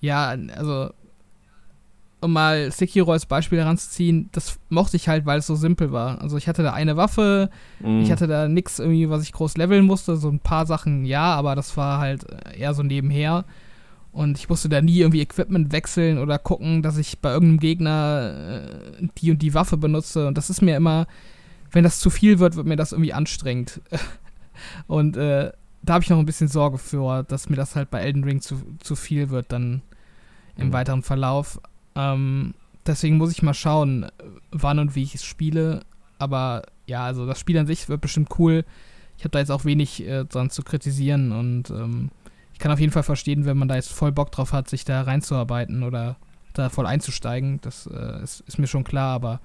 [0.00, 0.90] ja, also
[2.24, 6.20] um mal Sekiro als Beispiel heranzuziehen, das mochte ich halt, weil es so simpel war.
[6.20, 7.50] Also ich hatte da eine Waffe,
[7.80, 8.00] mm.
[8.00, 11.34] ich hatte da nichts irgendwie, was ich groß leveln musste, so ein paar Sachen ja,
[11.34, 12.24] aber das war halt
[12.56, 13.44] eher so nebenher.
[14.10, 18.62] Und ich musste da nie irgendwie Equipment wechseln oder gucken, dass ich bei irgendeinem Gegner
[19.00, 20.28] äh, die und die Waffe benutze.
[20.28, 21.06] Und das ist mir immer,
[21.72, 23.80] wenn das zu viel wird, wird mir das irgendwie anstrengend.
[24.86, 25.52] und äh,
[25.82, 28.40] da habe ich noch ein bisschen Sorge für, dass mir das halt bei Elden Ring
[28.40, 29.82] zu, zu viel wird dann
[30.56, 30.72] im mhm.
[30.72, 31.60] weiteren Verlauf.
[31.96, 32.54] Ähm,
[32.86, 34.06] deswegen muss ich mal schauen,
[34.50, 35.80] wann und wie ich es spiele.
[36.18, 38.64] Aber ja, also das Spiel an sich wird bestimmt cool.
[39.16, 42.10] Ich habe da jetzt auch wenig äh, dran zu kritisieren und ähm,
[42.52, 44.84] ich kann auf jeden Fall verstehen, wenn man da jetzt voll Bock drauf hat, sich
[44.84, 46.16] da reinzuarbeiten oder
[46.52, 47.60] da voll einzusteigen.
[47.62, 49.40] Das äh, ist, ist, mir schon klar, aber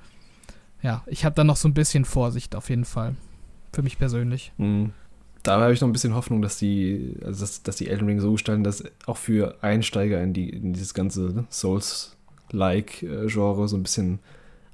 [0.81, 3.15] ja, ich habe da noch so ein bisschen Vorsicht auf jeden Fall.
[3.73, 4.51] Für mich persönlich.
[4.57, 4.91] Mhm.
[5.43, 8.19] Da habe ich noch ein bisschen Hoffnung, dass die, also dass, dass die Elden Ring
[8.19, 12.17] so gestalten, dass auch für Einsteiger in, die, in dieses ganze Souls
[12.51, 14.19] like-Genre so ein bisschen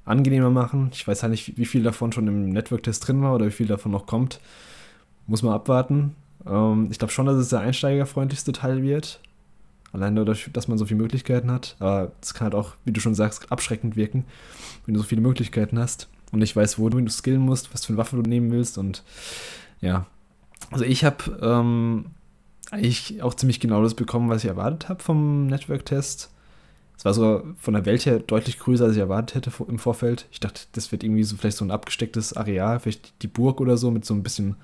[0.04, 0.90] angenehmer machen.
[0.92, 3.66] Ich weiß halt nicht, wie viel davon schon im Network-Test drin war oder wie viel
[3.66, 4.40] davon noch kommt.
[5.26, 6.14] Muss man abwarten.
[6.46, 9.20] Ähm, ich glaube schon, dass es der einsteigerfreundlichste Teil wird.
[9.92, 11.76] Allein dadurch, dass man so viele Möglichkeiten hat.
[11.78, 14.24] Aber es kann halt auch, wie du schon sagst, abschreckend wirken,
[14.84, 16.08] wenn du so viele Möglichkeiten hast.
[16.32, 19.02] und nicht weißt, wo du skillen musst, was für eine Waffe du nehmen willst und
[19.80, 20.06] ja.
[20.70, 22.06] Also ich habe ähm,
[22.70, 26.30] eigentlich auch ziemlich genau das bekommen, was ich erwartet habe vom Network-Test.
[26.96, 30.26] Es war sogar von der Welt her deutlich größer, als ich erwartet hätte im Vorfeld.
[30.30, 33.76] Ich dachte, das wird irgendwie so vielleicht so ein abgestecktes Areal, vielleicht die Burg oder
[33.76, 34.56] so, mit so ein bisschen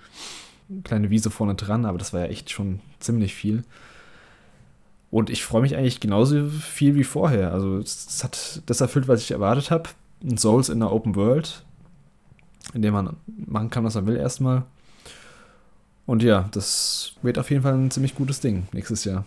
[0.84, 3.64] kleine Wiese vorne dran, aber das war ja echt schon ziemlich viel.
[5.10, 7.52] Und ich freue mich eigentlich genauso viel wie vorher.
[7.52, 9.90] Also es hat das erfüllt, was ich erwartet habe.
[10.24, 11.64] Ein Souls in der Open World,
[12.72, 14.62] in dem man machen kann, was man will erstmal.
[16.06, 19.26] Und ja, das wird auf jeden Fall ein ziemlich gutes Ding nächstes Jahr.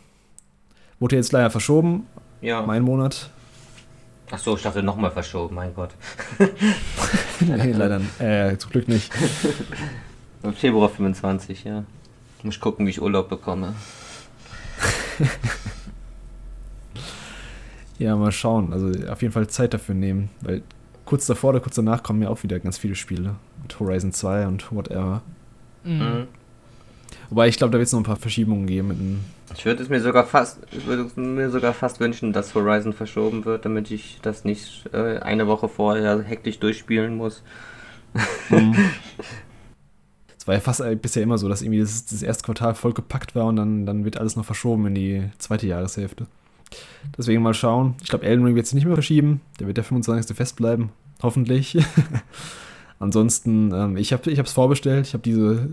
[1.00, 2.08] Wurde jetzt leider verschoben.
[2.46, 2.62] Ja.
[2.62, 3.32] Mein Monat.
[4.30, 5.90] Ach so, ich dachte nochmal verschoben, mein Gott.
[7.40, 9.12] nee, leider äh, zum Glück nicht.
[10.56, 11.84] Februar 25, ja.
[12.44, 13.74] Muss gucken, wie ich Urlaub bekomme.
[17.98, 18.74] ja, mal schauen.
[18.74, 20.62] Also auf jeden Fall Zeit dafür nehmen, weil
[21.06, 23.38] kurz davor oder kurz danach kommen ja auch wieder ganz viele Spiele.
[23.64, 25.24] Mit Horizon 2 und whatever.
[25.84, 26.28] Mhm.
[27.32, 29.26] Wobei ich glaube, da wird es noch ein paar Verschiebungen geben.
[29.58, 33.66] Ich würde es mir sogar fast, würde mir sogar fast wünschen, dass Horizon verschoben wird,
[33.66, 37.44] damit ich das nicht äh, eine Woche vorher hektisch durchspielen muss.
[38.50, 38.76] Mhm.
[40.38, 42.94] Es war ja fast äh, bisher immer so, dass irgendwie das, das erste Quartal voll
[42.94, 46.28] gepackt war und dann, dann wird alles noch verschoben in die zweite Jahreshälfte.
[47.18, 47.96] Deswegen mal schauen.
[48.04, 49.42] Ich glaube, Elden Ring wird sich nicht mehr verschieben.
[49.60, 50.38] Der wird der 25.
[50.38, 50.90] festbleiben.
[51.24, 51.76] Hoffentlich.
[53.00, 55.08] Ansonsten, ähm, ich habe es vorbestellt.
[55.08, 55.70] Ich habe diese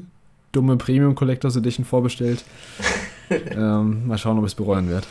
[0.53, 2.43] dumme Premium Collectors Edition vorbestellt.
[3.51, 5.07] ähm, mal schauen, ob ich es bereuen werde.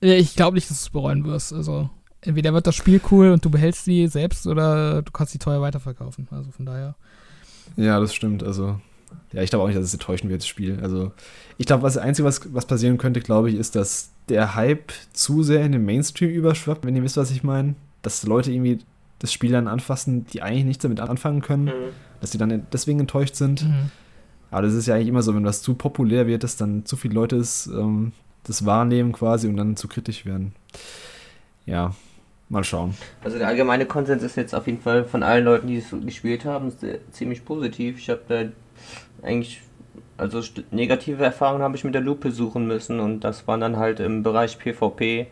[0.00, 1.52] ich glaube nicht, dass du es bereuen wirst.
[1.52, 5.38] Also, entweder wird das Spiel cool und du behältst sie selbst oder du kannst sie
[5.38, 6.28] teuer weiterverkaufen.
[6.30, 6.94] Also von daher.
[7.76, 8.42] Ja, das stimmt.
[8.42, 8.80] Also,
[9.32, 10.78] ja, ich glaube auch nicht, dass es enttäuschen wird, das Spiel.
[10.82, 11.12] Also,
[11.58, 15.42] ich glaube, das Einzige, was, was passieren könnte, glaube ich, ist, dass der Hype zu
[15.42, 17.74] sehr in den Mainstream überschwappt, wenn ihr wisst, was ich meine.
[18.02, 18.78] Dass Leute irgendwie
[19.18, 21.66] das Spiel dann anfassen, die eigentlich nichts damit anfangen können.
[21.66, 21.92] Mhm.
[22.20, 23.64] Dass die dann deswegen enttäuscht sind.
[23.64, 23.90] Mhm.
[24.50, 26.96] Aber das ist ja eigentlich immer so, wenn das zu populär wird, dass dann zu
[26.96, 28.12] viele Leute es, ähm,
[28.44, 30.52] das wahrnehmen quasi und dann zu kritisch werden.
[31.66, 31.92] Ja,
[32.50, 32.94] Mal schauen.
[33.22, 36.46] Also der allgemeine Konsens ist jetzt auf jeden Fall von allen Leuten, die es gespielt
[36.46, 36.72] haben,
[37.10, 37.98] ziemlich positiv.
[37.98, 38.44] Ich habe da
[39.22, 39.60] eigentlich,
[40.16, 40.40] also
[40.70, 44.22] negative Erfahrungen habe ich mit der Lupe suchen müssen und das waren dann halt im
[44.22, 45.26] Bereich PvP,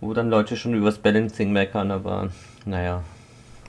[0.00, 2.30] wo dann Leute schon übers Balancing meckern, aber
[2.64, 3.02] naja.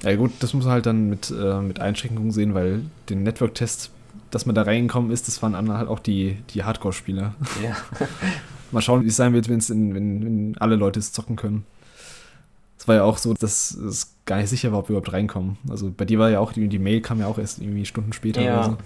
[0.03, 3.91] Ja gut, das muss man halt dann mit, äh, mit Einschränkungen sehen, weil den Network-Test,
[4.31, 7.35] dass man da reingekommen ist, das waren dann halt auch die, die Hardcore-Spieler.
[7.63, 7.77] Ja.
[8.71, 11.65] Mal schauen, wie es sein wird, wenn's in, wenn, wenn alle Leute es zocken können.
[12.77, 15.57] Es war ja auch so, dass es gar nicht sicher war, ob wir überhaupt reinkommen.
[15.69, 18.13] Also bei dir war ja auch, die, die Mail kam ja auch erst irgendwie Stunden
[18.13, 18.77] später ja, oder so.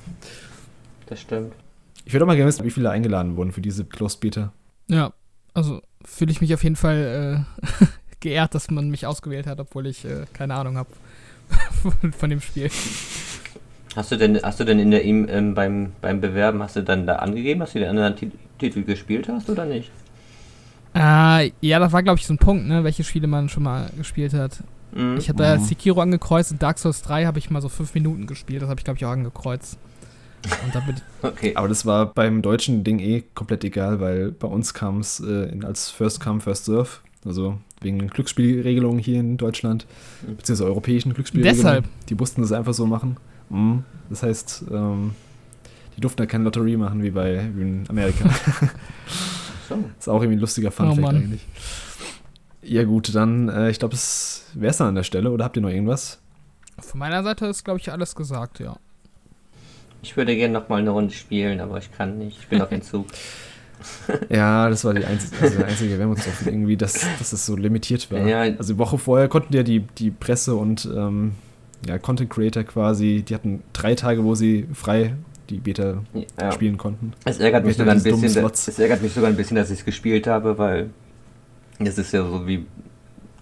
[1.06, 1.54] Das stimmt.
[2.04, 4.52] Ich würde auch mal gerne wissen, wie viele eingeladen wurden für diese Closed Beta.
[4.88, 5.14] Ja,
[5.54, 7.46] also fühle ich mich auf jeden Fall
[7.80, 7.86] äh,
[8.20, 10.89] geehrt, dass man mich ausgewählt hat, obwohl ich äh, keine Ahnung habe
[11.82, 12.70] von, von, dem Spiel.
[13.96, 17.08] Hast du denn, hast du denn in der ähm, beim, beim Bewerben, hast du dann
[17.08, 18.16] da angegeben, dass du den anderen
[18.60, 19.90] Titel gespielt hast oder nicht?
[20.94, 23.90] Äh, ja, das war, glaube ich, so ein Punkt, ne, welche Spiele man schon mal
[23.98, 24.64] gespielt hat.
[24.94, 25.18] Mhm.
[25.18, 25.64] Ich habe da mhm.
[25.64, 28.61] Sekiro angekreuzt und Dark Souls 3 habe ich mal so fünf Minuten gespielt.
[28.61, 29.78] Das habe ich, glaube ich, auch angekreuzt.
[31.22, 31.56] okay.
[31.56, 35.57] Aber das war beim deutschen Ding eh komplett egal, weil bei uns kam es äh,
[35.64, 36.99] als First Come, First Serve.
[37.26, 39.86] Also wegen Glücksspielregelungen hier in Deutschland,
[40.22, 40.38] mhm.
[40.38, 41.64] beziehungsweise europäischen Glücksspielregelungen.
[41.64, 41.86] Deshalb.
[42.10, 43.18] Die mussten das einfach so machen.
[43.49, 43.84] Mhm.
[44.09, 45.13] Das heißt, ähm,
[45.95, 48.30] die durften da keine Lotterie machen wie bei wie in Amerika.
[49.67, 49.84] So.
[49.97, 51.45] Ist auch irgendwie ein lustiger Funfact oh, eigentlich.
[52.61, 55.55] Ja, gut, dann, äh, ich glaube, es wäre es dann an der Stelle, oder habt
[55.55, 56.19] ihr noch irgendwas?
[56.80, 58.77] Von meiner Seite ist, glaube ich, alles gesagt, ja.
[60.01, 62.38] Ich würde gerne noch mal eine Runde spielen, aber ich kann nicht.
[62.39, 63.07] Ich bin auf Entzug.
[64.30, 68.11] ja, das war die einzige, also der einzige Wermutstropfen irgendwie, dass, dass es so limitiert
[68.11, 68.26] war.
[68.26, 68.41] Ja.
[68.41, 71.34] Also die Woche vorher konnten ja die, die Presse und ähm,
[71.88, 75.16] ja, Content Creator quasi, die hatten drei Tage, wo sie frei
[75.49, 76.03] die Beta
[76.40, 76.52] ja.
[76.52, 77.14] spielen konnten.
[77.24, 79.80] Es ärgert, mich sogar ein bisschen, dass, es ärgert mich sogar ein bisschen, dass ich
[79.80, 80.90] es gespielt habe, weil
[81.80, 82.66] es ist ja so wie.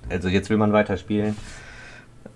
[0.09, 1.35] Also jetzt will man weiterspielen.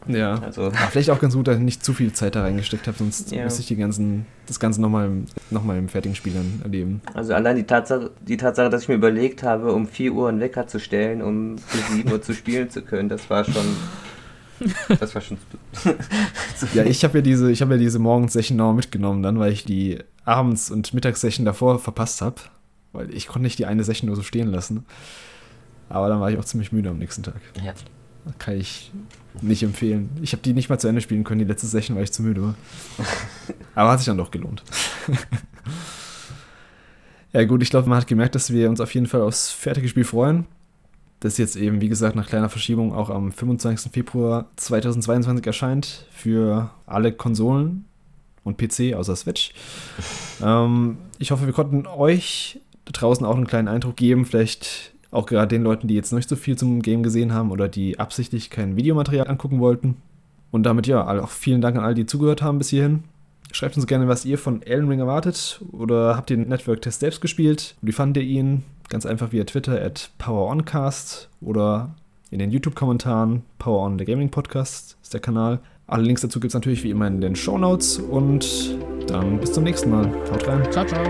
[0.08, 0.36] Ja.
[0.42, 0.72] Also.
[0.74, 3.32] Ach, vielleicht auch ganz gut, dass ich nicht zu viel Zeit da reingesteckt habe, sonst
[3.32, 3.44] ja.
[3.44, 5.10] müsste ich die ganzen, das Ganze nochmal
[5.50, 7.02] noch mal im fertigen Spiel dann erleben.
[7.14, 10.40] Also allein die Tatsache, die Tatsache, dass ich mir überlegt habe, um 4 Uhr einen
[10.40, 13.66] Wecker zu stellen, um bis 7 Uhr zu spielen zu können, das war schon
[15.00, 15.38] Das war schon.
[16.74, 19.66] ja, ich habe ja diese, ich habe ja diese Morgensession noch mitgenommen, dann, weil ich
[19.66, 22.36] die Abends- und Mittagssession davor verpasst habe.
[22.94, 24.86] Weil ich konnte nicht die eine Session nur so stehen lassen.
[25.90, 27.40] Aber dann war ich auch ziemlich müde am nächsten Tag.
[27.64, 27.74] Ja.
[28.40, 28.92] Kann ich
[29.42, 30.10] nicht empfehlen.
[30.22, 32.24] Ich habe die nicht mal zu Ende spielen können, die letzte Session, weil ich zu
[32.24, 32.56] müde war.
[33.76, 34.64] Aber hat sich dann doch gelohnt.
[37.32, 39.88] ja, gut, ich glaube, man hat gemerkt, dass wir uns auf jeden Fall aufs fertige
[39.88, 40.46] Spiel freuen.
[41.20, 43.92] Das jetzt eben, wie gesagt, nach kleiner Verschiebung auch am 25.
[43.92, 47.86] Februar 2022 erscheint für alle Konsolen
[48.44, 49.54] und PC außer Switch.
[50.44, 55.26] ähm, ich hoffe, wir konnten euch da draußen auch einen kleinen Eindruck geben, vielleicht auch
[55.26, 58.00] gerade den Leuten, die jetzt noch nicht so viel zum Game gesehen haben oder die
[58.00, 59.98] absichtlich kein Videomaterial angucken wollten.
[60.52, 63.04] Und damit ja, auch vielen Dank an alle, die zugehört haben bis hierhin.
[63.52, 67.22] Schreibt uns gerne, was ihr von Elden Ring erwartet oder habt ihr den Network-Test selbst
[67.22, 67.76] gespielt?
[67.82, 68.64] Wie fandet ihr ihn?
[68.90, 71.96] Ganz einfach via Twitter at PowerOnCast oder
[72.32, 73.44] in den YouTube-Kommentaren.
[73.60, 75.60] PowerOn, der Gaming-Podcast ist der Kanal.
[75.88, 78.78] Alle Links dazu gibt es natürlich wie immer in den Show Notes und
[79.08, 80.12] dann bis zum nächsten Mal.
[80.32, 80.72] Haut rein.
[80.72, 81.04] Ciao, ciao.